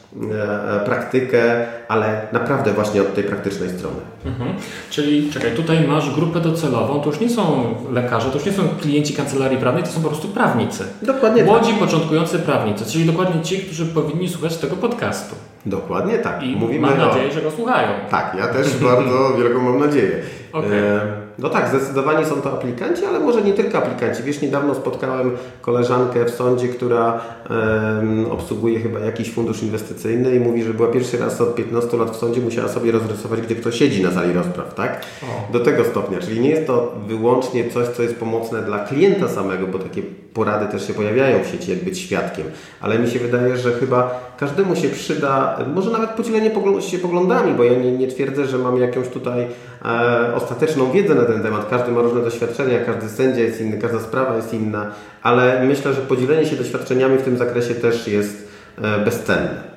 praktykę, 0.85 1.67
ale 1.89 2.27
naprawdę 2.33 2.73
właśnie 2.73 3.03
od 3.03 3.15
tej 3.15 3.25
praktycznej 3.25 3.69
strony. 3.69 3.97
Mhm. 4.27 4.51
Czyli 4.91 5.31
czekaj, 5.31 5.53
tutaj 5.53 5.89
masz 5.89 6.15
grupę 6.15 6.41
docelową, 6.41 7.01
to 7.01 7.11
już 7.11 7.21
nie 7.21 7.31
są 7.31 7.75
lekarze, 7.93 8.31
to 8.31 8.35
już 8.35 8.47
nie 8.47 8.53
są 8.53 8.63
klienci 8.81 9.15
kancelarii 9.15 9.59
prawnej, 9.59 9.85
to 9.85 9.91
są 9.91 10.03
po 10.03 10.09
prostu 10.09 10.29
prawnicy. 10.29 10.85
Dokładnie 11.03 11.45
Młodzi, 11.45 11.71
tak. 11.71 11.79
początkujący 11.79 12.39
prawnicy, 12.39 12.85
czyli 12.85 13.05
dokładnie 13.05 13.43
ci, 13.43 13.59
którzy 13.59 13.87
powinni 13.87 14.29
słuchać 14.29 14.57
tego 14.57 14.77
podcastu. 14.77 15.37
Dokładnie 15.67 16.19
tak. 16.19 16.43
I 16.43 16.57
Mówimy 16.57 16.87
mam 16.87 16.99
nadzieję, 16.99 17.29
o... 17.29 17.33
że 17.33 17.43
go 17.43 17.51
słuchają. 17.51 17.89
Tak, 18.11 18.37
ja 18.39 18.49
też 18.49 18.77
bardzo 18.77 19.35
wielką 19.39 19.61
mam 19.61 19.79
nadzieję. 19.81 20.23
Okay. 20.53 20.75
E, 20.75 21.22
no 21.39 21.49
tak, 21.49 21.69
zdecydowanie 21.69 22.27
są 22.27 22.35
to 22.35 22.53
aplikanci, 22.53 23.05
ale 23.05 23.21
może 23.21 23.43
nie 23.43 23.53
tylko 23.53 23.79
aplikanci. 23.79 24.23
Wiesz, 24.23 24.41
niedawno 24.41 24.75
spotkałem 24.75 25.37
koleżankę 25.61 26.25
w 26.25 26.31
sądzie, 26.31 26.69
która 26.69 27.21
um, 27.51 28.27
obsługuje 28.31 28.81
chyba 28.81 28.99
jakiś 28.99 29.33
fundusz 29.33 29.63
inwestycyjny 29.63 30.35
i 30.37 30.41
mówi, 30.41 30.63
że 30.63 30.75
była 30.75 30.89
pierwszy 30.89 31.19
raz 31.19 31.41
od 31.41 31.55
15 31.55 31.97
lat 31.97 32.11
w 32.11 32.17
sądzie, 32.17 32.41
musiała 32.41 32.69
sobie 32.69 32.93
rozrysować, 32.93 33.41
gdzie 33.41 33.55
ktoś 33.55 33.79
siedzi 33.79 34.03
na 34.03 34.11
sali 34.11 34.33
rozpraw, 34.33 34.75
tak? 34.75 35.05
O. 35.23 35.53
Do 35.53 35.61
tego 35.61 35.85
stopnia. 35.85 36.19
Czyli 36.19 36.41
nie 36.41 36.51
jest 36.51 36.67
to 36.67 36.95
wyłącznie 37.07 37.71
coś, 37.71 37.89
co 37.89 38.03
jest 38.03 38.17
pomocne 38.17 38.63
dla 38.63 38.79
klienta 38.79 39.29
samego, 39.29 39.67
bo 39.67 39.79
takie 39.79 40.03
porady 40.35 40.67
też 40.67 40.87
się 40.87 40.95
pojawiają 40.95 41.45
w 41.45 41.47
sieci, 41.47 41.71
jak 41.71 41.85
być 41.85 41.99
świadkiem. 41.99 42.47
Ale 42.81 42.99
mi 42.99 43.11
się 43.11 43.19
wydaje, 43.19 43.57
że 43.57 43.73
chyba 43.73 44.21
każdemu 44.39 44.77
się 44.77 44.89
przyda, 44.89 45.59
może 45.75 45.91
nawet 45.91 46.11
podzielenie 46.11 46.51
się 46.81 46.99
poglądami, 46.99 47.55
bo 47.55 47.65
ja 47.65 47.75
nie, 47.75 47.93
nie 47.93 48.09
twierdzę, 48.09 48.47
że 48.47 48.59
mam 48.59 48.81
jakąś 48.81 49.09
tutaj 49.09 49.47
e, 49.85 50.35
ostateczną 50.35 50.91
wiedzę 50.93 51.15
na 51.15 51.25
ten 51.25 51.43
temat. 51.43 51.67
Każdy 51.71 51.93
ma 51.93 52.01
różne 52.01 52.21
doświadczenia, 52.21 52.85
każdy 52.85 53.09
sędzia 53.09 53.41
jest 53.41 53.61
inny, 53.61 53.79
każda 53.79 54.01
sprawa 54.01 54.37
jest 54.37 54.55
inna, 54.55 54.91
ale 55.23 55.65
myślę, 55.67 55.95
że 55.95 56.01
podzielenie 56.01 56.47
się 56.47 56.57
doświadczeniami 56.57 57.19
w 57.19 57.23
tym 57.23 57.37
zakresie 57.37 57.75
też 57.75 58.09
jest 58.09 58.49
e, 58.83 59.05
bezcenne. 59.05 59.72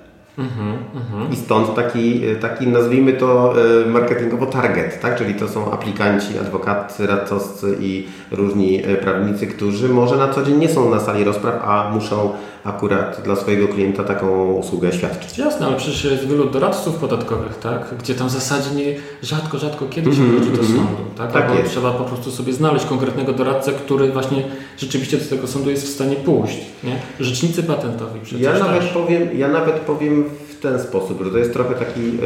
I 1.31 1.35
stąd 1.35 1.75
taki, 1.75 2.21
taki, 2.41 2.67
nazwijmy 2.67 3.13
to 3.13 3.53
e, 3.83 3.89
marketingowo 3.89 4.45
target, 4.45 5.01
tak? 5.01 5.15
czyli 5.17 5.33
to 5.33 5.47
są 5.47 5.71
aplikanci, 5.71 6.39
adwokaty, 6.39 7.07
radcowscy 7.07 7.77
i 7.79 8.07
różni 8.31 8.85
e, 8.85 8.95
prawnicy, 8.95 9.47
którzy 9.47 9.89
może 9.89 10.17
na 10.17 10.33
co 10.33 10.43
dzień 10.43 10.57
nie 10.57 10.69
są 10.69 10.89
na 10.89 10.99
sali 10.99 11.23
rozpraw, 11.23 11.55
a 11.63 11.91
muszą 11.93 12.29
akurat 12.65 13.21
dla 13.23 13.35
swojego 13.35 13.67
klienta 13.67 14.03
taką 14.03 14.53
usługę 14.53 14.93
świadczyć. 14.93 15.37
Jasne, 15.37 15.65
ale 15.65 15.75
przecież 15.77 16.03
jest 16.03 16.27
wielu 16.27 16.49
doradców 16.49 16.95
podatkowych, 16.95 17.59
tak? 17.59 17.95
gdzie 17.99 18.15
tam 18.15 18.27
w 18.27 18.31
zasadzie 18.31 18.75
nie, 18.75 18.95
rzadko, 19.21 19.57
rzadko 19.59 19.85
kiedy 19.89 20.15
się 20.15 20.21
mm 20.21 20.35
-hmm. 20.35 20.43
do 20.43 20.61
mhm. 20.61 20.67
sądu. 20.67 21.03
Tak? 21.17 21.31
tak 21.31 21.49
Albo 21.49 21.69
trzeba 21.69 21.91
po 21.91 22.03
prostu 22.03 22.31
sobie 22.31 22.53
znaleźć 22.53 22.85
konkretnego 22.85 23.33
doradcę, 23.33 23.71
który 23.71 24.11
właśnie 24.11 24.43
rzeczywiście 24.77 25.17
do 25.17 25.25
tego 25.25 25.47
sądu 25.47 25.69
jest 25.69 25.85
w 25.85 25.89
stanie 25.89 26.15
pójść. 26.15 26.57
Nie? 26.83 26.99
Rzecznicy 27.19 27.63
patentowi 27.63 28.19
przecież 28.23 28.41
ja 28.41 28.59
nawet 28.59 28.83
powiem, 28.83 29.37
Ja 29.37 29.47
nawet 29.47 29.75
powiem 29.75 30.29
ten 30.65 30.79
sposób, 30.79 31.23
że 31.23 31.31
to 31.31 31.37
jest 31.37 31.53
trochę 31.53 31.73
taki, 31.73 32.17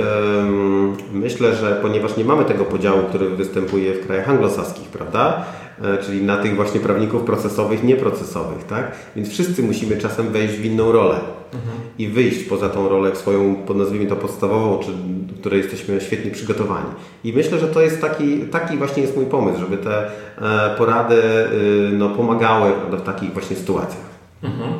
myślę, 1.14 1.56
że 1.56 1.80
ponieważ 1.82 2.18
nie 2.18 2.26
mamy 2.26 2.46
tego 2.46 2.66
podziału, 2.66 3.04
który 3.10 3.30
występuje 3.30 3.94
w 3.94 4.08
krajach 4.08 4.30
anglosaskich, 4.30 4.88
prawda? 4.88 5.46
E, 5.84 5.98
czyli 5.98 6.22
na 6.22 6.38
tych 6.38 6.56
właśnie 6.56 6.80
prawników 6.80 7.24
procesowych, 7.24 7.84
nieprocesowych, 7.84 8.64
tak? 8.64 8.92
Więc 9.16 9.30
wszyscy 9.30 9.64
musimy 9.64 9.98
czasem 9.98 10.28
wejść 10.28 10.54
w 10.54 10.66
inną 10.66 10.92
rolę 10.92 11.16
mhm. 11.54 11.78
i 11.98 12.08
wyjść 12.08 12.44
poza 12.44 12.70
tą 12.70 12.90
rolę 12.90 13.16
swoją, 13.16 13.56
nazwijmy 13.76 14.06
to 14.06 14.16
podstawową, 14.16 14.80
czy 14.84 14.92
do 15.34 15.40
której 15.40 15.62
jesteśmy 15.62 16.02
świetnie 16.02 16.32
przygotowani. 16.32 16.90
I 17.24 17.34
myślę, 17.34 17.60
że 17.60 17.68
to 17.68 17.82
jest 17.82 18.02
taki, 18.02 18.40
taki 18.40 18.78
właśnie 18.78 19.04
jest 19.04 19.16
mój 19.16 19.26
pomysł, 19.26 19.60
żeby 19.60 19.78
te 19.78 20.12
e, 20.38 20.76
porady 20.78 21.16
y, 21.16 21.92
no, 21.92 22.10
pomagały 22.10 22.72
prawda, 22.72 22.98
w 22.98 23.02
takich 23.02 23.34
właśnie 23.34 23.56
sytuacjach. 23.56 24.10
Mhm. 24.44 24.74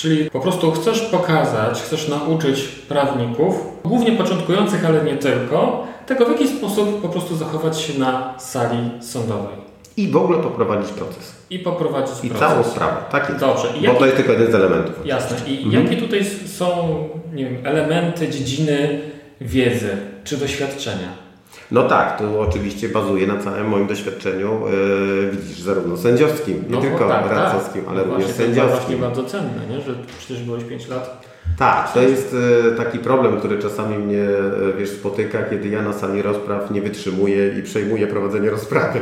Czyli 0.00 0.30
po 0.30 0.40
prostu 0.40 0.72
chcesz 0.72 1.00
pokazać, 1.00 1.82
chcesz 1.82 2.08
nauczyć 2.08 2.60
prawników, 2.62 3.54
głównie 3.84 4.12
początkujących, 4.12 4.84
ale 4.84 5.04
nie 5.04 5.16
tylko, 5.16 5.86
tego 6.06 6.26
w 6.26 6.28
jaki 6.28 6.48
sposób 6.48 7.02
po 7.02 7.08
prostu 7.08 7.36
zachować 7.36 7.80
się 7.80 7.98
na 7.98 8.38
sali 8.38 8.90
sądowej. 9.00 9.56
I 9.96 10.08
w 10.08 10.16
ogóle 10.16 10.38
poprowadzić 10.38 10.92
proces. 10.92 11.34
I 11.50 11.58
poprowadzić 11.58 12.14
I 12.22 12.28
proces. 12.28 12.48
I 12.48 12.50
całą 12.50 12.64
sprawę, 12.64 12.96
tak 13.10 13.28
jest. 13.28 13.40
Dobrze. 13.40 13.68
I 13.80 13.86
Bo 13.86 13.94
to 13.94 14.04
jest 14.04 14.16
tylko 14.16 14.32
jeden 14.32 14.52
z 14.52 14.54
elementów. 14.54 15.06
Jasne. 15.06 15.36
I 15.46 15.64
mhm. 15.64 15.84
jakie 15.84 15.96
tutaj 15.96 16.24
są 16.46 16.98
nie 17.34 17.44
wiem, 17.44 17.66
elementy, 17.66 18.28
dziedziny 18.28 19.00
wiedzy 19.40 19.96
czy 20.24 20.36
doświadczenia? 20.36 21.29
No 21.72 21.82
tak, 21.82 22.18
to 22.18 22.40
oczywiście 22.40 22.88
bazuje 22.88 23.26
na 23.26 23.36
całym 23.36 23.68
moim 23.68 23.86
doświadczeniu, 23.86 24.60
yy, 24.68 25.30
widzisz, 25.30 25.60
zarówno 25.60 25.96
sędziowskim, 25.96 26.64
nie 26.68 26.76
no, 26.76 26.80
tylko 26.80 27.08
tak, 27.08 27.28
tak. 27.28 27.32
radcowskim, 27.32 27.82
tak. 27.82 27.90
ale 27.90 28.06
no 28.06 28.14
również 28.14 28.30
sędziowskim. 28.30 28.70
To 28.70 28.76
właśnie 28.76 28.96
bardzo 28.96 29.24
cenne, 29.24 29.66
nie? 29.70 29.80
że 29.80 29.94
przecież 30.18 30.42
byłeś 30.42 30.64
5 30.64 30.88
lat 30.88 31.26
tak, 31.58 31.92
to 31.92 32.02
jest 32.02 32.36
e, 32.68 32.76
taki 32.76 32.98
problem, 32.98 33.38
który 33.38 33.58
czasami 33.58 33.98
mnie 33.98 34.22
e, 34.22 34.78
wiesz, 34.78 34.90
spotyka, 34.90 35.42
kiedy 35.42 35.68
ja 35.68 35.82
na 35.82 35.92
sali 35.92 36.22
rozpraw 36.22 36.70
nie 36.70 36.82
wytrzymuję 36.82 37.58
i 37.58 37.62
przejmuję 37.62 38.06
prowadzenie 38.06 38.50
rozprawy. 38.50 39.00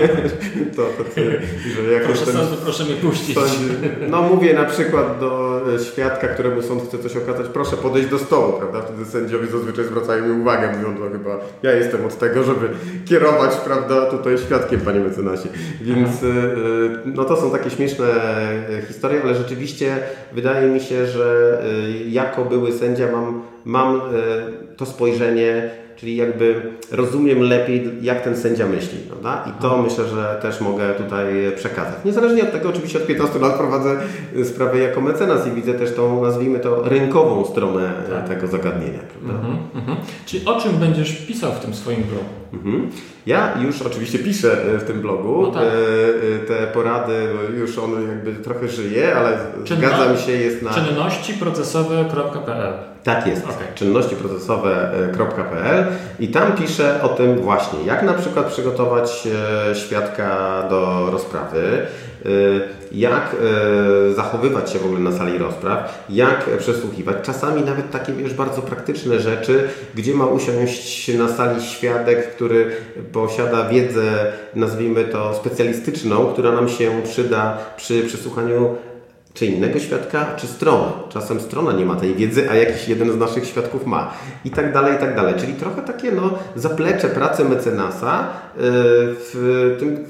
to, 0.76 0.82
to, 0.82 1.04
to, 1.04 1.20
że 1.84 1.92
jak 1.92 2.04
proszę, 2.04 2.26
sądu, 2.26 2.56
proszę 2.64 2.84
mnie 2.84 2.94
puścić. 2.94 3.36
no 4.10 4.22
mówię 4.22 4.54
na 4.54 4.64
przykład 4.64 5.20
do 5.20 5.60
e, 5.74 5.84
świadka, 5.84 6.28
któremu 6.28 6.62
sąd 6.62 6.82
chce 6.82 6.98
coś 6.98 7.16
okazać, 7.16 7.46
proszę 7.52 7.76
podejść 7.76 8.08
do 8.08 8.18
stołu, 8.18 8.52
prawda? 8.52 8.80
Wtedy 8.80 9.04
sędziowie 9.04 9.46
zazwyczaj 9.46 9.84
zwracają 9.84 10.26
mi 10.28 10.40
uwagę, 10.40 10.72
mówią, 10.76 10.96
to 10.96 11.10
chyba 11.12 11.38
ja 11.62 11.72
jestem 11.72 12.06
od 12.06 12.18
tego, 12.18 12.42
żeby 12.42 12.68
kierować, 13.04 13.54
prawda, 13.64 14.06
tutaj 14.06 14.38
świadkiem, 14.38 14.80
panie 14.80 15.00
mecenasie. 15.00 15.48
Więc 15.80 16.10
no 17.04 17.24
to 17.24 17.36
są 17.36 17.50
takie 17.50 17.70
śmieszne 17.70 18.06
historie, 18.88 19.20
ale 19.24 19.34
rzeczywiście 19.34 19.96
wydaje 20.32 20.68
mi 20.68 20.80
się, 20.80 21.06
że 21.06 21.58
jako 22.08 22.44
były 22.44 22.72
sędzia 22.72 23.12
mam, 23.12 23.42
mam 23.64 23.96
e, 23.96 24.00
to 24.76 24.86
spojrzenie, 24.86 25.70
czyli 25.96 26.16
jakby 26.16 26.62
rozumiem 26.90 27.40
lepiej, 27.40 27.90
jak 28.02 28.24
ten 28.24 28.36
sędzia 28.36 28.66
myśli, 28.66 28.98
prawda? 28.98 29.44
I 29.50 29.62
to 29.62 29.66
mhm. 29.66 29.84
myślę, 29.84 30.04
że 30.04 30.38
też 30.42 30.60
mogę 30.60 30.94
tutaj 30.94 31.26
przekazać. 31.56 31.94
Niezależnie 32.04 32.42
od 32.42 32.52
tego, 32.52 32.68
oczywiście 32.68 32.98
od 32.98 33.06
15 33.06 33.38
lat 33.38 33.54
prowadzę 33.54 33.96
sprawę 34.44 34.78
jako 34.78 35.00
mecenas 35.00 35.46
i 35.46 35.50
widzę 35.50 35.74
też 35.74 35.94
tą, 35.94 36.22
nazwijmy 36.22 36.58
to, 36.58 36.88
rynkową 36.88 37.44
stronę 37.44 37.92
tak. 38.10 38.28
tego 38.28 38.46
zagadnienia, 38.46 38.98
prawda? 38.98 39.32
Mhm, 39.38 39.58
mhm. 39.74 39.96
Czyli 40.26 40.46
o 40.46 40.60
czym 40.60 40.72
będziesz 40.72 41.26
pisał 41.26 41.52
w 41.52 41.58
tym 41.58 41.74
swoim 41.74 42.02
blogu? 42.02 42.24
Mhm. 42.52 42.90
Ja 43.26 43.54
już 43.62 43.82
oczywiście 43.82 44.18
piszę 44.18 44.74
e, 44.74 44.78
w 44.78 44.84
tym 44.84 45.00
blogu 45.00 45.42
no 45.42 45.50
tak. 45.50 45.62
E, 45.62 45.66
te 46.46 46.66
porady, 46.66 47.12
już 47.58 47.78
on 47.78 48.08
jakby 48.08 48.34
trochę 48.34 48.68
żyje, 48.68 49.16
ale 49.16 49.38
Czynno... 49.64 49.80
zgadzam 49.80 50.16
się, 50.16 50.32
jest 50.32 50.62
na... 50.62 50.74
Czynnościprocesowe.pl 50.74 52.91
Tak 53.04 53.26
jest. 53.26 53.44
Okay. 53.44 53.56
Czynnościprocesowe.pl 53.74 55.86
i 56.20 56.28
tam 56.28 56.52
pisze 56.52 57.02
o 57.02 57.08
tym 57.08 57.38
właśnie, 57.38 57.78
jak 57.86 58.02
na 58.02 58.12
przykład 58.12 58.46
przygotować 58.46 59.28
e, 59.70 59.74
świadka 59.74 60.62
do 60.70 61.08
rozprawy, 61.12 61.62
e, 61.62 61.86
jak 62.92 63.36
e, 64.10 64.14
zachowywać 64.14 64.70
się 64.70 64.78
w 64.78 64.84
ogóle 64.84 65.00
na 65.00 65.12
sali 65.12 65.38
rozpraw, 65.38 66.04
jak 66.08 66.58
przesłuchiwać. 66.58 67.16
Czasami 67.22 67.62
nawet 67.62 67.90
takie 67.90 68.12
już 68.12 68.34
bardzo 68.34 68.62
praktyczne 68.62 69.20
rzeczy, 69.20 69.68
gdzie 69.94 70.14
ma 70.14 70.26
usiąść 70.26 71.14
na 71.14 71.28
sali 71.28 71.62
świadek, 71.62 72.34
który 72.34 72.70
posiada 73.12 73.68
wiedzę, 73.68 74.32
nazwijmy 74.54 75.04
to 75.04 75.34
specjalistyczną, 75.34 76.26
która 76.26 76.52
nam 76.52 76.68
się 76.68 76.90
przyda 77.04 77.58
przy 77.76 78.02
przesłuchaniu 78.02 78.76
czy 79.34 79.46
innego 79.46 79.78
świadka, 79.78 80.26
czy 80.36 80.46
strony. 80.46 80.92
Czasem 81.08 81.40
strona 81.40 81.72
nie 81.72 81.86
ma 81.86 81.96
tej 81.96 82.14
wiedzy, 82.14 82.50
a 82.50 82.54
jakiś 82.54 82.88
jeden 82.88 83.12
z 83.12 83.16
naszych 83.16 83.46
świadków 83.46 83.86
ma. 83.86 84.14
I 84.44 84.50
tak 84.50 84.72
dalej, 84.72 84.94
i 84.94 84.98
tak 84.98 85.16
dalej. 85.16 85.34
Czyli 85.38 85.54
trochę 85.54 85.82
takie 85.82 86.12
no, 86.12 86.38
zaplecze 86.56 87.08
pracy 87.08 87.44
mecenasa 87.44 88.28
yy, 88.56 88.62
w 89.18 89.76
tym 89.80 90.04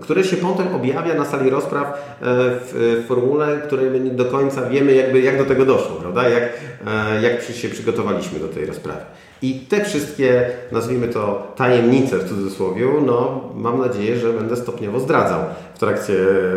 które 0.00 0.24
się 0.24 0.36
potem 0.36 0.74
objawia 0.74 1.14
na 1.14 1.24
sali 1.24 1.50
rozpraw 1.50 1.86
e, 1.86 1.94
w 2.20 3.04
formule, 3.08 3.60
której 3.66 3.90
my 3.90 4.00
nie 4.00 4.10
do 4.10 4.24
końca 4.24 4.62
wiemy, 4.62 4.94
jakby, 4.94 5.20
jak 5.20 5.38
do 5.38 5.44
tego 5.44 5.64
doszło, 5.64 5.96
prawda? 5.96 6.28
Jak, 6.28 6.42
e, 6.86 7.22
jak 7.22 7.42
się 7.42 7.68
przygotowaliśmy 7.68 8.38
do 8.38 8.48
tej 8.48 8.66
rozprawy. 8.66 9.00
I 9.42 9.54
te 9.54 9.84
wszystkie, 9.84 10.50
nazwijmy 10.72 11.08
to 11.08 11.52
tajemnice 11.56 12.18
w 12.18 12.28
cudzysłowie, 12.28 12.86
no 13.06 13.44
mam 13.54 13.80
nadzieję, 13.80 14.18
że 14.18 14.32
będę 14.32 14.56
stopniowo 14.56 15.00
zdradzał 15.00 15.40
w 15.74 15.78
trakcie 15.78 16.14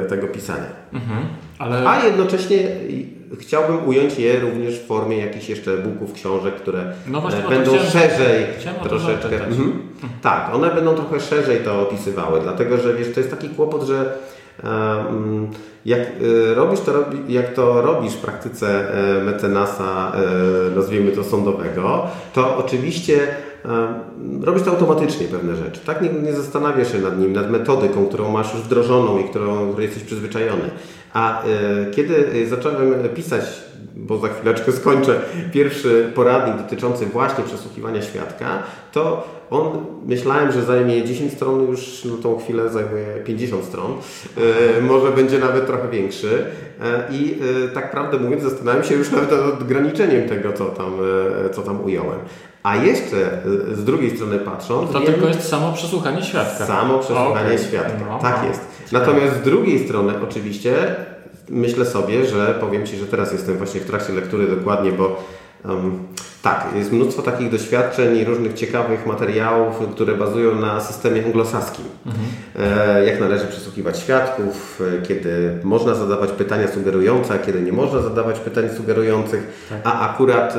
tego 0.10 0.28
pisania. 0.28 0.70
Mhm, 0.94 1.26
ale... 1.60 1.90
A 1.90 2.06
jednocześnie 2.06 2.58
chciałbym 3.40 3.88
ująć 3.88 4.20
je 4.20 4.40
również 4.40 4.80
w 4.80 4.86
formie 4.86 5.18
jakichś 5.18 5.50
jeszcze 5.50 5.72
e-booków, 5.72 6.14
książek, 6.14 6.56
które 6.56 6.94
no 7.08 7.22
właśnie, 7.22 7.46
e, 7.46 7.50
będą 7.50 7.72
chciałem, 7.72 7.92
szerzej 7.92 8.46
chciałem 8.60 8.80
troszeczkę. 8.80 9.46
Mhm. 9.46 9.74
Tak, 10.22 10.56
one 10.56 10.76
będą 10.76 10.96
trochę 10.96 11.20
szerzej 11.20 11.60
to 11.60 11.82
opisywały, 11.82 12.40
dlatego 12.42 12.78
że 12.78 12.94
wiesz, 12.94 13.14
to 13.14 13.20
jest 13.20 13.32
taki 13.32 13.50
kłopot, 13.50 13.84
że 13.84 14.18
jak 15.86 16.00
e, 16.00 16.54
robisz 16.56 16.80
to, 16.80 16.92
jak 17.28 17.54
to 17.54 17.82
robisz 17.82 18.14
w 18.14 18.22
praktyce 18.22 18.94
e, 19.20 19.24
mecenasa, 19.24 20.12
nazwijmy 20.76 21.12
to 21.12 21.24
sądowego, 21.24 22.08
to 22.34 22.58
oczywiście 22.58 23.28
robisz 24.42 24.64
to 24.64 24.72
automatycznie 24.72 25.28
pewne 25.28 25.56
rzeczy. 25.56 25.82
Tak 25.86 26.02
nie, 26.02 26.10
nie 26.10 26.34
zastanawiasz 26.34 26.92
się 26.92 27.00
nad 27.00 27.20
nim, 27.20 27.34
nad 27.34 27.52
metodyką, 27.52 28.06
którą 28.06 28.32
masz 28.32 28.54
już 28.54 28.64
wdrożoną 28.64 29.20
i 29.20 29.24
którą, 29.24 29.70
której 29.70 29.86
jesteś 29.86 30.04
przyzwyczajony. 30.04 30.70
A 31.14 31.44
y, 31.46 31.92
kiedy 31.92 32.48
zacząłem 32.50 33.10
pisać, 33.16 33.44
bo 33.96 34.18
za 34.18 34.28
chwileczkę 34.28 34.72
skończę, 34.72 35.20
pierwszy 35.52 36.12
poradnik 36.16 36.58
dotyczący 36.58 37.06
właśnie 37.06 37.44
przesłuchiwania 37.44 38.02
świadka, 38.02 38.64
to 38.92 39.28
on 39.50 39.86
myślałem, 40.06 40.52
że 40.52 40.64
zajmie 40.64 41.06
10 41.06 41.34
stron, 41.34 41.68
już 41.68 42.06
na 42.06 42.24
tą 42.24 42.40
chwilę 42.40 42.70
zajmuje 42.70 43.06
50 43.26 43.66
stron. 43.66 43.92
Y, 44.78 44.82
może 44.82 45.12
będzie 45.12 45.40
nawet 45.40 45.68
trochę 45.68 45.90
większy. 45.90 46.28
Y, 46.28 46.44
I 47.12 47.40
tak 47.74 47.92
prawdę 47.92 48.20
mówiąc, 48.20 48.44
zastanawiam 48.44 48.84
się 48.84 48.96
już 48.96 49.12
nawet 49.12 49.32
nad 49.32 49.62
ograniczeniem 49.62 50.30
tego, 50.30 50.54
co 50.54 50.66
tam, 50.66 50.92
co 51.52 51.62
tam 51.62 51.84
ująłem. 51.84 52.20
A 52.64 52.76
jeszcze 52.76 53.42
z 53.72 53.84
drugiej 53.84 54.16
strony 54.16 54.40
patrząc. 54.40 54.92
To 54.92 55.00
wiem, 55.00 55.14
tylko 55.14 55.28
jest 55.28 55.50
samo 55.50 55.74
przesłuchanie 55.74 56.24
świadka. 56.24 56.66
Samo 56.66 57.00
przesłuchanie 57.00 57.56
okay. 57.56 57.58
świadka. 57.58 58.06
No, 58.10 58.20
tak 58.22 58.40
no. 58.42 58.48
jest. 58.48 58.62
Natomiast 58.92 59.36
z 59.36 59.42
drugiej 59.42 59.86
strony, 59.86 60.14
oczywiście, 60.24 60.96
myślę 61.50 61.86
sobie, 61.86 62.26
że 62.26 62.58
powiem 62.60 62.86
Ci, 62.86 62.98
że 62.98 63.06
teraz 63.06 63.34
jestem 63.34 63.58
właśnie 63.58 63.82
w 63.82 63.86
trakcie 63.86 64.14
lektury 64.14 64.48
dokładnie, 64.48 64.92
bo 64.92 65.24
um, 65.66 66.00
tak, 66.42 66.66
jest 66.76 66.92
mnóstwo 66.92 67.22
takich 67.22 67.50
doświadczeń 67.50 68.18
i 68.18 68.24
różnych 68.24 68.54
ciekawych 68.54 69.06
materiałów, 69.06 69.80
które 69.92 70.16
bazują 70.16 70.56
na 70.56 70.82
systemie 70.82 71.26
anglosaskim. 71.26 71.86
Mhm. 72.06 72.26
E, 72.60 73.06
jak 73.06 73.20
należy 73.20 73.48
przesłuchiwać 73.48 74.00
świadków, 74.00 74.82
kiedy 75.08 75.60
można 75.64 75.96
zadawać 75.96 76.32
pytania 76.32 76.68
sugerujące, 76.68 77.34
a 77.34 77.38
kiedy 77.38 77.62
nie 77.62 77.72
można 77.72 78.02
zadawać 78.02 78.40
pytań 78.40 78.70
sugerujących, 78.78 79.68
tak. 79.70 79.80
a 79.84 80.10
akurat 80.10 80.58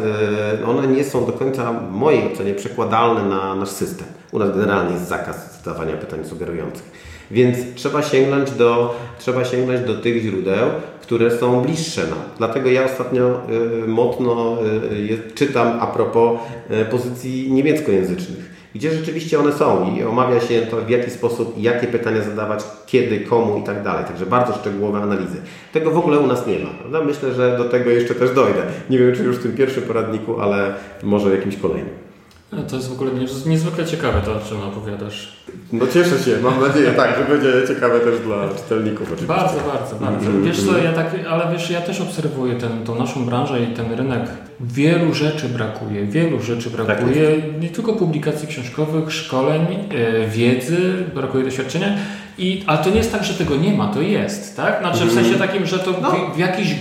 e, 0.62 0.66
one 0.66 0.86
nie 0.86 1.04
są 1.04 1.26
do 1.26 1.32
końca, 1.32 1.72
w 1.72 1.90
mojej 1.90 2.32
ocenie, 2.32 2.54
przekładalne 2.54 3.24
na 3.24 3.54
nasz 3.54 3.68
system. 3.68 4.06
U 4.32 4.38
nas 4.38 4.50
generalnie 4.50 4.92
jest 4.92 5.08
zakaz 5.08 5.62
zadawania 5.64 5.96
pytań 5.96 6.24
sugerujących. 6.24 7.09
Więc 7.30 7.58
trzeba 7.74 8.02
sięgnąć 8.02 8.50
do, 8.50 8.96
trzeba 9.18 9.44
sięgnąć 9.44 9.80
do 9.80 9.94
tych 9.94 10.22
źródeł, 10.22 10.68
które 11.02 11.38
są 11.38 11.62
bliższe 11.62 12.02
nam. 12.02 12.18
Dlatego 12.38 12.70
ja 12.70 12.84
ostatnio 12.84 13.40
y, 13.84 13.88
mocno 13.88 14.58
y, 14.92 15.34
czytam 15.34 15.78
a 15.80 15.86
propos 15.86 16.38
y, 16.70 16.84
pozycji 16.84 17.52
niemieckojęzycznych 17.52 18.50
gdzie 18.74 18.90
rzeczywiście 18.90 19.40
one 19.40 19.52
są 19.52 19.96
i 19.96 20.02
omawia 20.02 20.40
się 20.40 20.62
to 20.62 20.76
w 20.76 20.90
jaki 20.90 21.10
sposób 21.10 21.54
jakie 21.58 21.86
pytania 21.86 22.22
zadawać, 22.22 22.64
kiedy, 22.86 23.20
komu 23.20 23.58
i 23.58 23.62
tak 23.62 23.82
dalej. 23.82 24.04
Także 24.04 24.26
bardzo 24.26 24.54
szczegółowe 24.54 24.98
analizy. 24.98 25.36
Tego 25.72 25.90
w 25.90 25.98
ogóle 25.98 26.18
u 26.18 26.26
nas 26.26 26.46
nie 26.46 26.58
ma. 26.58 26.70
Prawda? 26.70 27.04
Myślę, 27.04 27.34
że 27.34 27.58
do 27.58 27.64
tego 27.64 27.90
jeszcze 27.90 28.14
też 28.14 28.34
dojdę. 28.34 28.62
Nie 28.90 28.98
wiem, 28.98 29.14
czy 29.16 29.22
już 29.22 29.36
w 29.36 29.42
tym 29.42 29.56
pierwszym 29.56 29.82
poradniku, 29.82 30.40
ale 30.40 30.74
może 31.02 31.36
jakimś 31.36 31.56
kolejnym. 31.56 32.09
No, 32.52 32.62
to 32.62 32.76
jest 32.76 32.88
w 32.88 32.92
ogóle 32.92 33.10
niezwykle 33.46 33.86
ciekawe 33.86 34.20
to, 34.24 34.32
o 34.32 34.40
czym 34.48 34.60
opowiadasz. 34.60 35.32
No 35.72 35.86
cieszę 35.86 36.18
się, 36.18 36.40
mam 36.42 36.60
nadzieję 36.60 36.92
tak, 36.92 37.18
że 37.18 37.34
będzie 37.34 37.74
ciekawe 37.74 38.00
też 38.00 38.20
dla 38.20 38.48
czytelników 38.48 39.02
oczywiście. 39.02 39.26
Bardzo, 39.26 39.56
bardzo, 39.56 39.96
bardzo. 39.96 40.30
-hmm. 40.30 40.44
Wiesz 40.44 40.66
co, 40.66 40.78
ja 40.78 40.92
tak, 40.92 41.06
ale 41.30 41.52
wiesz, 41.52 41.70
ja 41.70 41.80
też 41.80 42.00
obserwuję 42.00 42.54
ten, 42.54 42.84
tą 42.84 42.94
naszą 42.94 43.26
branżę 43.26 43.62
i 43.62 43.66
ten 43.66 43.92
rynek. 43.92 44.22
Wielu 44.60 45.14
rzeczy 45.14 45.48
brakuje, 45.48 46.06
wielu 46.06 46.42
rzeczy 46.42 46.70
tak 46.70 46.86
brakuje. 46.86 47.36
Tak 47.36 47.62
nie 47.62 47.68
tylko 47.68 47.92
publikacji 47.92 48.48
książkowych, 48.48 49.12
szkoleń, 49.12 49.66
yy, 49.90 50.26
wiedzy, 50.28 51.04
brakuje 51.14 51.44
doświadczenia. 51.44 51.96
I, 52.38 52.64
ale 52.66 52.78
to 52.78 52.90
nie 52.90 52.96
jest 52.96 53.12
tak, 53.12 53.24
że 53.24 53.34
tego 53.34 53.56
nie 53.56 53.74
ma, 53.74 53.88
to 53.88 54.00
jest, 54.00 54.56
tak? 54.56 54.78
Znaczy 54.80 54.98
w 54.98 55.02
mhm. 55.02 55.24
sensie 55.24 55.38
takim, 55.38 55.66
że 55.66 55.78
to 55.78 55.94
no. 56.02 56.10
w, 56.10 56.36
w 56.36 56.38
jakichś 56.38 56.74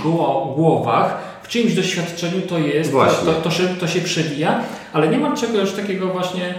głowach 0.56 1.30
czyimś 1.50 1.74
doświadczeniu 1.74 2.42
to 2.42 2.60
jest, 2.60 2.92
to, 2.92 3.06
to, 3.26 3.34
to, 3.34 3.52
się, 3.52 3.68
to 3.68 3.88
się 3.88 4.02
przewija, 4.02 4.62
ale 4.94 5.08
nie 5.08 5.18
ma 5.18 5.36
czegoś 5.36 5.72
takiego 5.72 6.08
właśnie 6.08 6.56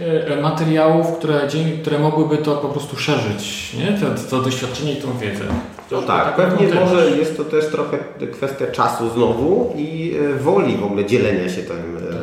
e, 0.00 0.26
e, 0.26 0.40
materiałów, 0.40 1.18
które, 1.18 1.40
które 1.82 1.98
mogłyby 1.98 2.38
to 2.38 2.56
po 2.56 2.68
prostu 2.68 2.96
szerzyć, 2.96 3.74
nie? 3.74 3.98
To, 3.98 4.30
to 4.30 4.42
doświadczenie 4.42 4.92
i 4.92 4.96
tą 4.96 5.18
wiedzę. 5.18 5.44
No 5.90 6.02
tak, 6.02 6.36
pewnie 6.36 6.74
może 6.74 7.10
jest 7.10 7.36
to 7.36 7.44
też 7.44 7.66
trochę 7.66 7.98
kwestia 8.32 8.66
czasu 8.66 9.10
znowu 9.10 9.74
i 9.76 10.14
e, 10.34 10.38
woli 10.38 10.76
w 10.76 10.84
ogóle 10.84 11.04
dzielenia 11.04 11.48
się 11.48 11.62
tym, 11.62 11.76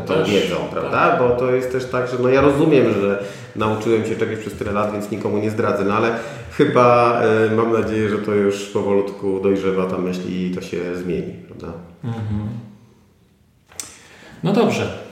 tą 0.06 0.14
też, 0.14 0.30
wiedzą, 0.30 0.56
prawda? 0.72 0.92
Tak. 0.92 1.20
Bo 1.20 1.30
to 1.30 1.52
jest 1.52 1.72
też 1.72 1.86
tak, 1.86 2.08
że 2.08 2.18
no 2.20 2.30
ja 2.30 2.42
rozumiem, 2.42 2.94
że 3.02 3.24
nauczyłem 3.56 4.06
się 4.06 4.16
czegoś 4.16 4.40
przez 4.40 4.54
tyle 4.54 4.72
lat, 4.72 4.92
więc 4.92 5.12
nikomu 5.12 5.38
nie 5.38 5.52
zdradzę, 5.52 5.84
no 5.84 5.94
ale 5.94 6.12
chyba 6.52 7.22
y, 7.52 7.56
mam 7.56 7.74
nadzieję, 7.74 8.10
że 8.10 8.18
to 8.18 8.34
już 8.34 8.66
powolutku 8.66 9.40
dojrzewa 9.44 9.86
ta 9.86 9.98
myśl 9.98 10.22
i 10.30 10.52
to 10.56 10.62
się 10.62 10.78
zmieni, 10.96 11.34
prawda? 11.48 11.78
Mhm. 12.04 12.50
No 14.44 14.54
dobrze. 14.54 15.05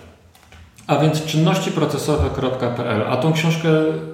A 0.87 0.97
więc 0.97 1.25
czynnościprocesowe.pl. 1.25 3.01
A 3.09 3.17
tą 3.17 3.33
książkę 3.33 3.69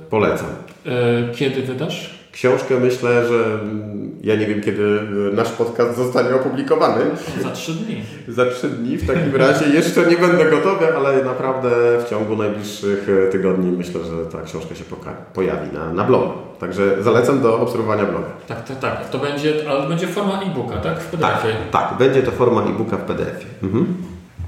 polecam. 0.10 0.48
Y, 0.86 1.36
kiedy 1.36 1.62
wydasz? 1.62 2.20
książkę 2.32 2.80
myślę, 2.80 3.28
że 3.28 3.44
mm, 3.46 4.12
ja 4.24 4.36
nie 4.36 4.48
wiem, 4.48 4.62
kiedy 4.62 5.02
nasz 5.34 5.50
podcast 5.50 5.98
zostanie 5.98 6.36
opublikowany. 6.36 7.02
Za 7.44 7.52
trzy 7.52 7.74
dni. 7.74 8.02
Za 8.28 8.46
trzy 8.46 8.70
dni. 8.70 8.98
W 8.98 9.08
takim 9.08 9.36
razie 9.36 9.66
jeszcze 9.66 10.06
nie 10.06 10.18
będę 10.18 10.46
gotowy, 10.46 10.96
ale 10.96 11.24
naprawdę 11.24 11.70
w 12.06 12.10
ciągu 12.10 12.36
najbliższych 12.36 13.08
e, 13.28 13.32
tygodni 13.32 13.72
myślę, 13.72 14.02
że 14.04 14.26
ta 14.32 14.42
książka 14.42 14.76
się 14.76 14.84
pojawi 15.34 15.74
na, 15.74 15.94
na 15.94 16.04
blogu. 16.04 16.34
Także 16.60 17.04
zalecam 17.04 17.42
do 17.42 17.60
obserwowania 17.60 18.06
bloga. 18.06 18.28
Tak, 18.48 18.64
tak, 18.64 18.80
tak. 18.80 19.10
To 19.10 19.20
będzie, 19.20 19.54
ale 19.70 19.90
będzie 19.90 20.08
forma 20.08 20.42
e-booka, 20.42 20.78
tak? 20.78 21.00
W 21.00 21.06
PDF-ie. 21.06 21.54
Tak, 21.72 21.90
tak, 21.90 21.98
będzie 22.00 22.24
to 22.24 22.32
forma 22.32 22.62
e-booka 22.62 22.98
w 22.98 23.02
PDF-ie. 23.02 23.48
Mhm. 23.64 23.96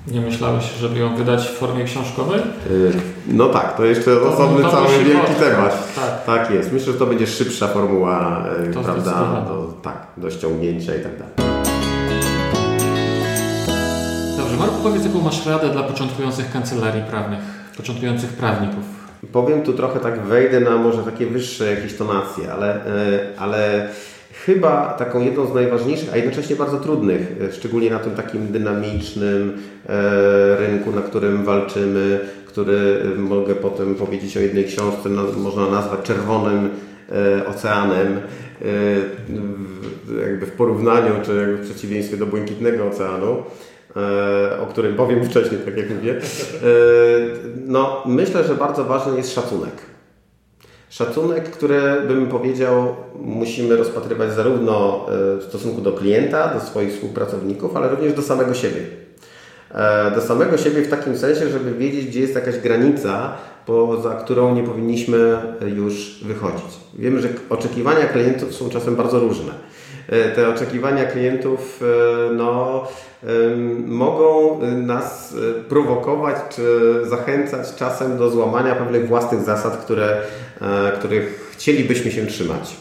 Nie 0.07 0.21
myślałeś, 0.21 0.63
żeby 0.79 0.99
ją 0.99 1.15
wydać 1.15 1.47
w 1.47 1.51
formie 1.51 1.83
książkowej? 1.83 2.41
Yy, 2.69 2.91
no 3.27 3.49
tak, 3.49 3.77
to 3.77 3.85
jeszcze 3.85 4.15
to, 4.15 4.33
osobny 4.33 4.63
to 4.63 4.71
cały 4.71 4.87
wielki 4.87 5.33
temat. 5.39 5.95
Tak. 5.95 6.25
tak 6.25 6.51
jest. 6.51 6.71
Myślę, 6.71 6.93
że 6.93 6.99
to 6.99 7.05
będzie 7.05 7.27
szybsza 7.27 7.67
formuła, 7.67 8.45
yy, 8.65 8.83
prawda, 8.83 9.45
do, 9.47 9.73
tak, 9.81 10.07
do 10.17 10.31
ściągnięcia 10.31 10.95
i 10.95 10.99
tak 10.99 11.11
dalej. 11.17 11.33
Dobrze, 14.37 14.57
Marku, 14.59 14.75
powiedz, 14.83 15.05
jaką 15.05 15.21
masz 15.21 15.45
radę 15.45 15.69
dla 15.69 15.83
początkujących 15.83 16.51
kancelarii 16.51 17.03
prawnych, 17.03 17.39
początkujących 17.77 18.29
prawników? 18.29 18.83
Powiem 19.31 19.63
tu 19.63 19.73
trochę 19.73 19.99
tak, 19.99 20.21
wejdę 20.21 20.59
na 20.59 20.77
może 20.77 21.03
takie 21.03 21.25
wyższe 21.25 21.75
jakieś 21.75 21.97
tonacje, 21.97 22.53
ale, 22.53 22.81
yy, 23.11 23.39
ale 23.39 23.89
chyba 24.45 24.93
taką 24.93 25.21
jedną 25.21 25.45
z 25.45 25.53
najważniejszych, 25.53 26.13
a 26.13 26.17
jednocześnie 26.17 26.55
bardzo 26.55 26.77
trudnych, 26.77 27.21
e, 27.41 27.51
szczególnie 27.51 27.89
na 27.89 27.99
tym 27.99 28.11
takim 28.11 28.47
dynamicznym 28.47 29.57
e, 29.89 30.57
rynku, 30.57 30.91
na 30.91 31.01
którym 31.01 31.43
walczymy, 31.43 32.19
który 32.45 33.03
e, 33.15 33.19
mogę 33.19 33.55
potem 33.55 33.95
powiedzieć 33.95 34.37
o 34.37 34.39
jednej 34.39 34.65
książce, 34.65 35.09
można 35.37 35.69
nazwać 35.69 36.01
czerwonym 36.03 36.69
oceanem, 37.47 38.19
jakby 40.21 40.45
w 40.45 40.51
porównaniu, 40.51 41.11
czy 41.25 41.35
jakby 41.35 41.57
w 41.57 41.69
przeciwieństwie 41.69 42.17
do 42.17 42.25
błękitnego 42.25 42.87
oceanu. 42.87 43.43
o 44.63 44.65
którym 44.65 44.95
powiem 44.95 45.25
wcześniej, 45.25 45.61
tak 45.65 45.77
jak 45.77 45.89
mówię. 45.89 46.15
No, 47.67 48.03
myślę, 48.05 48.43
że 48.43 48.55
bardzo 48.55 48.83
ważny 48.83 49.17
jest 49.17 49.33
szacunek. 49.33 49.90
Szacunek, 50.91 51.51
który 51.51 51.81
bym 52.07 52.27
powiedział, 52.27 52.95
musimy 53.15 53.75
rozpatrywać 53.75 54.33
zarówno 54.33 55.05
w 55.09 55.43
stosunku 55.49 55.81
do 55.81 55.91
klienta, 55.91 56.53
do 56.53 56.59
swoich 56.59 56.93
współpracowników, 56.93 57.75
ale 57.75 57.89
również 57.89 58.13
do 58.13 58.21
samego 58.21 58.53
siebie. 58.53 58.81
Do 60.15 60.21
samego 60.21 60.57
siebie 60.57 60.81
w 60.81 60.89
takim 60.89 61.17
sensie, 61.17 61.49
żeby 61.49 61.73
wiedzieć, 61.73 62.05
gdzie 62.05 62.19
jest 62.19 62.35
jakaś 62.35 62.57
granica, 62.57 63.33
poza 63.65 64.15
którą 64.15 64.55
nie 64.55 64.63
powinniśmy 64.63 65.37
już 65.75 66.23
wychodzić. 66.23 66.79
Wiemy, 66.93 67.21
że 67.21 67.29
oczekiwania 67.49 68.05
klientów 68.05 68.55
są 68.55 68.69
czasem 68.69 68.95
bardzo 68.95 69.19
różne. 69.19 69.51
E, 70.11 70.31
te 70.31 70.49
oczekiwania 70.49 71.05
klientów 71.05 71.83
e, 71.83 72.33
no, 72.33 72.87
mogą 73.85 74.59
nas 74.77 75.33
e, 75.33 75.63
prowokować 75.63 76.35
czy 76.55 76.91
zachęcać 77.03 77.75
czasem 77.75 78.17
do 78.17 78.29
złamania 78.29 78.75
pewnych 78.75 79.07
własnych 79.07 79.41
zasad, 79.41 79.77
które, 79.77 80.17
których 80.99 81.51
chcielibyśmy 81.51 82.11
się 82.11 82.25
trzymać. 82.25 82.75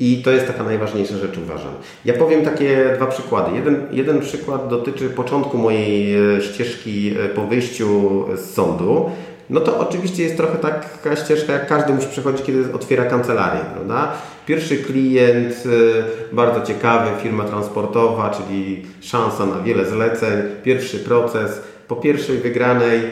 I 0.00 0.22
to 0.22 0.30
jest 0.30 0.46
taka 0.46 0.64
najważniejsza 0.64 1.16
rzecz, 1.16 1.38
uważam. 1.38 1.72
Ja 2.04 2.14
powiem 2.14 2.44
takie 2.44 2.92
dwa 2.96 3.06
przykłady. 3.06 3.56
Jeden, 3.56 3.86
jeden 3.90 4.20
przykład 4.20 4.68
dotyczy 4.68 5.10
początku 5.10 5.58
mojej 5.58 6.16
ścieżki 6.40 7.14
po 7.34 7.46
wyjściu 7.46 8.24
z 8.36 8.54
sądu. 8.54 9.10
No 9.50 9.60
to 9.60 9.78
oczywiście 9.78 10.22
jest 10.22 10.36
trochę 10.36 10.58
taka 10.58 11.16
ścieżka, 11.16 11.52
jak 11.52 11.66
każdy 11.66 11.92
musi 11.92 12.08
przechodzić, 12.08 12.46
kiedy 12.46 12.72
otwiera 12.72 13.04
kancelarię, 13.04 13.60
prawda? 13.74 14.12
Pierwszy 14.46 14.76
klient, 14.76 15.66
y, 15.66 16.02
bardzo 16.32 16.66
ciekawy, 16.66 17.10
firma 17.22 17.44
transportowa, 17.44 18.30
czyli 18.30 18.86
szansa 19.00 19.46
na 19.46 19.60
wiele 19.60 19.86
zleceń. 19.86 20.42
Pierwszy 20.62 20.98
proces. 20.98 21.62
Po 21.88 21.96
pierwszej 21.96 22.38
wygranej 22.38 23.00
e, 23.00 23.10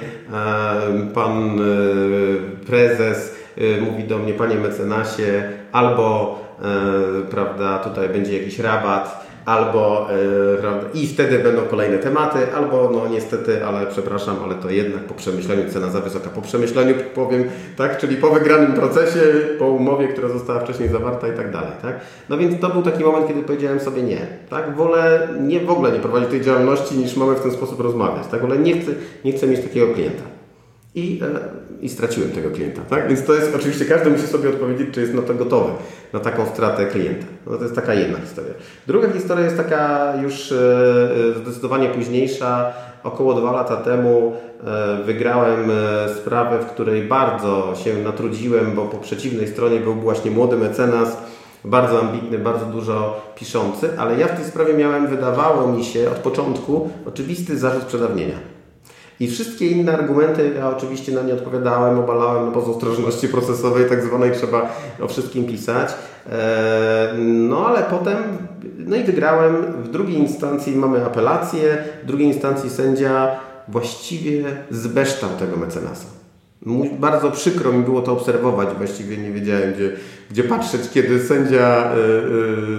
pan 1.14 1.60
y, 1.60 2.66
prezes 2.66 3.34
y, 3.58 3.80
mówi 3.80 4.04
do 4.04 4.18
mnie, 4.18 4.32
panie 4.32 4.54
mecenasie, 4.54 5.42
albo 5.72 6.38
e, 6.62 7.30
prawda, 7.30 7.78
tutaj 7.78 8.08
będzie 8.08 8.38
jakiś 8.38 8.58
rabat, 8.58 9.29
albo 9.44 10.08
yy, 10.94 11.00
i 11.00 11.06
wtedy 11.06 11.38
będą 11.38 11.62
kolejne 11.62 11.98
tematy, 11.98 12.38
albo 12.54 12.90
no 12.92 13.08
niestety, 13.08 13.64
ale 13.64 13.86
przepraszam, 13.86 14.36
ale 14.44 14.54
to 14.54 14.70
jednak 14.70 15.04
po 15.04 15.14
przemyśleniu 15.14 15.70
cena 15.70 15.90
za 15.90 16.00
wysoka. 16.00 16.30
Po 16.30 16.42
przemyśleniu 16.42 16.94
powiem, 17.14 17.44
tak, 17.76 17.98
czyli 17.98 18.16
po 18.16 18.30
wygranym 18.30 18.72
procesie, 18.72 19.20
po 19.58 19.66
umowie, 19.66 20.08
która 20.08 20.28
została 20.28 20.60
wcześniej 20.60 20.88
zawarta 20.88 21.28
i 21.28 21.36
tak 21.36 21.52
dalej, 21.52 21.72
tak. 21.82 22.00
No 22.28 22.38
więc 22.38 22.60
to 22.60 22.68
był 22.68 22.82
taki 22.82 23.04
moment, 23.04 23.28
kiedy 23.28 23.42
powiedziałem 23.42 23.80
sobie 23.80 24.02
nie, 24.02 24.26
tak, 24.50 24.76
wolę 24.76 25.28
nie 25.40 25.60
w 25.60 25.70
ogóle 25.70 25.92
nie 25.92 26.00
prowadzić 26.00 26.30
tej 26.30 26.40
działalności, 26.40 26.96
niż 26.96 27.16
mamy 27.16 27.34
w 27.34 27.40
ten 27.40 27.52
sposób 27.52 27.80
rozmawiać, 27.80 28.26
tak, 28.30 28.40
wolę 28.40 28.58
nie 28.58 28.80
chcę, 28.80 28.90
nie 29.24 29.32
chcę 29.32 29.46
mieć 29.46 29.60
takiego 29.60 29.94
klienta. 29.94 30.39
I, 30.94 31.20
e, 31.22 31.26
I 31.80 31.88
straciłem 31.88 32.30
tego 32.30 32.50
klienta, 32.50 32.82
tak? 32.90 33.08
Więc 33.08 33.24
to 33.24 33.34
jest 33.34 33.54
oczywiście, 33.54 33.84
każdy 33.84 34.10
musi 34.10 34.26
sobie 34.26 34.48
odpowiedzieć, 34.48 34.88
czy 34.92 35.00
jest 35.00 35.14
na 35.14 35.22
to 35.22 35.34
gotowy, 35.34 35.72
na 36.12 36.20
taką 36.20 36.46
stratę 36.46 36.86
klienta. 36.86 37.26
No 37.46 37.56
to 37.56 37.62
jest 37.62 37.74
taka 37.74 37.94
jedna 37.94 38.18
historia. 38.18 38.54
Druga 38.86 39.12
historia 39.12 39.44
jest 39.44 39.56
taka 39.56 40.12
już 40.22 40.52
e, 40.52 40.56
e, 41.36 41.38
zdecydowanie 41.42 41.88
późniejsza. 41.88 42.72
Około 43.02 43.34
dwa 43.34 43.52
lata 43.52 43.76
temu 43.76 44.32
wygrałem 45.06 45.70
sprawę, 46.16 46.58
w 46.58 46.66
której 46.66 47.02
bardzo 47.02 47.74
się 47.84 47.94
natrudziłem, 48.02 48.74
bo 48.74 48.84
po 48.84 48.98
przeciwnej 48.98 49.48
stronie 49.48 49.80
był 49.80 49.94
właśnie 49.94 50.30
młody 50.30 50.56
mecenas, 50.56 51.16
bardzo 51.64 52.00
ambitny, 52.00 52.38
bardzo 52.38 52.66
dużo 52.66 53.20
piszący, 53.36 53.98
ale 53.98 54.18
ja 54.18 54.28
w 54.28 54.36
tej 54.36 54.44
sprawie 54.44 54.74
miałem, 54.74 55.06
wydawało 55.06 55.72
mi 55.72 55.84
się 55.84 56.10
od 56.10 56.16
początku, 56.16 56.90
oczywisty 57.06 57.58
zarzut 57.58 57.84
przedawnienia. 57.84 58.59
I 59.20 59.28
wszystkie 59.28 59.66
inne 59.66 59.92
argumenty, 59.92 60.52
ja 60.56 60.68
oczywiście 60.76 61.12
na 61.12 61.22
nie 61.22 61.34
odpowiadałem, 61.34 61.98
obalałem, 61.98 62.46
no 62.46 62.52
bo 62.52 62.60
z 62.60 62.68
ostrożności 62.68 63.28
procesowej 63.28 63.88
tak 63.88 64.02
zwanej 64.02 64.32
trzeba 64.32 64.74
o 65.00 65.08
wszystkim 65.08 65.44
pisać. 65.44 65.90
E, 66.30 67.14
no 67.18 67.66
ale 67.66 67.82
potem, 67.82 68.16
no 68.78 68.96
i 68.96 69.02
wygrałem. 69.02 69.82
W 69.84 69.88
drugiej 69.88 70.18
instancji 70.18 70.76
mamy 70.76 71.04
apelację, 71.04 71.84
w 72.02 72.06
drugiej 72.06 72.26
instancji 72.26 72.70
sędzia 72.70 73.30
właściwie 73.68 74.44
zbeształ 74.70 75.30
tego 75.38 75.56
mecenasa. 75.56 76.06
Bardzo 76.98 77.30
przykro 77.30 77.72
mi 77.72 77.84
było 77.84 78.02
to 78.02 78.12
obserwować, 78.12 78.68
właściwie 78.78 79.16
nie 79.16 79.30
wiedziałem 79.30 79.72
gdzie, 79.72 79.92
gdzie 80.30 80.44
patrzeć, 80.44 80.80
kiedy 80.94 81.20
sędzia 81.20 81.58
e, 81.58 81.92
e, 81.92 81.96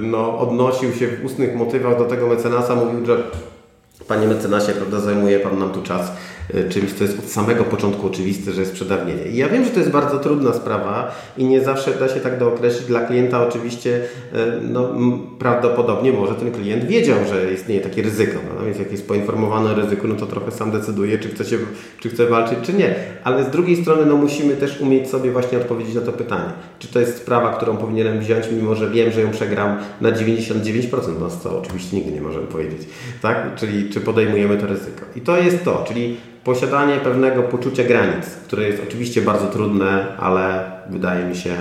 no, 0.01 0.39
odnosił 0.39 0.93
się 0.93 1.07
w 1.07 1.25
ustnych 1.25 1.55
motywach 1.55 1.97
do 1.97 2.05
tego 2.05 2.27
mecenasa, 2.27 2.75
mówił, 2.75 3.05
że 3.05 3.23
Panie 4.07 4.27
mecenasie, 4.27 4.73
prawda, 4.73 4.99
zajmuje 4.99 5.39
Pan 5.39 5.59
nam 5.59 5.71
tu 5.71 5.81
czas 5.81 6.11
czymś, 6.69 6.93
co 6.93 7.03
jest 7.03 7.19
od 7.19 7.25
samego 7.25 7.63
początku 7.63 8.07
oczywiste, 8.07 8.51
że 8.51 8.61
jest 8.61 8.73
przedawnienie. 8.73 9.25
I 9.25 9.37
ja 9.37 9.49
wiem, 9.49 9.65
że 9.65 9.69
to 9.69 9.79
jest 9.79 9.91
bardzo 9.91 10.19
trudna 10.19 10.53
sprawa 10.53 11.15
i 11.37 11.45
nie 11.45 11.61
zawsze 11.61 11.93
da 11.93 12.07
się 12.07 12.19
tak 12.19 12.39
dookreślić. 12.39 12.87
Dla 12.87 13.05
klienta 13.05 13.47
oczywiście 13.47 13.95
y, 13.95 14.37
no, 14.61 14.89
prawdopodobnie 15.39 16.13
może 16.13 16.35
ten 16.35 16.51
klient 16.51 16.83
wiedział, 16.85 17.17
że 17.29 17.53
istnieje 17.53 17.81
takie 17.81 18.01
ryzyko. 18.01 18.39
No, 18.59 18.65
więc 18.65 18.79
jak 18.79 18.91
jest 18.91 19.07
poinformowany 19.07 19.69
o 19.69 19.75
ryzyku, 19.75 20.07
no 20.07 20.15
to 20.15 20.25
trochę 20.25 20.51
sam 20.51 20.71
decyduje, 20.71 21.19
czy 21.19 21.29
chce, 21.29 21.45
się, 21.45 21.57
czy 21.99 22.09
chce 22.09 22.25
walczyć, 22.25 22.57
czy 22.63 22.73
nie. 22.73 22.95
Ale 23.23 23.43
z 23.43 23.49
drugiej 23.49 23.81
strony 23.81 24.05
no, 24.05 24.17
musimy 24.17 24.55
też 24.55 24.81
umieć 24.81 25.09
sobie 25.09 25.31
właśnie 25.31 25.57
odpowiedzieć 25.57 25.95
na 25.95 26.01
to 26.01 26.11
pytanie. 26.11 26.51
Czy 26.79 26.87
to 26.87 26.99
jest 26.99 27.17
sprawa, 27.17 27.53
którą 27.53 27.77
powinienem 27.77 28.19
wziąć, 28.19 28.45
mimo 28.51 28.75
że 28.75 28.89
wiem, 28.89 29.11
że 29.11 29.21
ją 29.21 29.31
przegram 29.31 29.77
na 30.01 30.11
99%, 30.11 31.19
no 31.19 31.29
co 31.29 31.59
oczywiście 31.59 31.97
nigdy 31.97 32.11
nie 32.11 32.21
możemy 32.21 32.47
powiedzieć. 32.47 32.81
Tak? 33.21 33.55
Czyli 33.55 33.89
czy 33.89 34.01
podejmujemy 34.01 34.57
to 34.57 34.67
ryzyko. 34.67 35.05
I 35.15 35.21
to 35.21 35.37
jest 35.37 35.63
to, 35.63 35.85
czyli 35.87 36.17
posiadanie 36.43 36.95
pewnego 36.95 37.43
poczucia 37.43 37.83
granic, 37.83 38.25
które 38.25 38.63
jest 38.63 38.83
oczywiście 38.87 39.21
bardzo 39.21 39.47
trudne, 39.47 40.17
ale 40.17 40.71
wydaje 40.89 41.25
mi 41.25 41.35
się, 41.35 41.55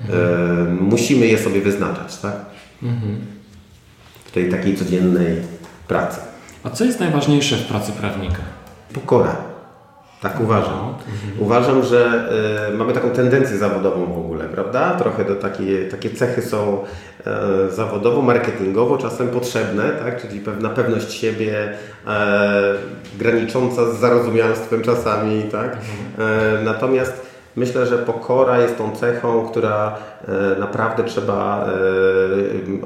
mhm. 0.00 0.68
y, 0.68 0.82
musimy 0.82 1.26
je 1.26 1.38
sobie 1.38 1.60
wyznaczać, 1.60 2.16
tak? 2.16 2.36
Mhm. 2.82 3.16
W 4.24 4.30
tej 4.32 4.50
takiej 4.50 4.76
codziennej 4.76 5.36
pracy. 5.88 6.20
A 6.64 6.70
co 6.70 6.84
jest 6.84 7.00
najważniejsze 7.00 7.56
w 7.56 7.66
pracy 7.66 7.92
prawnika? 7.92 8.42
Pokora. 8.92 9.53
Tak 10.24 10.40
uważam. 10.40 10.72
Mhm. 10.72 11.42
Uważam, 11.42 11.82
że 11.82 12.28
y, 12.72 12.76
mamy 12.76 12.92
taką 12.92 13.10
tendencję 13.10 13.58
zawodową 13.58 14.06
w 14.06 14.18
ogóle, 14.18 14.44
prawda? 14.44 14.94
Trochę 14.94 15.24
do 15.24 15.34
takie, 15.34 15.86
takie 15.88 16.10
cechy 16.10 16.42
są 16.42 16.84
y, 17.68 17.72
zawodowo, 17.72 18.22
marketingowo 18.22 18.98
czasem 18.98 19.28
potrzebne, 19.28 19.82
tak? 19.90 20.22
Czyli 20.22 20.40
pewna 20.40 20.68
pewność 20.68 21.12
siebie 21.12 21.68
y, 21.68 22.08
granicząca 23.18 23.92
z 23.92 23.98
zarozumialstwem 23.98 24.82
czasami, 24.82 25.42
tak? 25.42 25.76
Mhm. 26.16 26.64
natomiast 26.64 27.26
myślę, 27.56 27.86
że 27.86 27.98
pokora 27.98 28.58
jest 28.58 28.78
tą 28.78 28.96
cechą, 28.96 29.48
która 29.50 29.96
naprawdę 30.58 31.04
trzeba 31.04 31.66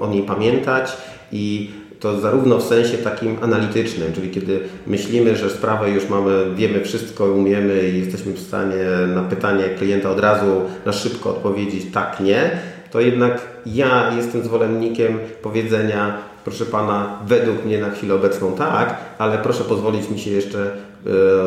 o 0.00 0.06
niej 0.06 0.22
pamiętać 0.22 0.96
i 1.32 1.70
to 2.00 2.20
zarówno 2.20 2.58
w 2.58 2.62
sensie 2.62 2.98
takim 2.98 3.36
analitycznym, 3.42 4.12
czyli 4.12 4.30
kiedy 4.30 4.60
myślimy, 4.86 5.36
że 5.36 5.50
sprawę 5.50 5.90
już 5.90 6.08
mamy, 6.08 6.54
wiemy 6.54 6.84
wszystko, 6.84 7.24
umiemy 7.24 7.88
i 7.88 7.98
jesteśmy 7.98 8.32
w 8.32 8.40
stanie 8.40 8.84
na 9.14 9.22
pytanie 9.22 9.64
klienta 9.78 10.10
od 10.10 10.20
razu 10.20 10.62
na 10.86 10.92
szybko 10.92 11.30
odpowiedzieć 11.30 11.86
tak, 11.92 12.20
nie, 12.20 12.50
to 12.90 13.00
jednak 13.00 13.40
ja 13.66 14.12
jestem 14.16 14.42
zwolennikiem 14.42 15.18
powiedzenia, 15.42 16.18
proszę 16.44 16.64
Pana, 16.64 17.18
według 17.26 17.64
mnie 17.64 17.80
na 17.80 17.90
chwilę 17.90 18.14
obecną 18.14 18.52
tak, 18.52 18.96
ale 19.18 19.38
proszę 19.38 19.64
pozwolić 19.64 20.10
mi 20.10 20.18
się 20.18 20.30
jeszcze 20.30 20.70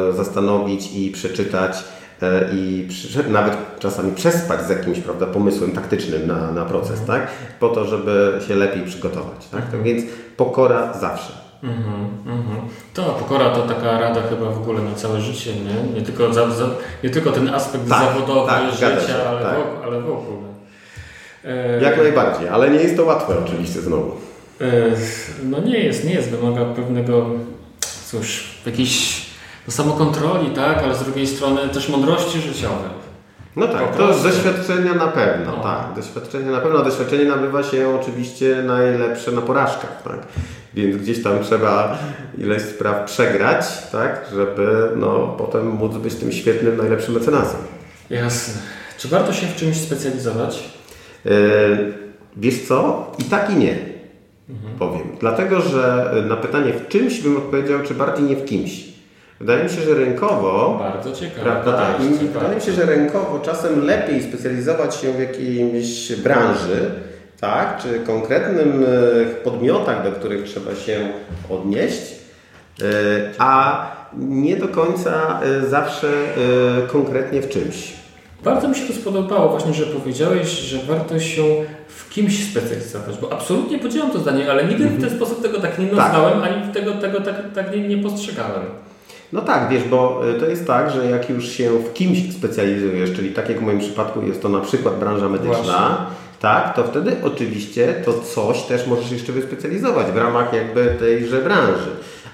e, 0.09 0.13
zastanowić 0.13 0.95
i 0.95 1.11
przeczytać 1.11 1.83
E, 2.21 2.49
i 2.53 2.87
nawet 3.29 3.57
czasami 3.79 4.11
przespać 4.11 4.61
z 4.61 4.69
jakimś 4.69 4.99
prawda, 4.99 5.25
pomysłem 5.25 5.71
taktycznym 5.71 6.27
na, 6.27 6.51
na 6.51 6.65
proces, 6.65 6.99
mhm. 6.99 7.19
tak? 7.19 7.31
po 7.59 7.69
to, 7.69 7.85
żeby 7.85 8.39
się 8.47 8.55
lepiej 8.55 8.83
przygotować. 8.83 9.47
Tak? 9.51 9.71
tak 9.71 9.83
więc 9.83 10.03
pokora 10.37 10.93
zawsze. 10.93 11.33
Mhm, 11.63 12.05
mhm. 12.25 12.57
To 12.93 13.03
pokora 13.03 13.49
to 13.49 13.61
taka 13.61 13.99
rada 13.99 14.21
chyba 14.21 14.45
w 14.51 14.57
ogóle 14.57 14.81
na 14.81 14.95
całe 14.95 15.21
życie, 15.21 15.51
nie? 15.55 15.99
Nie 15.99 16.05
tylko, 16.05 16.33
za, 16.33 16.49
za, 16.49 16.65
nie 17.03 17.09
tylko 17.09 17.31
ten 17.31 17.49
aspekt 17.49 17.89
tak, 17.89 18.03
zawodowy 18.03 18.49
tak, 18.49 18.71
życia, 18.71 19.29
ale, 19.29 19.41
tak. 19.41 19.55
w, 19.55 19.85
ale 19.85 20.01
w 20.01 20.09
ogóle. 20.09 20.47
E... 21.45 21.81
Jak 21.81 21.97
najbardziej, 21.97 22.49
ale 22.49 22.69
nie 22.69 22.79
jest 22.79 22.97
to 22.97 23.05
łatwe 23.05 23.33
oczywiście 23.45 23.81
znowu. 23.81 24.11
E... 24.61 24.65
No 25.43 25.59
nie 25.59 25.79
jest, 25.79 26.05
nie 26.05 26.13
jest. 26.13 26.29
Wymaga 26.29 26.65
pewnego, 26.65 27.25
cóż, 28.11 28.43
jakiejś 28.65 29.20
do 29.65 29.71
samokontroli, 29.71 30.49
tak, 30.49 30.83
ale 30.83 30.95
z 30.95 31.03
drugiej 31.03 31.27
strony 31.27 31.69
też 31.69 31.89
mądrości 31.89 32.41
życiowej. 32.41 33.01
No 33.55 33.67
tak, 33.67 33.97
to 33.97 34.13
z 34.13 34.23
doświadczenia 34.23 34.93
na 34.93 35.07
pewno, 35.07 35.51
no. 35.57 35.63
tak. 35.63 35.95
Doświadczenie 35.95 36.51
na 36.51 36.59
pewno, 36.59 36.83
doświadczenie 36.83 37.25
nabywa 37.25 37.63
się 37.63 37.99
oczywiście 38.01 38.63
najlepsze 38.65 39.31
na 39.31 39.41
porażkach, 39.41 40.03
tak. 40.03 40.19
Więc 40.73 40.97
gdzieś 40.97 41.23
tam 41.23 41.43
trzeba 41.43 41.97
ileś 42.37 42.61
spraw 42.61 43.05
przegrać, 43.05 43.65
tak, 43.91 44.25
żeby 44.35 44.89
no, 44.95 45.35
potem 45.37 45.67
móc 45.67 45.97
być 45.97 46.15
tym 46.15 46.31
świetnym, 46.31 46.77
najlepszym 46.77 47.13
mecenasem. 47.13 47.59
Jasne. 48.09 48.61
Czy 48.97 49.07
warto 49.07 49.33
się 49.33 49.47
w 49.47 49.55
czymś 49.55 49.77
specjalizować? 49.77 50.69
Yy, 51.25 51.31
wiesz 52.37 52.67
co? 52.67 53.11
I 53.19 53.23
tak 53.23 53.49
i 53.49 53.55
nie. 53.55 53.79
mhm. 54.49 54.77
powiem. 54.79 55.17
Dlatego, 55.19 55.61
że 55.61 56.13
na 56.29 56.35
pytanie 56.35 56.73
w 56.73 56.87
czymś 56.87 57.19
bym 57.19 57.37
odpowiedział, 57.37 57.79
czy 57.87 57.93
bardziej 57.93 58.25
nie 58.25 58.35
w 58.35 58.45
kimś. 58.45 58.90
Wydaje 59.41 59.63
mi 59.63 59.69
się, 59.69 59.81
że 59.81 59.93
rynkowo. 59.93 60.77
Bardzo 60.79 61.11
ciekawe. 61.11 61.41
Prawda? 61.41 61.73
Tak, 61.73 62.01
wydaje 62.01 62.55
mi 62.55 62.61
się, 62.61 62.71
że 62.71 62.85
rynkowo 62.85 63.39
czasem 63.39 63.85
lepiej 63.85 64.23
specjalizować 64.23 64.95
się 64.95 65.13
w 65.13 65.19
jakiejś 65.19 66.15
branży, 66.15 66.91
tak? 67.39 67.81
Czy 67.81 67.99
konkretnym 67.99 68.83
e, 68.83 69.25
podmiotach, 69.25 70.03
do 70.03 70.11
których 70.11 70.43
trzeba 70.43 70.75
się 70.75 71.09
odnieść, 71.49 72.01
e, 72.81 72.85
a 73.37 73.85
nie 74.17 74.57
do 74.57 74.67
końca 74.67 75.39
e, 75.43 75.65
zawsze 75.65 76.07
konkretnie 76.87 77.41
w 77.41 77.49
czymś. 77.49 77.93
Bardzo 78.43 78.67
mi 78.67 78.75
się 78.75 78.87
to 78.87 78.93
spodobało 78.93 79.49
właśnie, 79.49 79.73
że 79.73 79.85
powiedziałeś, 79.85 80.49
że 80.49 80.77
warto 80.77 81.19
się 81.19 81.43
w 81.87 82.09
kimś 82.09 82.51
specjalizować, 82.51 83.17
bo 83.21 83.33
absolutnie 83.33 83.79
podzielam 83.79 84.11
to 84.11 84.19
zdanie, 84.19 84.51
ale 84.51 84.65
nigdy 84.65 84.83
w 84.83 84.87
ten 84.87 84.95
mhm. 84.95 85.15
sposób 85.15 85.41
tego 85.41 85.59
tak 85.59 85.79
nie 85.79 85.87
tak. 85.87 85.97
nazwałem, 85.97 86.41
tak. 86.41 86.51
ani 86.51 86.73
tego, 86.73 86.91
tego 86.91 87.21
tak, 87.21 87.35
tak 87.55 87.75
nie, 87.75 87.87
nie 87.87 88.03
postrzegałem. 88.03 88.63
No 89.33 89.41
tak, 89.41 89.69
wiesz, 89.69 89.83
bo 89.83 90.21
to 90.39 90.45
jest 90.45 90.67
tak, 90.67 90.91
że 90.91 91.05
jak 91.05 91.29
już 91.29 91.49
się 91.49 91.69
w 91.69 91.93
kimś 91.93 92.33
specjalizujesz, 92.33 93.13
czyli 93.13 93.29
tak 93.29 93.49
jak 93.49 93.59
w 93.59 93.61
moim 93.61 93.79
przypadku 93.79 94.21
jest 94.21 94.41
to 94.41 94.49
na 94.49 94.59
przykład 94.59 94.99
branża 94.99 95.29
medyczna, 95.29 95.53
Właśnie 95.53 96.21
tak, 96.41 96.75
to 96.75 96.83
wtedy 96.83 97.15
oczywiście 97.23 98.01
to 98.05 98.13
coś 98.13 98.61
też 98.61 98.87
możesz 98.87 99.11
jeszcze 99.11 99.31
wyspecjalizować 99.31 100.07
w 100.07 100.17
ramach 100.17 100.53
jakby 100.53 100.95
tejże 100.99 101.41
branży. 101.41 101.91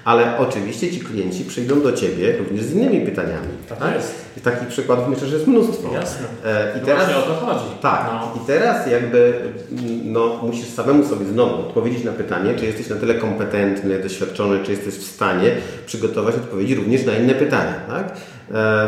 Ale 0.08 0.38
oczywiście 0.38 0.90
ci 0.90 1.00
klienci 1.00 1.44
przyjdą 1.44 1.80
do 1.80 1.92
Ciebie 1.92 2.36
również 2.38 2.64
z 2.64 2.72
innymi 2.72 3.00
pytaniami. 3.00 3.48
Tak, 3.68 3.78
tak? 3.78 3.94
jest. 3.94 4.14
I 4.36 4.40
takich 4.40 4.68
przykładów 4.68 5.08
myślę, 5.08 5.26
że 5.26 5.34
jest 5.34 5.46
mnóstwo. 5.46 5.94
Jasne. 5.94 6.26
E, 6.44 6.72
I 6.76 6.80
no 6.80 6.86
teraz, 6.86 7.10
o 7.10 7.22
to 7.22 7.34
chodzi. 7.34 7.64
Tak. 7.82 8.10
No. 8.12 8.42
I 8.42 8.46
teraz 8.46 8.86
jakby 8.86 9.40
no, 10.04 10.40
musisz 10.42 10.68
samemu 10.68 11.04
sobie 11.04 11.26
znowu 11.26 11.54
odpowiedzieć 11.54 12.04
na 12.04 12.12
pytanie, 12.12 12.54
czy 12.54 12.66
jesteś 12.66 12.88
na 12.88 12.96
tyle 12.96 13.14
kompetentny, 13.14 13.98
doświadczony, 13.98 14.64
czy 14.64 14.70
jesteś 14.70 14.94
w 14.94 15.14
stanie 15.14 15.50
przygotować 15.86 16.34
odpowiedzi 16.34 16.74
również 16.74 17.06
na 17.06 17.12
inne 17.12 17.34
pytania. 17.34 17.74
Tak? 17.88 18.06
E, 18.08 18.12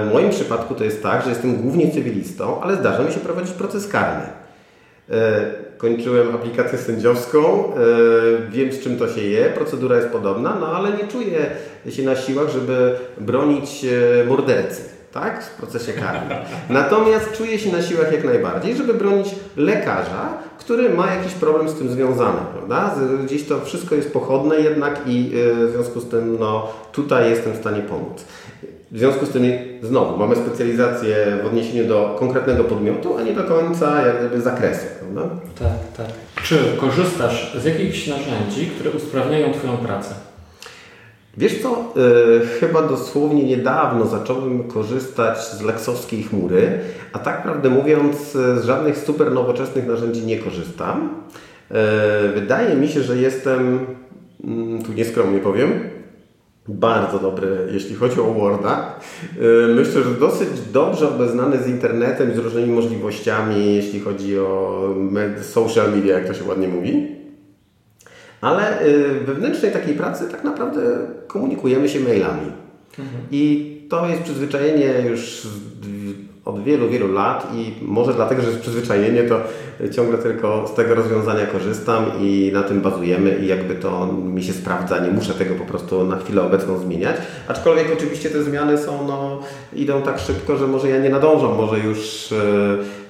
w 0.04 0.12
moim 0.12 0.30
przypadku 0.30 0.74
to 0.74 0.84
jest 0.84 1.02
tak, 1.02 1.22
że 1.22 1.28
jestem 1.30 1.56
głównie 1.56 1.90
cywilistą, 1.90 2.60
ale 2.62 2.76
zdarza 2.76 3.02
mi 3.02 3.12
się 3.12 3.20
prowadzić 3.20 3.52
proces 3.52 3.88
karny. 3.88 4.26
E, 5.10 5.50
kończyłem 5.78 6.34
aplikację 6.34 6.78
sędziowską, 6.78 7.38
e, 7.38 8.50
wiem 8.50 8.72
z 8.72 8.80
czym 8.80 8.96
to 8.96 9.08
się 9.08 9.20
je, 9.20 9.44
procedura 9.44 9.96
jest 9.96 10.08
podobna, 10.08 10.56
no 10.60 10.66
ale 10.66 10.90
nie 10.90 11.08
czuję 11.08 11.50
się 11.88 12.02
na 12.02 12.16
siłach, 12.16 12.48
żeby 12.48 12.94
bronić 13.20 13.84
e, 13.84 14.24
mordercy 14.24 14.82
tak, 15.12 15.44
w 15.44 15.54
procesie 15.54 15.92
karnym. 15.92 16.38
Natomiast 16.70 17.32
czuję 17.32 17.58
się 17.58 17.72
na 17.72 17.82
siłach 17.82 18.12
jak 18.12 18.24
najbardziej, 18.24 18.76
żeby 18.76 18.94
bronić 18.94 19.28
lekarza, 19.56 20.28
który 20.58 20.90
ma 20.90 21.14
jakiś 21.14 21.32
problem 21.32 21.68
z 21.68 21.74
tym 21.74 21.88
związany, 21.88 22.38
prawda? 22.52 22.94
Gdzieś 23.24 23.46
to 23.46 23.60
wszystko 23.60 23.94
jest 23.94 24.12
pochodne 24.12 24.60
jednak 24.60 25.00
i 25.06 25.30
w 25.34 25.70
związku 25.72 26.00
z 26.00 26.08
tym 26.08 26.36
no, 26.40 26.72
tutaj 26.92 27.30
jestem 27.30 27.52
w 27.52 27.56
stanie 27.56 27.82
pomóc. 27.82 28.24
W 28.92 28.98
związku 28.98 29.26
z 29.26 29.30
tym 29.30 29.44
znowu 29.82 30.16
mamy 30.16 30.36
specjalizację 30.36 31.38
w 31.42 31.46
odniesieniu 31.46 31.88
do 31.88 32.16
konkretnego 32.18 32.64
podmiotu, 32.64 33.16
a 33.18 33.22
nie 33.22 33.32
do 33.32 33.44
końca 33.44 34.06
jak 34.06 34.18
gdyby 34.18 34.40
zakresu. 34.40 34.86
Prawda? 35.00 35.34
Tak, 35.58 36.06
tak. 36.06 36.16
Czy 36.44 36.56
korzystasz 36.80 37.56
z 37.58 37.64
jakichś 37.64 38.06
narzędzi, 38.06 38.66
które 38.66 38.90
usprawniają 38.90 39.52
Twoją 39.52 39.76
pracę? 39.76 40.14
Wiesz 41.36 41.62
co, 41.62 41.92
yy, 41.96 42.46
chyba 42.60 42.82
dosłownie 42.82 43.44
niedawno 43.44 44.06
zacząłem 44.06 44.64
korzystać 44.64 45.38
z 45.38 45.62
leksowskiej 45.62 46.22
chmury, 46.22 46.78
a 47.12 47.18
tak 47.18 47.42
prawdę 47.42 47.70
mówiąc 47.70 48.32
z 48.32 48.64
żadnych 48.64 48.98
super 48.98 49.32
nowoczesnych 49.32 49.86
narzędzi 49.86 50.26
nie 50.26 50.38
korzystam. 50.38 51.14
Yy, 51.70 51.76
wydaje 52.34 52.76
mi 52.76 52.88
się, 52.88 53.02
że 53.02 53.16
jestem, 53.16 53.86
yy, 54.44 54.82
tu 54.86 54.92
nieskromnie 54.92 55.38
powiem, 55.38 55.99
bardzo 56.70 57.18
dobry, 57.18 57.68
jeśli 57.72 57.94
chodzi 57.94 58.20
o 58.20 58.24
Worda. 58.24 58.94
Y, 59.36 59.74
myślę, 59.74 60.02
że 60.02 60.10
dosyć 60.20 60.48
dobrze 60.72 61.08
obeznany 61.08 61.58
z 61.62 61.68
internetem 61.68 62.34
z 62.34 62.38
różnymi 62.38 62.72
możliwościami, 62.72 63.74
jeśli 63.74 64.00
chodzi 64.00 64.38
o 64.38 64.80
social 65.42 65.92
media, 65.92 66.18
jak 66.18 66.26
to 66.26 66.34
się 66.34 66.44
ładnie 66.44 66.68
mówi. 66.68 67.06
Ale 68.40 68.86
y, 68.86 69.20
wewnętrznej 69.26 69.72
takiej 69.72 69.94
pracy 69.94 70.24
tak 70.30 70.44
naprawdę 70.44 70.80
komunikujemy 71.26 71.88
się 71.88 72.00
mailami. 72.00 72.52
Mhm. 72.98 73.22
I 73.30 73.76
to 73.90 74.08
jest 74.08 74.22
przyzwyczajenie 74.22 74.94
już 75.08 75.46
od 76.44 76.64
wielu, 76.64 76.88
wielu 76.88 77.12
lat 77.12 77.48
i 77.54 77.74
może 77.82 78.14
dlatego, 78.14 78.42
że 78.42 78.48
jest 78.48 78.60
przyzwyczajenie, 78.60 79.22
to 79.22 79.40
ciągle 79.90 80.18
tylko 80.18 80.68
z 80.72 80.74
tego 80.74 80.94
rozwiązania 80.94 81.46
korzystam 81.46 82.04
i 82.20 82.50
na 82.54 82.62
tym 82.62 82.80
bazujemy 82.80 83.38
i 83.42 83.46
jakby 83.46 83.74
to 83.74 84.06
mi 84.06 84.42
się 84.42 84.52
sprawdza, 84.52 84.98
nie 84.98 85.10
muszę 85.10 85.34
tego 85.34 85.54
po 85.54 85.64
prostu 85.64 86.04
na 86.04 86.16
chwilę 86.16 86.42
obecną 86.42 86.78
zmieniać. 86.78 87.16
Aczkolwiek 87.48 87.86
oczywiście 87.92 88.30
te 88.30 88.42
zmiany 88.42 88.78
są, 88.78 89.06
no, 89.06 89.40
idą 89.72 90.02
tak 90.02 90.18
szybko, 90.18 90.56
że 90.56 90.66
może 90.66 90.88
ja 90.88 90.98
nie 90.98 91.10
nadążam, 91.10 91.56
może 91.56 91.78
już, 91.78 92.32
e, 92.32 92.36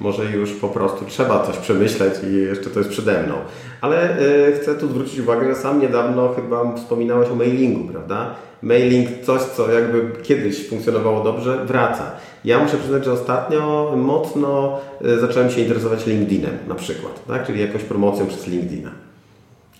może 0.00 0.24
już 0.24 0.52
po 0.52 0.68
prostu 0.68 1.04
trzeba 1.04 1.46
coś 1.46 1.56
przemyśleć 1.56 2.14
i 2.30 2.34
jeszcze 2.34 2.70
to 2.70 2.78
jest 2.78 2.90
przede 2.90 3.22
mną. 3.22 3.34
Ale 3.80 4.18
e, 4.18 4.52
chcę 4.52 4.74
tu 4.74 4.88
zwrócić 4.88 5.20
uwagę, 5.20 5.54
że 5.54 5.60
sam 5.60 5.80
niedawno 5.80 6.34
chyba 6.34 6.76
wspominałeś 6.76 7.28
o 7.28 7.34
mailingu, 7.34 7.92
prawda? 7.92 8.34
Mailing, 8.62 9.08
coś 9.22 9.42
co 9.42 9.72
jakby 9.72 10.22
kiedyś 10.22 10.68
funkcjonowało 10.68 11.24
dobrze, 11.24 11.64
wraca. 11.66 12.12
Ja 12.44 12.58
muszę 12.58 12.76
przyznać, 12.76 13.04
że 13.04 13.12
ostatnio 13.12 13.92
mocno 13.96 14.78
e, 15.04 15.18
zacząłem 15.18 15.50
się 15.50 15.60
interesować 15.60 16.06
LinkedInem 16.06 16.58
na 16.68 16.74
przykład, 16.74 17.26
tak? 17.26 17.46
czyli 17.46 17.60
jakąś 17.60 17.82
promocją 17.82 18.26
przez 18.26 18.46
LinkedIna. 18.46 18.90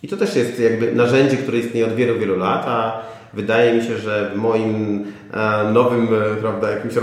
I 0.02 0.08
to 0.08 0.16
też 0.16 0.36
jest 0.36 0.60
jakby 0.60 0.92
narzędzie, 0.92 1.36
które 1.36 1.58
istnieje 1.58 1.86
od 1.86 1.94
wielu, 1.94 2.18
wielu 2.18 2.36
lat, 2.36 2.64
a 2.66 3.02
wydaje 3.34 3.74
mi 3.74 3.82
się, 3.82 3.98
że 3.98 4.30
w 4.34 4.38
moim 4.38 5.04
e, 5.32 5.70
nowym 5.72 6.08
e, 6.14 6.36
prawda, 6.40 6.70
jakimś 6.70 6.94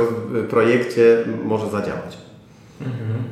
projekcie 0.50 1.24
może 1.46 1.66
zadziałać. 1.66 2.18
Mhm. 2.82 3.24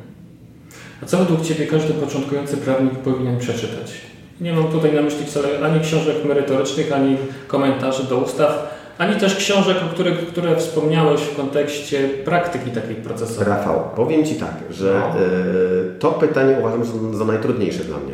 A 1.04 1.06
co 1.06 1.18
według 1.18 1.42
Ciebie 1.42 1.68
każdy 1.68 1.94
początkujący 1.94 2.58
prawnik 2.58 2.94
powinien 2.94 3.40
przeczytać? 3.40 4.02
Nie 4.42 4.54
mam 4.54 4.68
tutaj 4.68 4.94
na 4.94 5.02
myśli 5.02 5.26
wcale 5.26 5.66
ani 5.66 5.80
książek 5.80 6.26
merytorycznych, 6.26 6.92
ani 6.92 7.18
komentarzy 7.48 8.04
do 8.04 8.18
ustaw, 8.18 8.75
ani 8.98 9.16
też 9.16 9.36
książek, 9.36 9.78
o 9.86 9.94
których, 9.94 10.28
które 10.28 10.56
wspomniałeś 10.56 11.22
w 11.22 11.36
kontekście 11.36 12.10
praktyki 12.26 12.72
takiej 12.72 12.96
procesowej. 12.96 13.48
Rafał, 13.48 13.84
powiem 13.96 14.26
Ci 14.26 14.36
tak, 14.36 14.54
że 14.70 15.02
no. 15.14 15.22
y, 15.22 16.00
to 16.00 16.12
pytanie 16.12 16.56
uważam 16.60 16.86
za, 16.86 17.18
za 17.18 17.26
najtrudniejsze 17.26 17.84
dla 17.84 17.98
mnie. 17.98 18.14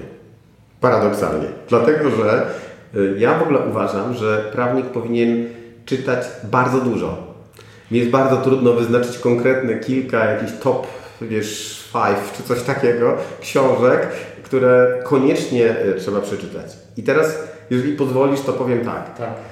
Paradoksalnie. 0.81 1.47
Dlatego, 1.69 2.09
że 2.09 2.45
y, 2.95 3.15
ja 3.17 3.39
w 3.39 3.43
ogóle 3.43 3.59
uważam, 3.59 4.13
że 4.13 4.49
prawnik 4.51 4.85
powinien 4.85 5.45
czytać 5.85 6.25
bardzo 6.43 6.77
dużo. 6.81 7.17
Mi 7.91 7.99
jest 7.99 8.11
bardzo 8.11 8.37
trudno 8.37 8.73
wyznaczyć 8.73 9.17
konkretne 9.17 9.75
kilka 9.75 10.25
jakichś 10.25 10.51
top, 10.63 10.87
wiesz, 11.21 11.81
five 11.91 12.37
czy 12.37 12.43
coś 12.43 12.63
takiego 12.63 13.17
książek, 13.41 14.07
które 14.43 14.99
koniecznie 15.03 15.75
y, 15.85 15.95
trzeba 15.99 16.21
przeczytać. 16.21 16.65
I 16.97 17.03
teraz, 17.03 17.39
jeżeli 17.69 17.93
pozwolisz, 17.93 18.41
to 18.41 18.53
powiem 18.53 18.85
tak. 18.85 19.17
Tak 19.17 19.50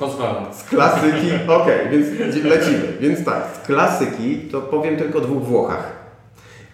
pozwalam. 0.00 0.54
Z 0.54 0.64
klasyki, 0.64 1.30
okej, 1.48 1.80
okay, 1.80 1.88
więc 1.88 2.44
lecimy. 2.44 2.92
Więc 3.00 3.24
tak, 3.24 3.44
z 3.62 3.66
klasyki 3.66 4.36
to 4.36 4.60
powiem 4.60 4.96
tylko 4.96 5.18
o 5.18 5.20
dwóch 5.20 5.42
Włochach. 5.42 5.92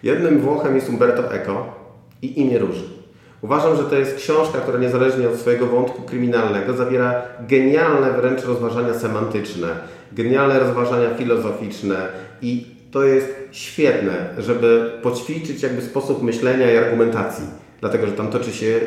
Jednym 0.03 0.39
Włochem 0.39 0.75
jest 0.75 0.89
Umberto 0.89 1.33
Eco 1.33 1.65
i 2.21 2.41
Imię 2.41 2.59
Róży. 2.59 2.83
Uważam, 3.41 3.77
że 3.77 3.83
to 3.83 3.95
jest 3.95 4.15
książka, 4.15 4.59
która 4.59 4.79
niezależnie 4.79 5.29
od 5.29 5.35
swojego 5.35 5.65
wątku 5.65 6.01
kryminalnego 6.01 6.73
zawiera 6.73 7.21
genialne 7.39 8.11
wręcz 8.11 8.45
rozważania 8.45 8.93
semantyczne, 8.93 9.67
genialne 10.11 10.59
rozważania 10.59 11.15
filozoficzne 11.15 11.95
i 12.41 12.65
to 12.91 13.03
jest 13.03 13.33
świetne, 13.51 14.13
żeby 14.37 14.91
poćwiczyć 15.03 15.63
jakby 15.63 15.81
sposób 15.81 16.23
myślenia 16.23 16.71
i 16.71 16.77
argumentacji. 16.77 17.45
Dlatego, 17.79 18.07
że 18.07 18.13
tam 18.13 18.27
toczy 18.27 18.53
się, 18.53 18.79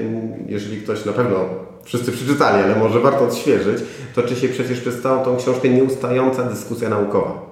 jeżeli 0.47 0.83
ktoś 0.83 1.05
na 1.05 1.13
pewno 1.13 1.37
wszyscy 1.85 2.13
przeczytali, 2.13 2.63
ale 2.63 2.77
może 2.77 3.01
warto 3.01 3.25
odświeżyć, 3.25 3.79
toczy 4.15 4.37
się 4.37 4.49
przecież 4.49 4.81
przez 4.81 5.03
całą 5.03 5.25
tą 5.25 5.37
książkę 5.37 5.69
nieustająca 5.69 6.43
dyskusja 6.43 6.89
naukowa. 6.89 7.51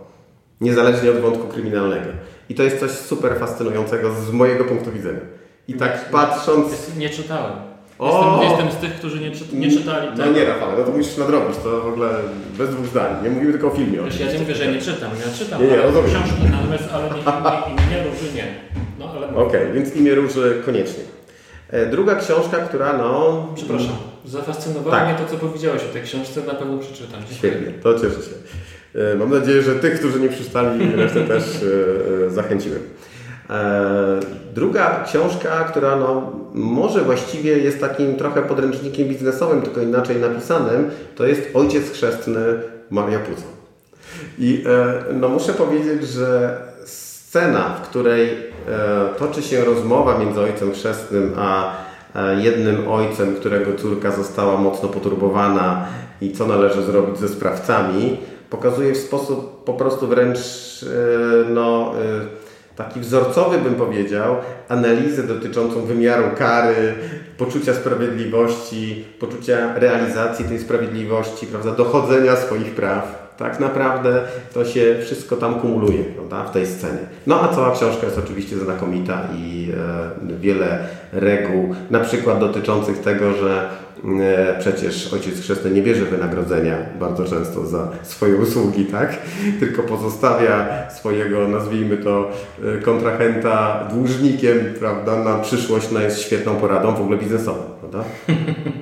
Niezależnie 0.60 1.10
od 1.10 1.20
wątku 1.20 1.48
kryminalnego. 1.48 2.10
I 2.48 2.54
to 2.54 2.62
jest 2.62 2.80
coś 2.80 2.90
super 2.90 3.38
fascynującego 3.38 4.12
z 4.14 4.32
mojego 4.32 4.64
punktu 4.64 4.92
widzenia. 4.92 5.20
I 5.68 5.74
tak 5.74 6.10
patrząc... 6.10 6.96
Nie 6.96 7.10
czytałem. 7.10 7.52
O! 7.98 8.40
Jestem, 8.42 8.66
jestem 8.66 8.80
z 8.80 8.82
tych, 8.82 8.98
którzy 8.98 9.20
nie, 9.20 9.30
nie 9.52 9.70
czytali 9.70 10.10
tego. 10.10 10.30
No 10.30 10.32
nie, 10.32 10.44
Rafał, 10.44 10.68
no 10.78 10.84
to 10.84 10.90
musisz 10.90 11.16
nadrobić, 11.16 11.56
to 11.64 11.80
w 11.80 11.86
ogóle 11.86 12.10
bez 12.58 12.70
dwóch 12.70 12.86
zdań. 12.86 13.24
Nie 13.24 13.30
mówimy 13.30 13.52
tylko 13.52 13.66
o 13.66 13.70
filmie. 13.70 13.98
Wiesz, 14.04 14.20
ja 14.20 14.32
nie 14.32 14.38
mówię, 14.38 14.54
że 14.54 14.72
nie 14.72 14.80
czytam, 14.80 15.10
ja 15.26 15.38
czytam 15.38 15.62
nie, 15.62 15.68
nie, 15.68 15.82
ale 15.82 15.92
książki, 15.92 16.42
natomiast 16.50 16.84
ale 16.92 17.04
nie, 17.08 17.96
nie, 17.96 18.04
nie 18.28 18.34
nie. 18.34 18.54
No, 18.98 19.06
Okej, 19.12 19.62
okay, 19.62 19.72
więc 19.72 19.96
imię 19.96 20.14
róży 20.14 20.62
koniecznie. 20.66 21.02
E, 21.02 21.17
druga 21.90 22.14
książka, 22.14 22.56
która 22.56 22.92
no... 22.92 23.46
Przepraszam, 23.54 23.96
zafascynowało 24.24 24.90
tak. 24.90 25.08
mnie 25.08 25.26
to, 25.26 25.30
co 25.30 25.46
powiedziałeś 25.46 25.82
o 25.90 25.92
tej 25.92 26.02
książce, 26.02 26.40
na 26.46 26.54
pewno 26.54 26.78
przeczytam. 26.78 27.20
Świetnie, 27.30 27.72
to 27.82 27.94
cieszę 27.94 28.22
się. 28.22 28.34
E, 28.94 29.14
mam 29.14 29.30
nadzieję, 29.30 29.62
że 29.62 29.74
tych, 29.74 29.98
którzy 29.98 30.20
nie 30.20 30.28
przeczytali, 30.28 30.90
resztę 30.96 31.24
też 31.24 31.44
e, 32.26 32.30
zachęciłem. 32.30 32.80
Druga 34.54 35.04
książka, 35.06 35.64
która 35.64 35.96
no, 35.96 36.32
może 36.54 37.02
właściwie 37.02 37.58
jest 37.58 37.80
takim 37.80 38.16
trochę 38.16 38.42
podręcznikiem 38.42 39.08
biznesowym, 39.08 39.62
tylko 39.62 39.80
inaczej 39.80 40.16
napisanym, 40.16 40.90
to 41.16 41.26
jest 41.26 41.42
Ojciec 41.54 41.90
Chrzestny 41.92 42.40
Maria 42.90 43.18
Puzo. 43.18 43.46
I 44.38 44.64
no, 45.12 45.28
muszę 45.28 45.52
powiedzieć, 45.52 46.08
że 46.08 46.58
scena, 46.84 47.74
w 47.74 47.88
której 47.88 48.47
toczy 49.18 49.42
się 49.42 49.64
rozmowa 49.64 50.18
między 50.18 50.40
Ojcem 50.40 50.72
Chrzestnym 50.72 51.34
a 51.38 51.72
jednym 52.38 52.88
ojcem, 52.88 53.34
którego 53.34 53.74
córka 53.74 54.10
została 54.10 54.56
mocno 54.56 54.88
poturbowana 54.88 55.86
i 56.20 56.32
co 56.32 56.46
należy 56.46 56.82
zrobić 56.82 57.18
ze 57.18 57.28
sprawcami, 57.28 58.16
pokazuje 58.50 58.92
w 58.92 58.96
sposób 58.96 59.64
po 59.64 59.74
prostu 59.74 60.06
wręcz 60.06 60.38
e, 60.38 61.50
no, 61.50 61.92
e, 61.92 62.76
taki 62.76 63.00
wzorcowy, 63.00 63.58
bym 63.58 63.74
powiedział, 63.74 64.36
analizę 64.68 65.22
dotyczącą 65.22 65.80
wymiaru 65.80 66.24
kary, 66.38 66.94
poczucia 67.38 67.74
sprawiedliwości, 67.74 69.04
poczucia 69.20 69.78
realizacji 69.78 70.44
tej 70.44 70.58
sprawiedliwości, 70.58 71.46
prawda, 71.46 71.72
dochodzenia 71.72 72.36
swoich 72.36 72.74
praw. 72.74 73.27
Tak 73.38 73.60
naprawdę 73.60 74.22
to 74.54 74.64
się 74.64 74.96
wszystko 75.02 75.36
tam 75.36 75.60
kumuluje 75.60 76.04
prawda, 76.04 76.44
w 76.44 76.52
tej 76.52 76.66
scenie. 76.66 76.98
No 77.26 77.40
a 77.42 77.48
cała 77.48 77.70
książka 77.70 78.06
jest 78.06 78.18
oczywiście 78.18 78.56
znakomita 78.56 79.28
i 79.36 79.72
e, 80.30 80.38
wiele 80.40 80.78
reguł, 81.12 81.74
na 81.90 82.00
przykład 82.00 82.40
dotyczących 82.40 82.98
tego, 82.98 83.32
że 83.32 83.68
E, 84.04 84.56
przecież 84.58 85.12
ojciec 85.12 85.40
chrzestny 85.40 85.70
nie 85.70 85.82
bierze 85.82 86.04
wynagrodzenia 86.04 86.76
bardzo 87.00 87.24
często 87.24 87.66
za 87.66 87.88
swoje 88.02 88.36
usługi, 88.36 88.84
tak? 88.84 89.18
Tylko 89.60 89.82
pozostawia 89.82 90.66
swojego, 90.90 91.48
nazwijmy 91.48 91.96
to, 91.96 92.30
e, 92.64 92.78
kontrahenta 92.78 93.88
dłużnikiem, 93.92 94.58
prawda, 94.78 95.24
na 95.24 95.38
przyszłość, 95.38 95.90
no 95.90 96.00
jest 96.00 96.20
świetną 96.20 96.56
poradą 96.56 96.94
w 96.94 97.00
ogóle 97.00 97.18
biznesową, 97.18 97.62
prawda? 97.80 98.04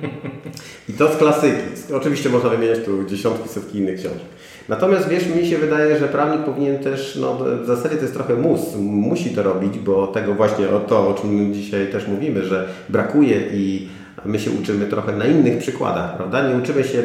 I 0.89 0.93
to 0.93 1.13
z 1.13 1.17
klasyki. 1.17 1.93
Oczywiście 1.93 2.29
można 2.29 2.49
wymieniać 2.49 2.79
tu 2.85 3.03
dziesiątki, 3.03 3.49
setki 3.49 3.77
innych 3.77 3.99
książek. 3.99 4.36
Natomiast 4.69 5.09
wiesz, 5.09 5.27
mi 5.35 5.47
się 5.47 5.57
wydaje, 5.57 5.99
że 5.99 6.07
prawnik 6.07 6.41
powinien 6.41 6.79
też, 6.79 7.15
no 7.21 7.37
w 7.63 7.65
zasadzie 7.65 7.95
to 7.95 8.01
jest 8.01 8.13
trochę 8.13 8.35
mus, 8.35 8.75
musi 8.79 9.29
to 9.29 9.43
robić, 9.43 9.79
bo 9.79 10.07
tego 10.07 10.33
właśnie 10.33 10.69
o 10.69 10.79
to, 10.79 11.07
o 11.07 11.13
czym 11.13 11.53
dzisiaj 11.53 11.87
też 11.87 12.07
mówimy, 12.07 12.45
że 12.45 12.67
brakuje 12.89 13.37
i 13.53 13.87
my 14.25 14.39
się 14.39 14.51
uczymy 14.51 14.85
trochę 14.85 15.11
na 15.11 15.25
innych 15.25 15.57
przykładach, 15.57 16.17
prawda? 16.17 16.49
Nie 16.49 16.55
uczymy 16.55 16.83
się 16.83 17.03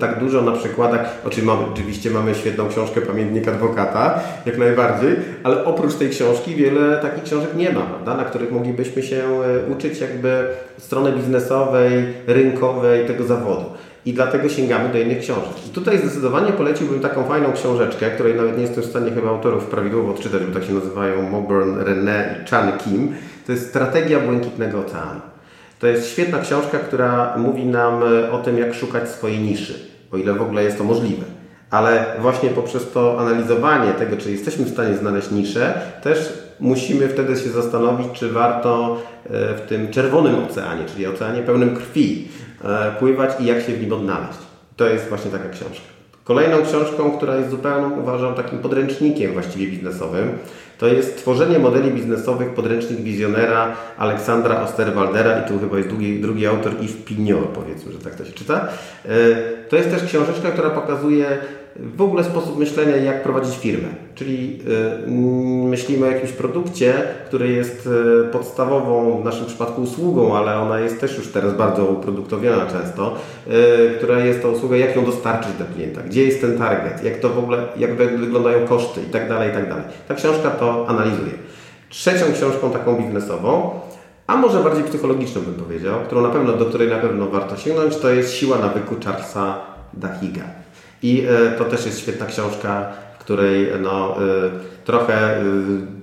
tak 0.00 0.20
dużo 0.20 0.42
na 0.42 0.52
przykładach, 0.52 1.22
oczywiście 1.74 2.10
mamy 2.10 2.34
świetną 2.34 2.68
książkę 2.68 3.00
Pamiętnik 3.00 3.48
Adwokata, 3.48 4.20
jak 4.46 4.58
najbardziej, 4.58 5.10
ale 5.42 5.64
oprócz 5.64 5.94
tej 5.94 6.10
książki 6.10 6.54
wiele 6.54 6.96
takich 6.96 7.24
książek 7.24 7.56
nie 7.56 7.72
ma, 7.72 7.80
prawda? 7.80 8.16
Na 8.16 8.24
których 8.24 8.52
moglibyśmy 8.52 9.02
się 9.02 9.16
e, 9.16 9.72
uczyć 9.72 10.00
jakby 10.00 10.46
strony 10.78 11.12
biznesowej, 11.12 11.92
rynkowej 12.26 13.06
tego 13.06 13.24
zawodu. 13.24 13.64
I 14.06 14.12
dlatego 14.12 14.48
sięgamy 14.48 14.88
do 14.88 14.98
innych 14.98 15.18
książek. 15.18 15.66
I 15.66 15.70
tutaj 15.70 15.98
zdecydowanie 15.98 16.52
poleciłbym 16.52 17.00
taką 17.00 17.24
fajną 17.24 17.52
książeczkę, 17.52 18.10
której 18.10 18.34
nawet 18.34 18.56
nie 18.56 18.62
jestem 18.62 18.82
w 18.82 18.86
stanie 18.86 19.10
chyba 19.10 19.28
autorów 19.28 19.66
prawidłowo 19.66 20.10
odczytać, 20.10 20.42
bo 20.42 20.54
tak 20.54 20.64
się 20.64 20.74
nazywają 20.74 21.30
Moburn, 21.30 21.78
René 21.78 22.42
i 22.42 22.48
Chan 22.50 22.78
Kim. 22.78 23.14
To 23.46 23.52
jest 23.52 23.68
Strategia 23.68 24.20
Błękitnego 24.20 24.78
Oceanu. 24.78 25.20
To 25.78 25.86
jest 25.86 26.08
świetna 26.08 26.38
książka, 26.38 26.78
która 26.78 27.34
mówi 27.36 27.66
nam 27.66 28.02
e, 28.02 28.30
o 28.32 28.38
tym, 28.38 28.58
jak 28.58 28.74
szukać 28.74 29.08
swojej 29.08 29.38
niszy, 29.38 29.74
o 30.12 30.16
ile 30.16 30.32
w 30.32 30.42
ogóle 30.42 30.64
jest 30.64 30.78
to 30.78 30.84
możliwe. 30.84 31.24
Ale 31.70 32.06
właśnie 32.20 32.50
poprzez 32.50 32.90
to 32.90 33.20
analizowanie 33.20 33.92
tego, 33.92 34.16
czy 34.16 34.30
jesteśmy 34.30 34.64
w 34.64 34.70
stanie 34.70 34.96
znaleźć 34.96 35.30
niszę, 35.30 35.80
też 36.02 36.32
musimy 36.60 37.08
wtedy 37.08 37.36
się 37.36 37.50
zastanowić, 37.50 38.06
czy 38.12 38.32
warto 38.32 39.02
e, 39.24 39.30
w 39.54 39.60
tym 39.60 39.90
czerwonym 39.90 40.34
oceanie, 40.44 40.84
czyli 40.92 41.06
oceanie 41.06 41.42
pełnym 41.42 41.76
krwi, 41.76 42.28
pływać 42.98 43.30
i 43.40 43.44
jak 43.44 43.62
się 43.62 43.72
w 43.72 43.80
nim 43.80 43.92
odnaleźć. 43.92 44.38
To 44.76 44.86
jest 44.86 45.08
właśnie 45.08 45.30
taka 45.30 45.48
książka. 45.48 45.94
Kolejną 46.24 46.62
książką, 46.62 47.10
która 47.10 47.36
jest 47.36 47.50
zupełnie, 47.50 47.96
uważam, 47.96 48.34
takim 48.34 48.58
podręcznikiem 48.58 49.32
właściwie 49.32 49.66
biznesowym, 49.66 50.38
to 50.78 50.86
jest 50.86 51.16
tworzenie 51.16 51.58
modeli 51.58 51.90
biznesowych, 51.90 52.54
podręcznik 52.54 53.00
wizjonera 53.00 53.76
Aleksandra 53.98 54.62
Osterwaldera 54.62 55.40
i 55.40 55.48
tu 55.48 55.58
chyba 55.58 55.76
jest 55.76 55.88
drugi, 55.88 56.20
drugi 56.20 56.46
autor 56.46 56.72
Yves 56.72 56.96
Pignot, 57.04 57.48
powiedzmy, 57.48 57.92
że 57.92 57.98
tak 57.98 58.14
to 58.14 58.24
się 58.24 58.32
czyta. 58.32 58.68
E, 59.04 59.08
to 59.68 59.76
jest 59.76 59.90
też 59.90 60.04
książeczka, 60.04 60.50
która 60.50 60.70
pokazuje 60.70 61.26
w 61.76 62.02
ogóle 62.02 62.24
sposób 62.24 62.58
myślenia, 62.58 62.96
jak 62.96 63.22
prowadzić 63.22 63.56
firmę. 63.56 63.88
Czyli 64.14 64.60
y, 65.06 65.10
myślimy 65.68 66.06
o 66.06 66.10
jakimś 66.10 66.32
produkcie, 66.32 66.94
który 67.26 67.48
jest 67.48 67.88
y, 68.26 68.28
podstawową 68.32 69.20
w 69.22 69.24
naszym 69.24 69.46
przypadku 69.46 69.82
usługą, 69.82 70.36
ale 70.36 70.60
ona 70.60 70.80
jest 70.80 71.00
też 71.00 71.18
już 71.18 71.28
teraz 71.28 71.54
bardzo 71.54 71.84
uproduktowiona 71.84 72.66
często, 72.66 73.16
y, 73.46 73.50
która 73.98 74.18
jest 74.18 74.42
to 74.42 74.50
usługa, 74.50 74.76
jak 74.76 74.96
ją 74.96 75.04
dostarczyć 75.04 75.52
do 75.58 75.64
klienta, 75.74 76.00
gdzie 76.02 76.24
jest 76.24 76.40
ten 76.40 76.58
target, 76.58 77.04
jak 77.04 77.18
to 77.18 77.28
w 77.28 77.38
ogóle, 77.38 77.66
jak 77.76 77.96
wyglądają 77.96 78.66
koszty 78.66 79.00
i 79.02 79.10
tak 79.10 79.28
dalej, 79.28 79.50
i 79.50 79.52
tak 79.52 79.68
dalej. 79.68 79.84
Ta 80.08 80.14
książka 80.14 80.50
to 80.50 80.88
analizuje. 80.88 81.32
Trzecią 81.88 82.24
książką 82.32 82.70
taką 82.70 82.96
biznesową, 82.96 83.70
a 84.26 84.36
może 84.36 84.62
bardziej 84.62 84.84
psychologiczną 84.84 85.42
bym 85.42 85.54
powiedział, 85.54 86.00
którą 86.06 86.22
na 86.22 86.28
pewno, 86.28 86.52
do 86.52 86.66
której 86.66 86.88
na 86.88 86.98
pewno 86.98 87.26
warto 87.26 87.56
sięgnąć, 87.56 87.96
to 87.96 88.10
jest 88.10 88.34
Siła 88.34 88.58
nawyku 88.58 88.94
Charlesa 89.04 89.58
Dahiga. 89.92 90.63
I 91.04 91.26
e, 91.28 91.58
to 91.58 91.64
też 91.64 91.86
jest 91.86 92.00
świetna 92.00 92.26
książka, 92.26 92.86
w 93.14 93.18
której 93.18 93.68
no, 93.82 94.16
e, 94.16 94.20
trochę 94.84 95.36
e, 95.36 95.42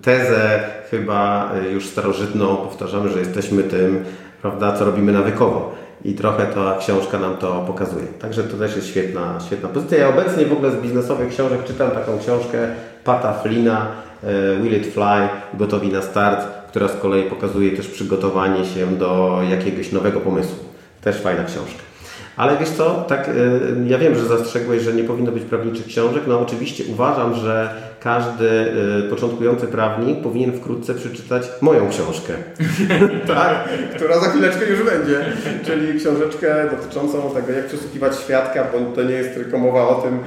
tezę 0.02 0.60
chyba 0.92 1.52
już 1.74 1.86
starożytną 1.86 2.56
powtarzamy, 2.56 3.10
że 3.10 3.20
jesteśmy 3.20 3.64
tym, 3.64 4.04
prawda, 4.42 4.72
co 4.72 4.86
robimy 4.86 5.12
nawykowo. 5.12 5.76
I 6.06 6.14
trochę 6.14 6.46
ta 6.46 6.78
książka 6.80 7.20
nam 7.20 7.38
to 7.38 7.64
pokazuje. 7.68 8.06
Także 8.06 8.44
to 8.44 8.58
też 8.58 8.76
jest 8.76 8.88
świetna, 8.88 9.40
świetna 9.48 9.70
pozycja. 9.70 9.98
Ja 9.98 10.10
obecnie 10.10 10.46
w 10.46 10.54
ogóle 10.54 10.72
z 10.72 10.76
biznesowych 10.76 11.30
książek 11.30 11.64
czytam 11.64 11.92
taką 11.92 12.20
książkę 12.20 12.68
Pata 13.04 13.34
Flina, 13.34 13.88
Will 14.62 14.78
It 14.78 14.94
Fly, 14.94 15.30
Gotowi 15.54 15.88
na 15.88 16.02
Start, 16.02 16.48
która 16.68 16.88
z 16.88 16.96
kolei 16.96 17.24
pokazuje 17.24 17.72
też 17.72 17.88
przygotowanie 17.88 18.66
się 18.66 18.88
do 18.88 19.40
jakiegoś 19.50 19.92
nowego 19.92 20.20
pomysłu. 20.20 20.58
Też 21.02 21.22
fajna 21.22 21.44
książka. 21.44 21.91
Ale 22.42 22.58
wiesz 22.58 22.70
co, 22.70 23.06
tak, 23.08 23.30
y, 23.30 23.32
ja 23.86 23.98
wiem, 23.98 24.16
że 24.16 24.26
zastrzegłeś, 24.26 24.84
że 24.84 24.94
nie 24.94 25.04
powinno 25.04 25.32
być 25.32 25.44
prawniczych 25.44 25.86
książek. 25.86 26.24
No 26.28 26.40
oczywiście 26.40 26.84
uważam, 26.92 27.36
że 27.36 27.74
każdy 28.04 28.50
y, 29.06 29.10
początkujący 29.10 29.68
prawnik 29.68 30.22
powinien 30.22 30.54
wkrótce 30.54 30.94
przeczytać 30.94 31.44
moją 31.62 31.90
książkę. 31.90 32.34
tak, 33.28 33.70
która 33.96 34.20
za 34.20 34.30
chwileczkę 34.30 34.66
już 34.66 34.84
będzie. 34.84 35.26
Czyli 35.66 36.00
książeczkę 36.00 36.70
dotyczącą 36.72 37.30
tego, 37.34 37.52
jak 37.52 37.68
przesłuchiwać 37.68 38.20
świadka, 38.20 38.68
bo 38.74 38.96
to 38.96 39.04
nie 39.04 39.14
jest 39.14 39.34
tylko 39.34 39.58
mowa 39.58 39.88
o 39.88 39.96
tym, 39.96 40.20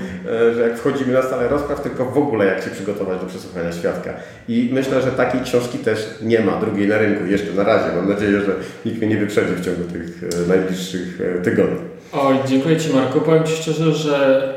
y, 0.51 0.55
że 0.55 0.61
jak 0.61 0.79
wchodzimy 0.79 1.13
na 1.13 1.23
salę 1.23 1.49
rozpraw, 1.49 1.83
tylko 1.83 2.05
w 2.05 2.19
ogóle 2.19 2.47
jak 2.47 2.63
się 2.63 2.71
przygotować 2.71 3.21
do 3.21 3.27
przesłuchania 3.27 3.73
świadka. 3.73 4.11
I 4.49 4.71
myślę, 4.73 5.03
że 5.03 5.11
takiej 5.11 5.41
książki 5.41 5.79
też 5.79 6.19
nie 6.23 6.41
ma 6.41 6.53
drugiej 6.53 6.89
na 6.89 6.99
rynku 6.99 7.27
jeszcze 7.27 7.53
na 7.53 7.65
razie. 7.65 7.97
Mam 7.97 8.09
nadzieję, 8.09 8.41
że 8.41 8.55
nikt 8.85 8.99
mnie 8.99 9.09
nie 9.09 9.17
wyprzedzi 9.17 9.55
w 9.55 9.65
ciągu 9.65 9.83
tych 9.83 10.21
najbliższych 10.49 11.19
tygodni. 11.45 11.79
Oj, 12.13 12.37
dziękuję 12.47 12.77
Ci 12.77 12.95
Marku. 12.95 13.21
Powiem 13.21 13.45
Ci 13.45 13.57
szczerze, 13.57 13.93
że 13.93 14.55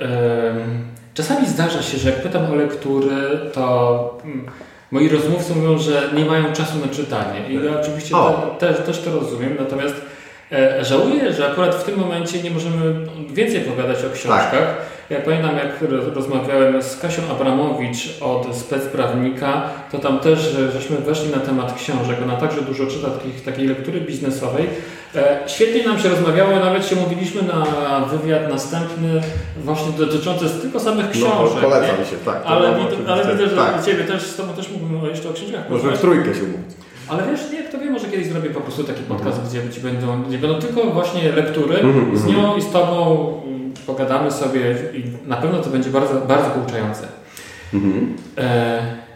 czasami 1.17 1.47
zdarza 1.47 1.81
się, 1.81 1.97
że 1.97 2.09
jak 2.09 2.21
pytam 2.21 2.51
o 2.51 2.55
lektury, 2.55 3.39
to 3.53 4.17
mm, 4.25 4.45
moi 4.91 5.09
rozmówcy 5.09 5.55
mówią, 5.55 5.77
że 5.77 6.09
nie 6.15 6.25
mają 6.25 6.53
czasu 6.53 6.77
na 6.85 6.93
czytanie. 6.93 7.49
I 7.49 7.65
ja 7.65 7.81
oczywiście 7.81 8.15
te, 8.59 8.73
te, 8.73 8.83
też 8.83 9.01
to 9.01 9.11
rozumiem, 9.11 9.55
natomiast 9.59 9.95
e, 10.51 10.85
żałuję, 10.85 11.33
że 11.33 11.51
akurat 11.51 11.75
w 11.75 11.83
tym 11.83 11.99
momencie 11.99 12.43
nie 12.43 12.51
możemy 12.51 12.95
więcej 13.33 13.61
pogadać 13.61 13.97
o 14.05 14.09
książkach. 14.09 14.51
Tak. 14.51 14.77
Ja 15.09 15.21
pamiętam, 15.21 15.57
jak 15.57 15.91
rozmawiałem 16.13 16.83
z 16.83 16.99
Kasią 16.99 17.21
Abramowicz 17.31 18.21
od 18.21 18.55
specprawnika, 18.55 19.69
to 19.91 19.99
tam 19.99 20.19
też 20.19 20.55
żeśmy 20.73 20.97
weszli 20.97 21.31
na 21.31 21.39
temat 21.39 21.73
książek. 21.73 22.17
Ona 22.23 22.35
także 22.35 22.61
dużo 22.61 22.87
czyta 22.87 23.09
takich, 23.09 23.43
takiej 23.43 23.67
lektury 23.67 24.01
biznesowej. 24.01 24.69
E, 25.15 25.39
świetnie 25.47 25.83
nam 25.83 25.99
się 25.99 26.09
rozmawiało, 26.09 26.51
nawet 26.59 26.85
się 26.85 26.95
mówiliśmy 26.95 27.41
na 27.41 27.65
wywiad 28.05 28.49
następny 28.49 29.21
właśnie 29.57 29.91
dotyczący 29.91 30.49
tylko 30.49 30.79
samych 30.79 31.05
no, 31.05 31.11
książek. 31.11 31.55
No, 31.55 31.69
polecam 31.69 31.95
się, 31.95 32.17
tak. 32.25 32.41
Ale, 32.45 32.75
widzę, 32.75 33.11
ale 33.11 33.31
widzę, 33.31 33.49
że 33.49 33.55
tak. 33.55 33.85
Ciebie 33.85 34.03
też, 34.03 34.23
z 34.23 34.35
Tobą 34.35 34.53
też 34.53 34.69
mówimy 34.71 35.09
jeszcze 35.09 35.29
o 35.29 35.33
książkach. 35.33 35.69
Może 35.69 35.91
w 35.91 36.01
trójkę 36.01 36.35
się 36.35 36.41
mówić. 36.41 36.75
Ale 37.07 37.23
wiesz, 37.31 37.51
nie, 37.51 37.63
kto 37.63 37.77
wie, 37.77 37.89
może 37.89 38.07
kiedyś 38.07 38.27
zrobię 38.27 38.49
po 38.49 38.61
prostu 38.61 38.83
taki 38.83 39.03
podcast, 39.03 39.39
mhm. 39.39 39.49
gdzie, 39.49 39.61
gdzie, 39.61 39.81
będą, 39.81 40.23
gdzie 40.23 40.37
będą 40.37 40.59
tylko 40.59 40.83
właśnie 40.83 41.31
lektury 41.31 41.79
mhm, 41.79 42.17
z 42.17 42.25
mhm. 42.25 42.43
nią 42.43 42.57
i 42.57 42.61
z 42.61 42.71
Tobą 42.71 43.27
mm, 43.45 43.73
pogadamy 43.87 44.31
sobie 44.31 44.75
i 44.93 45.27
na 45.27 45.37
pewno 45.37 45.59
to 45.59 45.69
będzie 45.69 45.89
bardzo, 45.89 46.13
bardzo 46.13 46.49
pouczające. 46.49 47.07
Mhm. 47.73 48.15
E, 48.37 49.07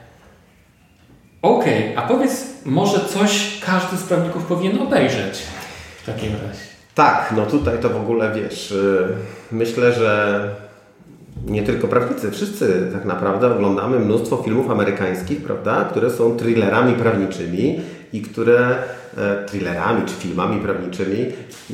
Okej, 1.41 1.91
okay, 1.91 2.03
a 2.03 2.07
powiedz, 2.07 2.45
może 2.65 2.99
coś 2.99 3.59
każdy 3.65 3.97
z 3.97 4.03
prawników 4.03 4.45
powinien 4.45 4.81
obejrzeć 4.81 5.43
w 6.01 6.05
takim 6.05 6.31
razie. 6.31 6.71
Tak, 6.95 7.33
no 7.37 7.45
tutaj 7.45 7.79
to 7.79 7.89
w 7.89 7.95
ogóle 7.95 8.31
wiesz, 8.35 8.71
y, 8.71 9.07
myślę, 9.51 9.93
że 9.93 10.41
nie 11.45 11.63
tylko 11.63 11.87
prawnicy, 11.87 12.31
wszyscy 12.31 12.89
tak 12.93 13.05
naprawdę 13.05 13.55
oglądamy 13.55 13.99
mnóstwo 13.99 14.37
filmów 14.37 14.71
amerykańskich, 14.71 15.43
prawda, 15.43 15.85
które 15.91 16.09
są 16.09 16.37
thrillerami 16.37 16.93
prawniczymi 16.93 17.79
i 18.13 18.21
które 18.21 18.75
e, 19.17 19.45
thrillerami 19.45 20.05
czy 20.05 20.13
filmami 20.13 20.61
prawniczymi, 20.61 21.21
e, 21.21 21.73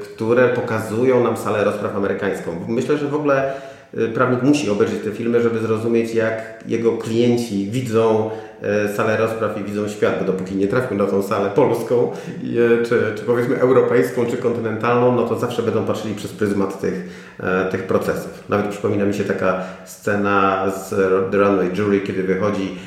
które 0.00 0.48
pokazują 0.48 1.24
nam 1.24 1.36
salę 1.36 1.64
rozpraw 1.64 1.96
amerykańską. 1.96 2.50
Myślę, 2.68 2.98
że 2.98 3.08
w 3.08 3.14
ogóle 3.14 3.52
e, 3.94 4.08
prawnik 4.08 4.42
musi 4.42 4.70
obejrzeć 4.70 5.02
te 5.04 5.10
filmy, 5.10 5.42
żeby 5.42 5.58
zrozumieć, 5.58 6.14
jak 6.14 6.64
jego 6.66 6.92
klienci 6.92 7.70
widzą 7.70 8.30
salę 8.96 9.16
rozpraw 9.16 9.60
i 9.60 9.64
widzą 9.64 9.88
świat, 9.88 10.18
bo 10.18 10.24
dopóki 10.24 10.56
nie 10.56 10.68
trafią 10.68 10.94
na 10.94 11.06
tą 11.06 11.22
salę 11.22 11.50
polską, 11.50 12.12
e, 12.12 12.84
czy, 12.84 13.02
czy 13.16 13.24
powiedzmy 13.26 13.60
europejską, 13.60 14.26
czy 14.26 14.36
kontynentalną, 14.36 15.16
no 15.16 15.22
to 15.28 15.38
zawsze 15.38 15.62
będą 15.62 15.84
patrzyli 15.84 16.14
przez 16.14 16.32
pryzmat 16.32 16.80
tych, 16.80 17.08
e, 17.40 17.70
tych 17.70 17.82
procesów. 17.82 18.44
Nawet 18.48 18.66
przypomina 18.66 19.04
mi 19.04 19.14
się 19.14 19.24
taka 19.24 19.62
scena 19.84 20.70
z 20.70 20.90
The 21.30 21.38
Runway 21.38 21.76
Jury, 21.76 22.00
kiedy 22.00 22.22
wychodzi 22.22 22.78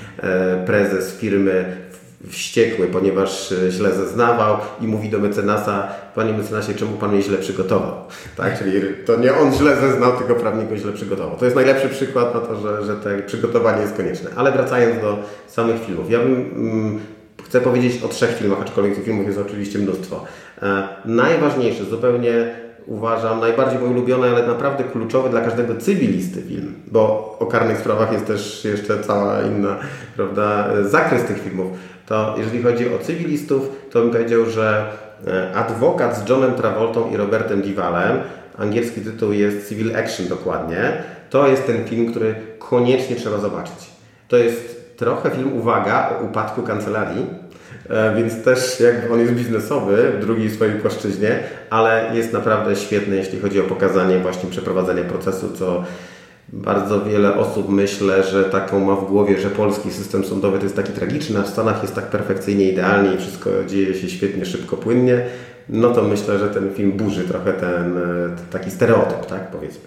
prezes 0.66 1.18
firmy 1.18 1.89
wściekły, 2.28 2.88
ponieważ 2.88 3.52
e, 3.52 3.72
źle 3.72 3.96
zeznawał 3.96 4.58
i 4.82 4.88
mówi 4.88 5.10
do 5.10 5.20
mecenasa, 5.20 5.88
panie 6.16 6.34
mecenasie, 6.34 6.74
czemu 6.74 6.98
pan 6.98 7.12
mnie 7.12 7.22
źle 7.22 7.38
przygotował? 7.38 7.94
Tak, 8.38 8.60
czyli 8.60 8.82
to 9.06 9.16
nie 9.16 9.34
on 9.34 9.54
źle 9.54 9.76
zeznał, 9.76 10.18
tylko 10.18 10.36
prawnik 10.36 10.70
go 10.70 10.78
źle 10.78 10.92
przygotował. 10.92 11.38
To 11.38 11.46
jest 11.46 11.56
najlepszy 11.56 11.90
przykład 11.90 12.34
na 12.36 12.40
to, 12.40 12.56
że, 12.56 12.86
że 12.86 12.96
to 12.96 13.10
przygotowanie 13.26 13.82
jest 13.82 13.98
konieczne. 13.98 14.30
Ale 14.36 14.52
wracając 14.52 15.02
do 15.02 15.18
samych 15.48 15.86
filmów. 15.86 16.12
Ja 16.12 16.20
bym, 16.20 16.34
mm, 16.34 17.00
chcę 17.46 17.62
powiedzieć 17.62 18.04
o 18.04 18.08
trzech 18.08 18.38
filmach, 18.38 18.62
aczkolwiek 18.62 18.96
tych 18.96 19.06
filmów 19.06 19.28
jest 19.28 19.40
oczywiście 19.40 19.80
mnóstwo. 19.80 20.26
E, 20.62 20.88
najważniejszy, 21.06 21.86
zupełnie 21.86 22.56
uważam 22.90 23.40
najbardziej 23.40 23.80
mój 23.80 23.90
ulubiony, 23.90 24.30
ale 24.30 24.48
naprawdę 24.48 24.84
kluczowy 24.84 25.30
dla 25.30 25.42
każdego 25.42 25.76
cywilisty 25.76 26.42
film, 26.42 26.74
bo 26.88 27.36
o 27.40 27.46
karnych 27.46 27.78
sprawach 27.78 28.14
jest 28.14 28.26
też 28.26 28.66
jeszcze 28.66 29.00
cała 29.00 29.42
inna, 29.42 29.78
prawda, 30.16 30.68
zakres 30.84 31.24
tych 31.24 31.44
filmów. 31.44 31.68
To 32.10 32.36
jeżeli 32.38 32.64
chodzi 32.64 32.94
o 32.94 32.98
cywilistów, 32.98 33.72
to 33.92 34.02
bym 34.02 34.12
powiedział, 34.12 34.46
że 34.46 34.92
e, 35.28 35.56
Adwokat 35.56 36.18
z 36.18 36.30
Johnem 36.30 36.54
Travoltą 36.54 37.12
i 37.12 37.18
Robertem 37.18 37.62
Diwalem, 37.62 38.20
angielski 38.58 39.02
tytuł 39.02 39.32
jest 39.32 39.70
Civil 39.70 39.96
Action 39.96 40.28
dokładnie, 40.28 41.04
to 41.30 41.48
jest 41.48 41.66
ten 41.66 41.86
film, 41.86 42.12
który 42.12 42.36
koniecznie 42.60 43.16
trzeba 43.16 43.38
zobaczyć. 43.38 43.76
To 44.28 44.38
jest 44.38 44.96
trochę 44.98 45.30
film, 45.30 45.58
uwaga, 45.58 46.10
o 46.10 46.24
upadku 46.24 46.62
kancelarii, 46.62 47.26
E, 47.90 48.16
więc 48.16 48.44
też 48.44 48.80
jakby 48.80 49.14
on 49.14 49.20
jest 49.20 49.34
biznesowy 49.34 50.12
w 50.18 50.20
drugiej 50.22 50.50
swojej 50.50 50.80
płaszczyźnie, 50.80 51.40
ale 51.70 52.12
jest 52.14 52.34
naprawdę 52.34 52.76
świetny, 52.76 53.16
jeśli 53.16 53.40
chodzi 53.40 53.60
o 53.60 53.64
pokazanie 53.64 54.20
właśnie 54.20 54.50
przeprowadzenia 54.50 55.04
procesu, 55.04 55.52
co 55.52 55.84
bardzo 56.54 57.06
wiele 57.06 57.36
osób 57.36 57.70
myślę, 57.70 58.24
że 58.24 58.44
taką 58.44 58.80
ma 58.80 58.96
w 58.96 59.08
głowie, 59.08 59.40
że 59.40 59.50
polski 59.50 59.92
system 59.92 60.26
sądowy 60.26 60.58
to 60.58 60.64
jest 60.64 60.76
taki 60.76 60.92
tragiczny, 60.92 61.40
a 61.40 61.44
w 61.44 61.50
Stanach 61.50 61.82
jest 61.82 61.96
tak 61.96 62.06
perfekcyjnie, 62.06 62.72
idealnie 62.72 63.14
i 63.14 63.18
wszystko 63.18 63.50
dzieje 63.68 63.94
się 63.94 64.10
świetnie, 64.10 64.46
szybko, 64.46 64.78
płynnie. 64.78 65.26
No 65.70 65.92
to 65.92 66.04
myślę, 66.04 66.40
że 66.40 66.48
ten 66.48 66.74
film 66.74 66.92
burzy 66.92 67.24
trochę 67.24 67.54
ten 67.54 67.98
e, 67.98 68.02
taki 68.52 68.72
stereotyp, 68.72 69.26
tak 69.26 69.52
powiedzmy. 69.52 69.82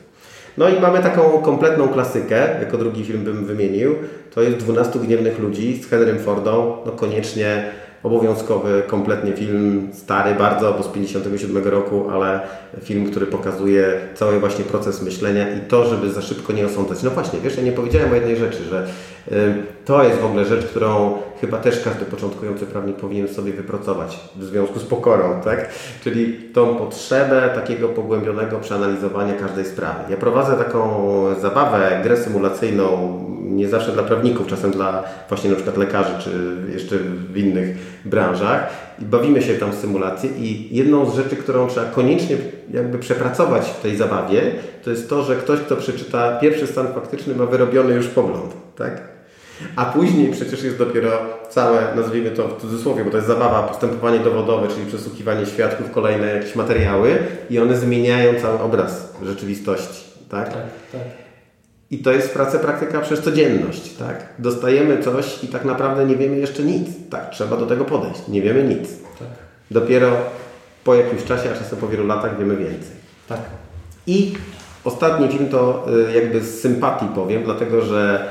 No 0.59 0.69
i 0.69 0.81
mamy 0.81 0.99
taką 0.99 1.23
kompletną 1.43 1.89
klasykę, 1.89 2.49
jako 2.61 2.79
drugi 2.79 3.05
film 3.05 3.25
bym 3.25 3.45
wymienił. 3.45 3.95
To 4.35 4.43
jest 4.43 4.57
12 4.57 4.99
gniewnych 4.99 5.39
ludzi 5.39 5.83
z 5.83 5.87
Henrym 5.87 6.19
Fordą. 6.19 6.77
No 6.87 6.93
koniecznie 6.93 7.65
obowiązkowy 8.03 8.83
kompletnie 8.87 9.33
film, 9.33 9.91
stary 9.93 10.35
bardzo, 10.35 10.73
bo 10.73 10.83
z 10.83 10.89
57 10.89 11.65
roku, 11.65 12.11
ale 12.11 12.41
film, 12.83 13.11
który 13.11 13.27
pokazuje 13.27 14.01
cały 14.15 14.41
właśnie 14.41 14.65
proces 14.65 15.03
myślenia 15.03 15.55
i 15.55 15.61
to, 15.61 15.89
żeby 15.89 16.11
za 16.11 16.23
szybko 16.23 16.53
nie 16.53 16.67
osądzać. 16.67 17.03
No 17.03 17.11
właśnie, 17.11 17.41
wiesz, 17.41 17.57
ja 17.57 17.63
nie 17.63 17.73
powiedziałem 17.73 18.13
o 18.13 18.15
jednej 18.15 18.37
rzeczy, 18.37 18.65
że 18.65 18.87
to 19.85 20.05
jest 20.05 20.21
w 20.21 20.25
ogóle 20.25 20.45
rzecz, 20.45 20.67
którą 20.67 21.19
chyba 21.41 21.59
też 21.59 21.85
każdy 21.85 22.05
początkujący 22.05 22.67
prawnik 22.67 22.97
powinien 22.97 23.29
sobie 23.29 23.53
wypracować 23.53 24.21
w 24.37 24.45
związku 24.45 24.79
z 24.79 24.85
pokorą, 24.85 25.41
tak? 25.45 25.69
Czyli 26.05 26.33
tą 26.55 26.75
potrzebę 26.75 27.51
takiego 27.55 27.89
pogłębionego 27.89 28.59
przeanalizowania 28.59 29.35
każdej 29.35 29.65
sprawy. 29.65 30.01
Ja 30.11 30.17
prowadzę 30.17 30.65
taką 30.65 31.25
zabawę, 31.41 32.01
grę 32.03 32.17
symulacyjną, 32.17 33.19
nie 33.41 33.69
zawsze 33.69 33.93
dla 33.93 34.03
prawników, 34.03 34.47
czasem 34.47 34.71
dla 34.71 35.05
właśnie 35.29 35.51
na 35.51 35.57
przykład 35.57 35.77
lekarzy, 35.77 36.13
czy 36.21 36.31
jeszcze 36.73 36.97
w 37.33 37.37
innych 37.37 37.77
branżach 38.05 38.71
i 38.99 39.05
bawimy 39.05 39.43
się 39.43 39.55
tam 39.55 39.73
w 39.73 39.75
symulację 39.75 40.31
i 40.31 40.77
jedną 40.77 41.11
z 41.11 41.15
rzeczy, 41.15 41.37
którą 41.37 41.69
trzeba 41.69 41.87
koniecznie 41.87 42.37
jakby 42.71 42.99
przepracować 42.99 43.67
w 43.71 43.81
tej 43.81 43.97
zabawie, 43.97 44.43
to 44.85 44.91
jest 44.91 45.09
to, 45.09 45.23
że 45.23 45.37
ktoś, 45.37 45.61
kto 45.61 45.77
przeczyta 45.77 46.39
pierwszy 46.39 46.67
stan 46.67 46.95
faktyczny 46.95 47.35
ma 47.35 47.47
wyrobiony 47.47 47.95
już 47.95 48.07
pogląd, 48.07 48.53
tak? 48.77 49.12
A 49.77 49.85
później 49.85 50.33
przecież 50.33 50.63
jest 50.63 50.79
dopiero 50.79 51.11
całe, 51.51 51.95
nazwijmy 51.97 52.31
to 52.31 52.49
w 52.49 52.61
cudzysłowie, 52.61 53.05
bo 53.05 53.11
to 53.11 53.17
jest 53.17 53.29
zabawa, 53.29 53.63
postępowanie 53.63 54.19
dowodowe, 54.19 54.69
czyli 54.69 54.87
przesłuchiwanie 54.87 55.47
świadków, 55.47 55.91
kolejne 55.91 56.27
jakieś 56.27 56.55
materiały 56.55 57.19
i 57.51 57.59
one 57.59 57.77
zmieniają 57.77 58.41
cały 58.41 58.61
obraz 58.61 59.15
rzeczywistości, 59.23 60.05
tak? 60.29 60.49
Tak, 60.49 60.63
tak. 60.93 61.01
I 61.91 61.99
to 61.99 62.13
jest 62.13 62.35
praca, 62.35 62.59
praktyka 62.59 63.01
przez 63.01 63.21
codzienność, 63.21 63.97
tak? 63.97 64.27
Dostajemy 64.39 65.03
coś 65.03 65.45
i 65.45 65.49
tak 65.49 65.65
naprawdę 65.65 66.07
nie 66.07 66.17
wiemy 66.17 66.37
jeszcze 66.37 66.63
nic, 66.63 66.89
tak? 67.11 67.31
Trzeba 67.31 67.57
do 67.57 67.67
tego 67.67 67.85
podejść. 67.85 68.29
Nie 68.29 68.43
wiemy 68.43 68.65
nic. 68.65 68.89
Tak. 69.19 69.29
Dopiero 69.71 70.11
po 70.85 70.95
jakimś 70.95 71.25
czasie, 71.25 71.51
a 71.51 71.59
czasem 71.59 71.79
po 71.79 71.89
wielu 71.89 72.07
latach 72.07 72.39
wiemy 72.39 72.57
więcej. 72.57 72.97
Tak. 73.29 73.41
I 74.07 74.35
ostatni 74.85 75.29
film 75.29 75.49
to 75.49 75.87
y, 76.09 76.13
jakby 76.13 76.41
z 76.41 76.61
sympatii 76.61 77.07
powiem, 77.15 77.45
dlatego 77.45 77.83
że 77.83 78.29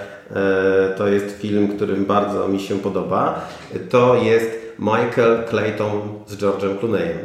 to 0.98 1.08
jest 1.08 1.38
film, 1.38 1.68
którym 1.68 2.06
bardzo 2.06 2.48
mi 2.48 2.60
się 2.60 2.80
podoba. 2.80 3.50
To 3.90 4.16
jest 4.16 4.50
Michael 4.80 5.44
Clayton 5.50 6.02
z 6.28 6.38
George'em 6.38 6.80
Clooneyem. 6.80 7.18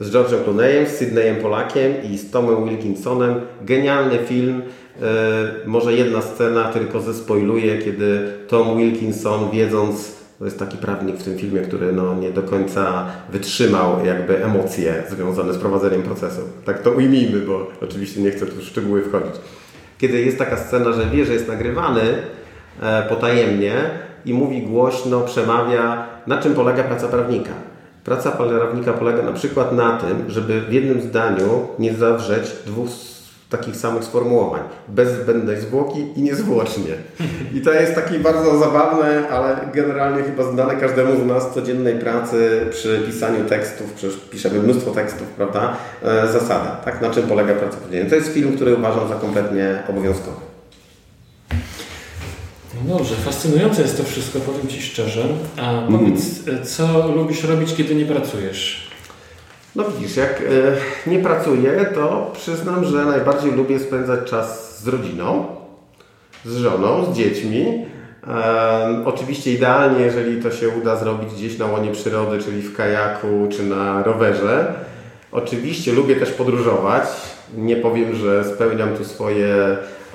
Z 0.00 0.10
George'em 0.10 0.44
Clooneyem, 0.44 0.86
z 0.86 0.90
Sydneyem 0.90 1.36
Polakiem 1.36 1.92
i 2.12 2.18
z 2.18 2.30
Tomem 2.30 2.68
Wilkinsonem. 2.68 3.40
Genialny 3.62 4.18
film 4.18 4.62
E, 5.00 5.66
może 5.66 5.92
jedna 5.92 6.22
scena 6.22 6.64
tylko 6.64 7.00
zespoiluje, 7.00 7.78
kiedy 7.78 8.32
Tom 8.48 8.78
Wilkinson, 8.78 9.50
wiedząc, 9.50 10.22
to 10.38 10.44
jest 10.44 10.58
taki 10.58 10.76
prawnik 10.76 11.16
w 11.16 11.24
tym 11.24 11.38
filmie, 11.38 11.60
który 11.60 11.92
no, 11.92 12.14
nie 12.14 12.30
do 12.30 12.42
końca 12.42 13.06
wytrzymał 13.32 14.04
jakby 14.04 14.44
emocje 14.44 15.02
związane 15.10 15.52
z 15.52 15.58
prowadzeniem 15.58 16.02
procesu. 16.02 16.40
Tak 16.64 16.82
to 16.82 16.90
ujmijmy, 16.90 17.40
bo 17.40 17.70
oczywiście 17.82 18.20
nie 18.20 18.30
chcę 18.30 18.46
tu 18.46 18.56
w 18.56 18.62
szczegóły 18.62 19.02
wchodzić. 19.02 19.34
Kiedy 20.02 20.20
jest 20.20 20.38
taka 20.38 20.56
scena, 20.56 20.92
że 20.92 21.06
wie, 21.06 21.24
że 21.24 21.32
jest 21.32 21.48
nagrywany 21.48 22.00
e, 22.82 23.02
potajemnie 23.02 23.74
i 24.24 24.34
mówi 24.34 24.62
głośno, 24.62 25.20
przemawia, 25.20 26.06
na 26.26 26.42
czym 26.42 26.54
polega 26.54 26.84
praca 26.84 27.08
prawnika. 27.08 27.52
Praca 28.04 28.30
prawnika 28.30 28.92
polega 28.92 29.22
na 29.22 29.32
przykład 29.32 29.72
na 29.72 29.96
tym, 29.96 30.24
żeby 30.30 30.60
w 30.60 30.72
jednym 30.72 31.00
zdaniu 31.00 31.68
nie 31.78 31.94
zawrzeć 31.94 32.52
dwóch 32.66 32.88
takich 33.52 33.76
samych 33.76 34.04
sformułowań. 34.04 34.60
Bez 34.88 35.08
zbędnej 35.22 35.60
zwłoki 35.60 36.06
i 36.16 36.22
niezwłocznie. 36.22 36.92
I 37.54 37.60
to 37.60 37.72
jest 37.72 37.94
takie 37.94 38.18
bardzo 38.18 38.58
zabawne, 38.58 39.28
ale 39.28 39.56
generalnie 39.74 40.22
chyba 40.22 40.52
znane 40.52 40.76
każdemu 40.76 41.24
z 41.24 41.26
nas 41.26 41.54
codziennej 41.54 41.94
pracy 41.94 42.66
przy 42.70 43.02
pisaniu 43.06 43.44
tekstów, 43.44 43.92
przecież 43.92 44.18
piszemy 44.30 44.60
mnóstwo 44.60 44.90
tekstów, 44.90 45.26
prawda? 45.26 45.76
E, 46.02 46.32
zasada, 46.32 46.80
tak? 46.84 47.02
Na 47.02 47.10
czym 47.10 47.22
polega 47.22 47.54
praca 47.54 47.76
codzienna. 47.84 48.10
To 48.10 48.16
jest 48.16 48.32
film, 48.32 48.56
który 48.56 48.74
uważam 48.74 49.08
za 49.08 49.14
kompletnie 49.14 49.82
obowiązkowy. 49.88 50.36
No 52.88 52.98
dobrze, 52.98 53.14
fascynujące 53.14 53.82
jest 53.82 53.96
to 53.96 54.04
wszystko, 54.04 54.40
powiem 54.40 54.68
Ci 54.68 54.82
szczerze. 54.82 55.22
A 55.56 55.82
powiedz, 55.90 56.22
co 56.64 57.08
lubisz 57.16 57.44
robić, 57.44 57.74
kiedy 57.74 57.94
nie 57.94 58.06
pracujesz? 58.06 58.91
No 59.76 59.84
widzisz, 59.84 60.16
jak 60.16 60.40
e, 60.40 61.10
nie 61.10 61.18
pracuję, 61.18 61.86
to 61.94 62.30
przyznam, 62.34 62.84
że 62.84 63.04
najbardziej 63.04 63.52
lubię 63.52 63.78
spędzać 63.78 64.30
czas 64.30 64.78
z 64.80 64.88
rodziną, 64.88 65.46
z 66.44 66.56
żoną, 66.56 67.04
z 67.04 67.16
dziećmi. 67.16 67.86
E, 68.28 69.02
oczywiście 69.04 69.52
idealnie, 69.52 70.04
jeżeli 70.04 70.42
to 70.42 70.50
się 70.50 70.68
uda 70.68 70.96
zrobić 70.96 71.34
gdzieś 71.34 71.58
na 71.58 71.66
łonie 71.66 71.92
przyrody, 71.92 72.38
czyli 72.38 72.62
w 72.62 72.76
kajaku 72.76 73.48
czy 73.50 73.62
na 73.62 74.02
rowerze. 74.02 74.74
Oczywiście 75.32 75.92
lubię 75.92 76.16
też 76.16 76.30
podróżować. 76.30 77.04
Nie 77.56 77.76
powiem, 77.76 78.14
że 78.14 78.44
spełniam 78.44 78.96
tu 78.96 79.04
swoje 79.04 79.46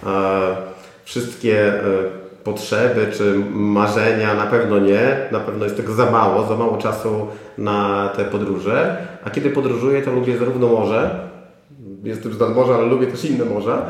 e, 0.05 0.55
wszystkie 1.03 1.73
potrzeby 2.47 3.07
czy 3.13 3.35
marzenia, 3.51 4.33
na 4.33 4.45
pewno 4.45 4.79
nie. 4.79 5.17
Na 5.31 5.39
pewno 5.39 5.63
jest 5.63 5.77
tego 5.77 5.93
za 5.93 6.11
mało, 6.11 6.47
za 6.47 6.55
mało 6.55 6.77
czasu 6.77 7.27
na 7.57 8.09
te 8.15 8.25
podróże. 8.25 8.97
A 9.23 9.29
kiedy 9.29 9.49
podróżuję, 9.49 10.01
to 10.01 10.11
lubię 10.11 10.37
zarówno 10.37 10.67
morze, 10.67 11.19
jestem 12.03 12.33
z 12.33 12.39
morza, 12.39 12.75
ale 12.75 12.85
lubię 12.85 13.07
też 13.07 13.25
inne 13.25 13.45
morza. 13.45 13.85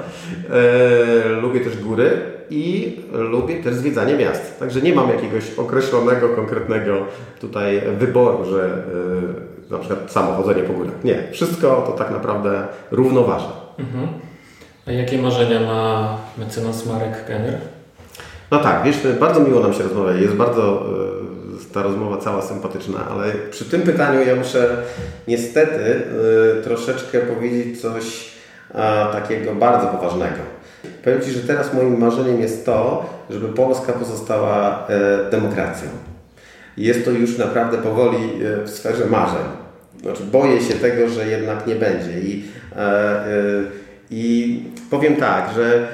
E, 0.50 1.30
lubię 1.42 1.60
też 1.60 1.78
góry 1.84 2.22
i 2.50 2.96
lubię 3.14 3.64
też 3.64 3.76
zwiedzanie 3.76 4.18
miast. 4.18 4.60
Także 4.60 4.82
nie 4.82 4.96
mam 4.96 5.10
jakiegoś 5.10 5.44
określonego, 5.58 6.30
konkretnego 6.30 7.06
tutaj 7.42 7.82
wyboru, 7.98 8.46
że 8.46 8.64
e, 9.70 9.72
na 9.72 9.78
przykład 9.78 10.12
samochodzenie 10.12 10.64
po 10.64 10.74
górach. 10.74 11.04
Nie, 11.04 11.24
wszystko 11.32 11.84
to 11.88 11.92
tak 11.92 12.12
naprawdę 12.12 12.68
równoważa. 12.92 13.52
Mhm. 13.80 14.08
A 14.88 14.92
jakie 14.92 15.22
marzenia 15.22 15.60
ma 15.60 16.18
mecenas 16.38 16.86
Marek 16.86 17.26
Kenner? 17.26 17.77
No 18.52 18.60
tak, 18.60 18.84
wiesz, 18.84 18.98
bardzo 19.20 19.40
miło 19.40 19.60
nam 19.60 19.74
się 19.74 19.84
rozmawia. 19.84 20.12
Jest 20.12 20.34
bardzo 20.34 20.86
y, 21.72 21.74
ta 21.74 21.84
rozmowa 21.84 22.18
cała 22.18 22.42
sympatyczna, 22.42 23.00
ale 23.12 23.32
przy 23.52 23.66
tym 23.66 23.82
pytaniu 23.82 24.28
ja 24.28 24.36
muszę 24.36 24.78
niestety 25.28 26.02
y, 26.60 26.64
troszeczkę 26.64 27.20
powiedzieć 27.20 27.82
coś 27.82 28.32
a, 28.74 29.10
takiego 29.12 29.56
bardzo 29.56 29.88
poważnego. 29.88 30.58
Powiem 31.04 31.22
Ci, 31.22 31.32
że 31.32 31.40
teraz 31.40 31.74
moim 31.74 32.00
marzeniem 32.00 32.42
jest 32.42 32.66
to, 32.66 33.06
żeby 33.30 33.48
Polska 33.48 33.94
pozostała 33.94 34.88
e, 34.88 35.32
demokracją. 35.32 35.90
Jest 36.78 37.06
to 37.06 37.12
już 37.12 37.38
naprawdę 37.38 37.78
powoli 37.78 38.18
e, 38.18 38.64
w 38.64 38.70
sferze 38.70 39.06
marzeń. 39.06 39.46
Znaczy, 40.02 40.24
boję 40.24 40.62
się 40.62 40.74
tego, 40.74 41.10
że 41.10 41.28
jednak 41.28 41.68
nie 41.68 41.76
będzie. 41.76 42.20
I, 42.20 42.46
e, 42.76 42.80
e, 42.80 43.28
i 44.12 44.64
powiem 44.90 45.16
tak, 45.16 45.50
że 45.56 45.88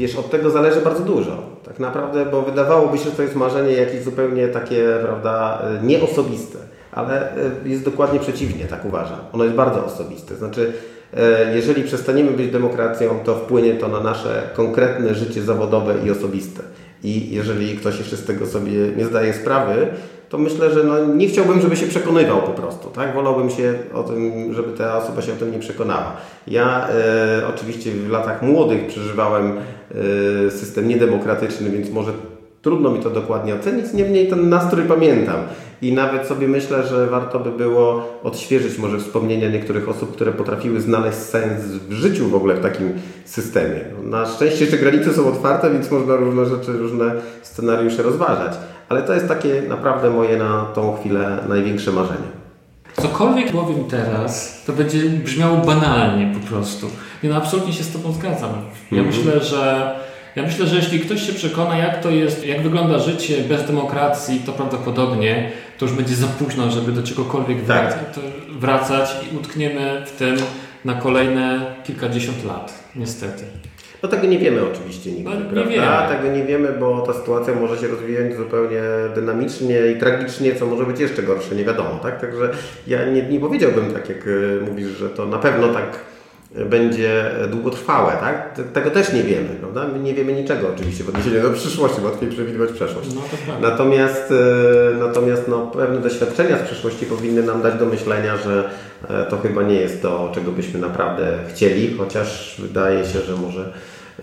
wiesz, 0.00 0.16
od 0.16 0.30
tego 0.30 0.50
zależy 0.50 0.80
bardzo 0.80 1.02
dużo. 1.02 1.42
Tak 1.64 1.78
naprawdę, 1.78 2.26
bo 2.26 2.42
wydawałoby 2.42 2.98
się, 2.98 3.04
że 3.04 3.10
to 3.10 3.22
jest 3.22 3.34
marzenie 3.34 3.72
jakieś 3.72 4.02
zupełnie 4.02 4.48
takie, 4.48 4.84
prawda, 5.02 5.62
e, 5.62 5.86
nieosobiste. 5.86 6.58
Ale 6.92 7.36
e, 7.36 7.50
jest 7.64 7.84
dokładnie 7.84 8.20
przeciwnie, 8.20 8.64
tak 8.64 8.84
uważam. 8.84 9.18
Ono 9.32 9.44
jest 9.44 9.56
bardzo 9.56 9.84
osobiste. 9.84 10.36
Znaczy, 10.36 10.72
E, 11.16 11.56
jeżeli 11.56 11.82
przestaniemy 11.82 12.30
być 12.30 12.50
demokracją, 12.50 13.20
to 13.24 13.34
wpłynie 13.34 13.74
to 13.74 13.88
na 13.88 14.00
nasze 14.00 14.42
konkretne 14.54 15.14
życie 15.14 15.42
zawodowe 15.42 15.94
i 16.06 16.10
osobiste. 16.10 16.62
I 17.02 17.34
jeżeli 17.34 17.76
ktoś 17.76 17.98
jeszcze 17.98 18.16
z 18.16 18.24
tego 18.24 18.46
sobie 18.46 18.72
nie 18.96 19.04
zdaje 19.04 19.34
sprawy, 19.34 19.86
to 20.30 20.38
myślę, 20.38 20.74
że 20.74 20.84
no, 20.84 21.04
nie 21.04 21.28
chciałbym, 21.28 21.60
żeby 21.60 21.76
się 21.76 21.86
przekonywał 21.86 22.42
po 22.42 22.52
prostu. 22.52 22.88
Tak? 22.88 23.14
Wolałbym 23.14 23.50
się 23.50 23.74
o 23.94 24.02
tym, 24.02 24.54
żeby 24.54 24.78
ta 24.78 24.98
osoba 24.98 25.22
się 25.22 25.32
o 25.32 25.36
tym 25.36 25.52
nie 25.52 25.58
przekonała. 25.58 26.16
Ja 26.46 26.88
e, 26.88 27.42
oczywiście 27.54 27.90
w 27.90 28.10
latach 28.10 28.42
młodych 28.42 28.86
przeżywałem 28.86 29.52
e, 29.56 30.50
system 30.50 30.88
niedemokratyczny, 30.88 31.70
więc 31.70 31.90
może 31.90 32.12
Trudno 32.62 32.90
mi 32.90 33.00
to 33.00 33.10
dokładnie 33.10 33.54
ocenić, 33.54 33.92
niemniej 33.92 34.28
ten 34.28 34.48
nastrój 34.48 34.84
pamiętam. 34.84 35.36
I 35.82 35.92
nawet 35.92 36.26
sobie 36.26 36.48
myślę, 36.48 36.86
że 36.86 37.06
warto 37.06 37.38
by 37.38 37.50
było 37.50 38.06
odświeżyć 38.22 38.78
może 38.78 38.98
wspomnienia 38.98 39.48
niektórych 39.48 39.88
osób, 39.88 40.12
które 40.12 40.32
potrafiły 40.32 40.80
znaleźć 40.80 41.18
sens 41.18 41.62
w 41.64 41.92
życiu 41.92 42.28
w 42.28 42.34
ogóle 42.34 42.54
w 42.54 42.60
takim 42.60 42.92
systemie. 43.24 43.80
Na 44.02 44.26
szczęście 44.26 44.64
jeszcze 44.64 44.78
granice 44.78 45.12
są 45.12 45.28
otwarte, 45.28 45.70
więc 45.70 45.90
można 45.90 46.16
różne 46.16 46.46
rzeczy, 46.46 46.72
różne 46.72 47.12
scenariusze 47.42 48.02
rozważać. 48.02 48.52
Ale 48.88 49.02
to 49.02 49.14
jest 49.14 49.28
takie 49.28 49.62
naprawdę 49.68 50.10
moje 50.10 50.36
na 50.36 50.64
tą 50.74 50.96
chwilę 50.96 51.38
największe 51.48 51.92
marzenie. 51.92 52.40
Cokolwiek 52.96 53.52
powiem 53.52 53.84
teraz, 53.84 54.62
to 54.66 54.72
będzie 54.72 54.98
brzmiało 54.98 55.56
banalnie 55.56 56.34
po 56.40 56.46
prostu. 56.48 56.86
Ja 57.22 57.30
no, 57.30 57.36
absolutnie 57.36 57.72
się 57.72 57.84
z 57.84 57.92
Tobą 57.92 58.12
zgadzam. 58.12 58.50
Ja 58.92 58.98
mm 58.98 59.12
-hmm. 59.12 59.16
myślę, 59.16 59.40
że 59.40 59.94
ja 60.36 60.42
myślę, 60.42 60.66
że 60.66 60.76
jeśli 60.76 61.00
ktoś 61.00 61.26
się 61.26 61.32
przekona, 61.32 61.76
jak 61.76 62.02
to 62.02 62.10
jest, 62.10 62.46
jak 62.46 62.62
wygląda 62.62 62.98
życie 62.98 63.36
bez 63.48 63.66
demokracji, 63.66 64.42
to 64.46 64.52
prawdopodobnie 64.52 65.50
to 65.78 65.86
już 65.86 65.94
będzie 65.94 66.14
za 66.14 66.26
późno, 66.26 66.70
żeby 66.70 66.92
do 66.92 67.02
czegokolwiek 67.02 67.66
tak. 67.66 67.98
wracać, 68.58 69.10
i 69.32 69.36
utkniemy 69.36 70.02
w 70.06 70.10
tym 70.10 70.36
na 70.84 70.94
kolejne 70.94 71.74
kilkadziesiąt 71.84 72.44
lat, 72.44 72.74
niestety. 72.96 73.44
No 74.02 74.08
tego 74.08 74.26
nie 74.26 74.38
wiemy 74.38 74.60
oczywiście 74.72 75.12
nigdy, 75.12 75.30
no, 75.30 75.50
prawda? 75.50 75.70
Wiemy. 75.70 76.08
Tego 76.08 76.36
nie 76.36 76.44
wiemy, 76.44 76.68
bo 76.80 77.00
ta 77.00 77.12
sytuacja 77.12 77.54
może 77.54 77.78
się 77.78 77.88
rozwijać 77.88 78.36
zupełnie 78.36 78.82
dynamicznie 79.14 79.86
i 79.96 79.98
tragicznie, 79.98 80.54
co 80.54 80.66
może 80.66 80.84
być 80.84 81.00
jeszcze 81.00 81.22
gorsze, 81.22 81.54
nie 81.54 81.64
wiadomo, 81.64 81.98
tak? 82.02 82.20
Także 82.20 82.50
ja 82.86 83.04
nie, 83.04 83.22
nie 83.22 83.40
powiedziałbym 83.40 83.92
tak, 83.92 84.08
jak 84.08 84.26
e, 84.26 84.70
mówisz, 84.70 84.88
że 84.88 85.10
to 85.10 85.26
na 85.26 85.38
pewno 85.38 85.68
tak 85.68 86.09
będzie 86.54 87.30
długotrwałe, 87.50 88.12
tak? 88.12 88.60
Tego 88.72 88.90
też 88.90 89.12
nie 89.12 89.22
wiemy, 89.22 89.48
prawda? 89.48 89.86
My 89.92 89.98
nie 89.98 90.14
wiemy 90.14 90.32
niczego 90.32 90.68
oczywiście 90.74 91.04
w 91.04 91.08
odniesieniu 91.08 91.42
do 91.42 91.50
przyszłości, 91.50 92.00
łatwiej 92.00 92.30
przewidywać 92.30 92.72
przeszłość. 92.72 93.08
No, 93.14 93.20
natomiast 93.60 94.32
e, 94.32 94.98
natomiast 94.98 95.48
no, 95.48 95.66
pewne 95.66 96.00
doświadczenia 96.00 96.58
z 96.58 96.62
przeszłości 96.62 97.06
powinny 97.06 97.42
nam 97.42 97.62
dać 97.62 97.78
do 97.78 97.86
myślenia, 97.86 98.36
że 98.36 98.70
e, 99.08 99.24
to 99.24 99.38
chyba 99.38 99.62
nie 99.62 99.74
jest 99.74 100.02
to, 100.02 100.32
czego 100.34 100.52
byśmy 100.52 100.80
naprawdę 100.80 101.38
chcieli, 101.48 101.96
chociaż 101.98 102.56
wydaje 102.58 103.04
się, 103.04 103.20
że 103.20 103.36
może 103.36 103.72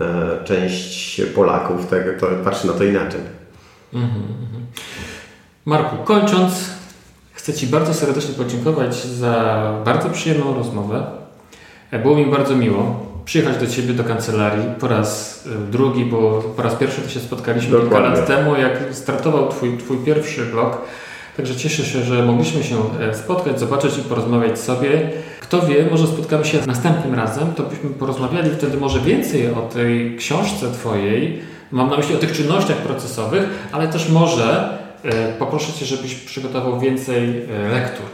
e, 0.02 0.44
część 0.44 1.22
Polaków 1.36 1.86
tego, 1.86 2.20
to 2.20 2.28
patrzy 2.44 2.68
na 2.68 2.74
to 2.74 2.84
inaczej. 2.84 3.22
Mhm, 3.94 4.22
mhm. 4.22 4.66
Marku, 5.66 5.98
kończąc, 6.04 6.70
chcę 7.34 7.54
Ci 7.54 7.68
bardzo 7.68 7.94
serdecznie 7.94 8.36
podziękować 8.36 8.95
za 8.95 9.74
bardzo 9.86 10.10
przyjemną 10.10 10.56
rozmowę. 10.56 11.27
E, 11.91 11.99
było 11.99 12.15
mi 12.15 12.26
bardzo 12.26 12.55
miło 12.55 13.07
przyjechać 13.26 13.57
do 13.57 13.68
Ciebie 13.68 13.93
do 13.93 14.03
kancelarii 14.03 14.65
po 14.80 14.88
raz 14.88 15.43
e, 15.47 15.72
drugi, 15.72 16.05
bo 16.05 16.41
po 16.55 16.61
raz 16.61 16.76
pierwszy 16.76 17.01
to 17.01 17.09
się 17.09 17.19
spotkaliśmy 17.19 17.72
Dokładnie. 17.72 17.97
kilka 17.97 18.19
lat 18.19 18.27
temu, 18.27 18.55
jak 18.55 18.73
startował 18.91 19.49
twój, 19.49 19.77
twój 19.77 19.97
pierwszy 19.97 20.45
blog. 20.45 20.81
Także 21.38 21.55
cieszę 21.55 21.84
się, 21.85 22.01
że 22.01 22.23
mogliśmy 22.23 22.64
się 22.64 22.76
e, 22.99 23.14
spotkać, 23.15 23.59
zobaczyć 23.59 23.97
i 23.97 24.01
porozmawiać 24.01 24.59
sobie. 24.59 25.09
Kto 25.39 25.61
wie, 25.61 25.88
może 25.91 26.07
spotkamy 26.07 26.45
się 26.45 26.57
następnym 26.68 27.15
razem, 27.15 27.53
to 27.53 27.64
byśmy 27.64 27.89
porozmawiali 27.89 28.49
wtedy 28.49 28.77
może 28.77 28.99
więcej 28.99 29.47
o 29.51 29.61
tej 29.61 30.15
książce 30.18 30.72
Twojej. 30.72 31.39
Mam 31.72 31.89
na 31.89 31.97
myśli 31.97 32.15
o 32.15 32.18
tych 32.18 32.31
czynnościach 32.31 32.77
procesowych, 32.77 33.43
ale 33.72 33.88
też 33.88 34.09
może 34.09 34.77
poproszę 35.39 35.73
Cię, 35.73 35.85
żebyś 35.85 36.15
przygotował 36.15 36.80
więcej 36.80 37.47
lektur 37.72 38.05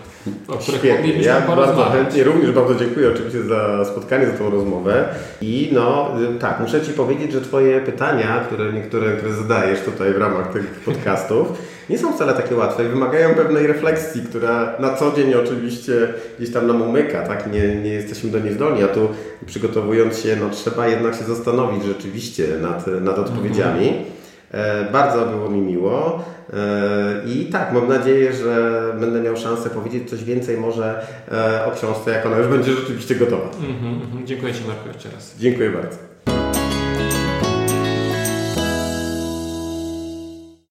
o 0.48 0.54
których 0.54 0.82
Świetnie. 0.82 1.14
Ja 1.22 1.42
bardzo 1.42 1.84
chętnie, 1.84 2.24
również 2.24 2.52
bardzo 2.52 2.76
dziękuję 2.76 3.10
oczywiście 3.10 3.44
za 3.44 3.86
spotkanie, 3.86 4.26
za 4.26 4.34
tą 4.34 4.50
rozmowę. 4.50 5.06
I 5.42 5.70
no 5.74 6.16
tak, 6.40 6.60
muszę 6.60 6.82
Ci 6.82 6.92
powiedzieć, 6.92 7.32
że 7.32 7.42
Twoje 7.42 7.82
pytania, 7.82 8.46
które 8.48 8.74
niektóre 8.74 9.18
które 9.18 9.34
zadajesz 9.34 9.82
tutaj 9.82 10.14
w 10.14 10.18
ramach 10.18 10.54
tych 10.54 10.66
podcastów, 10.66 11.48
nie 11.90 11.98
są 11.98 12.14
wcale 12.14 12.34
takie 12.34 12.56
łatwe 12.56 12.86
i 12.86 12.88
wymagają 12.88 13.36
pewnej 13.36 13.68
refleksji, 13.68 14.22
która 14.22 14.74
na 14.80 14.96
co 14.96 15.12
dzień 15.12 15.34
oczywiście 15.34 15.94
gdzieś 16.38 16.54
tam 16.54 16.68
nam 16.68 16.82
umyka, 16.82 17.28
tak? 17.28 17.54
Nie, 17.54 17.76
nie 17.76 17.94
jesteśmy 17.94 18.30
do 18.30 18.40
niej 18.40 18.54
zdolni, 18.54 18.84
a 18.84 18.88
tu 18.88 19.10
przygotowując 19.46 20.20
się, 20.20 20.36
no 20.36 20.50
trzeba 20.50 20.88
jednak 20.88 21.16
się 21.16 21.24
zastanowić 21.24 21.84
rzeczywiście 21.84 22.48
nad, 22.62 22.88
nad 22.88 23.20
odpowiedziami. 23.20 23.88
Mhm. 23.88 24.23
E, 24.54 24.92
bardzo 24.92 25.26
było 25.26 25.50
mi 25.50 25.62
miło 25.62 26.24
e, 26.54 27.26
i 27.26 27.46
tak, 27.46 27.74
mam 27.74 27.88
nadzieję, 27.88 28.34
że 28.34 28.84
będę 29.00 29.22
miał 29.22 29.38
szansę 29.38 29.70
powiedzieć 29.70 30.10
coś 30.10 30.24
więcej 30.24 30.58
może 30.58 31.08
e, 31.32 31.66
o 31.66 31.72
książce, 31.72 32.12
jak 32.12 32.26
ona 32.26 32.38
już 32.38 32.48
będzie 32.48 32.72
rzeczywiście 32.72 33.16
gotowa. 33.16 33.50
Mm 33.60 33.74
-hmm, 33.74 34.26
dziękuję 34.26 34.54
Ci 34.54 34.68
Marku 34.68 34.88
jeszcze 34.88 35.10
raz. 35.10 35.36
Dziękuję 35.40 35.70
bardzo. 35.70 36.13